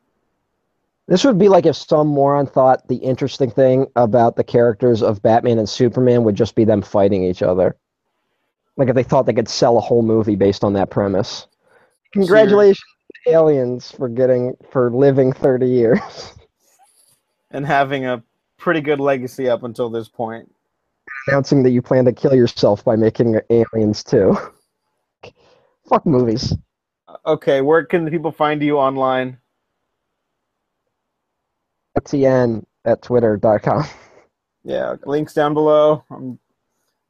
This 1.07 1.23
would 1.25 1.37
be 1.37 1.49
like 1.49 1.65
if 1.65 1.75
some 1.75 2.07
moron 2.07 2.47
thought 2.47 2.87
the 2.87 2.95
interesting 2.97 3.51
thing 3.51 3.87
about 3.95 4.35
the 4.35 4.43
characters 4.43 5.01
of 5.03 5.21
Batman 5.21 5.59
and 5.59 5.67
Superman 5.69 6.23
would 6.23 6.35
just 6.35 6.55
be 6.55 6.63
them 6.63 6.81
fighting 6.81 7.23
each 7.23 7.41
other. 7.43 7.75
Like 8.77 8.87
if 8.89 8.95
they 8.95 9.03
thought 9.03 9.25
they 9.25 9.33
could 9.33 9.49
sell 9.49 9.77
a 9.77 9.81
whole 9.81 10.01
movie 10.01 10.35
based 10.35 10.63
on 10.63 10.73
that 10.73 10.89
premise. 10.89 11.47
Congratulations, 12.13 12.79
aliens, 13.27 13.91
for 13.91 14.09
getting 14.09 14.55
for 14.71 14.89
living 14.91 15.33
thirty 15.33 15.67
years. 15.67 16.33
and 17.51 17.65
having 17.65 18.05
a 18.05 18.23
pretty 18.57 18.81
good 18.81 18.99
legacy 18.99 19.49
up 19.49 19.63
until 19.63 19.89
this 19.89 20.07
point. 20.07 20.53
Announcing 21.27 21.63
that 21.63 21.71
you 21.71 21.81
plan 21.81 22.05
to 22.05 22.13
kill 22.13 22.33
yourself 22.33 22.83
by 22.83 22.95
making 22.95 23.39
aliens 23.49 24.03
too. 24.03 24.37
Fuck 25.87 26.05
movies. 26.05 26.55
Okay, 27.25 27.61
where 27.61 27.85
can 27.85 28.05
the 28.05 28.11
people 28.11 28.31
find 28.31 28.61
you 28.61 28.77
online? 28.77 29.37
TN 31.99 32.63
at 32.85 33.01
twitter.com. 33.01 33.85
Yeah, 34.63 34.95
links 35.05 35.33
down 35.33 35.53
below. 35.53 36.03
I'm 36.09 36.39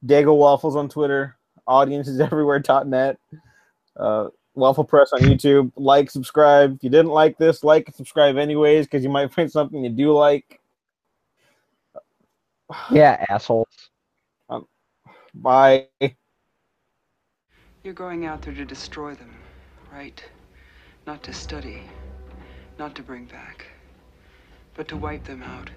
Diego 0.04 0.34
Waffles 0.34 0.76
on 0.76 0.88
Twitter. 0.88 1.36
Audiences 1.66 2.20
everywhere.net. 2.20 3.18
Uh, 3.96 4.28
Waffle 4.54 4.84
Press 4.84 5.12
on 5.12 5.20
YouTube. 5.20 5.72
Like, 5.76 6.10
subscribe. 6.10 6.74
If 6.76 6.84
you 6.84 6.90
didn't 6.90 7.12
like 7.12 7.38
this, 7.38 7.64
like 7.64 7.94
subscribe 7.94 8.36
anyways, 8.36 8.86
because 8.86 9.04
you 9.04 9.10
might 9.10 9.32
find 9.32 9.50
something 9.50 9.82
you 9.82 9.90
do 9.90 10.12
like. 10.12 10.60
Yeah, 12.90 13.24
assholes. 13.28 13.90
Bye. 15.34 15.88
You're 17.84 17.94
going 17.94 18.26
out 18.26 18.42
there 18.42 18.54
to 18.54 18.64
destroy 18.64 19.14
them, 19.14 19.36
right? 19.92 20.22
Not 21.06 21.22
to 21.24 21.32
study, 21.32 21.82
not 22.78 22.94
to 22.96 23.02
bring 23.02 23.26
back, 23.26 23.66
but 24.74 24.88
to 24.88 24.96
wipe 24.96 25.24
them 25.24 25.42
out. 25.42 25.70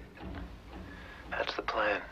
That's 1.30 1.54
the 1.56 1.62
plan. 1.62 2.02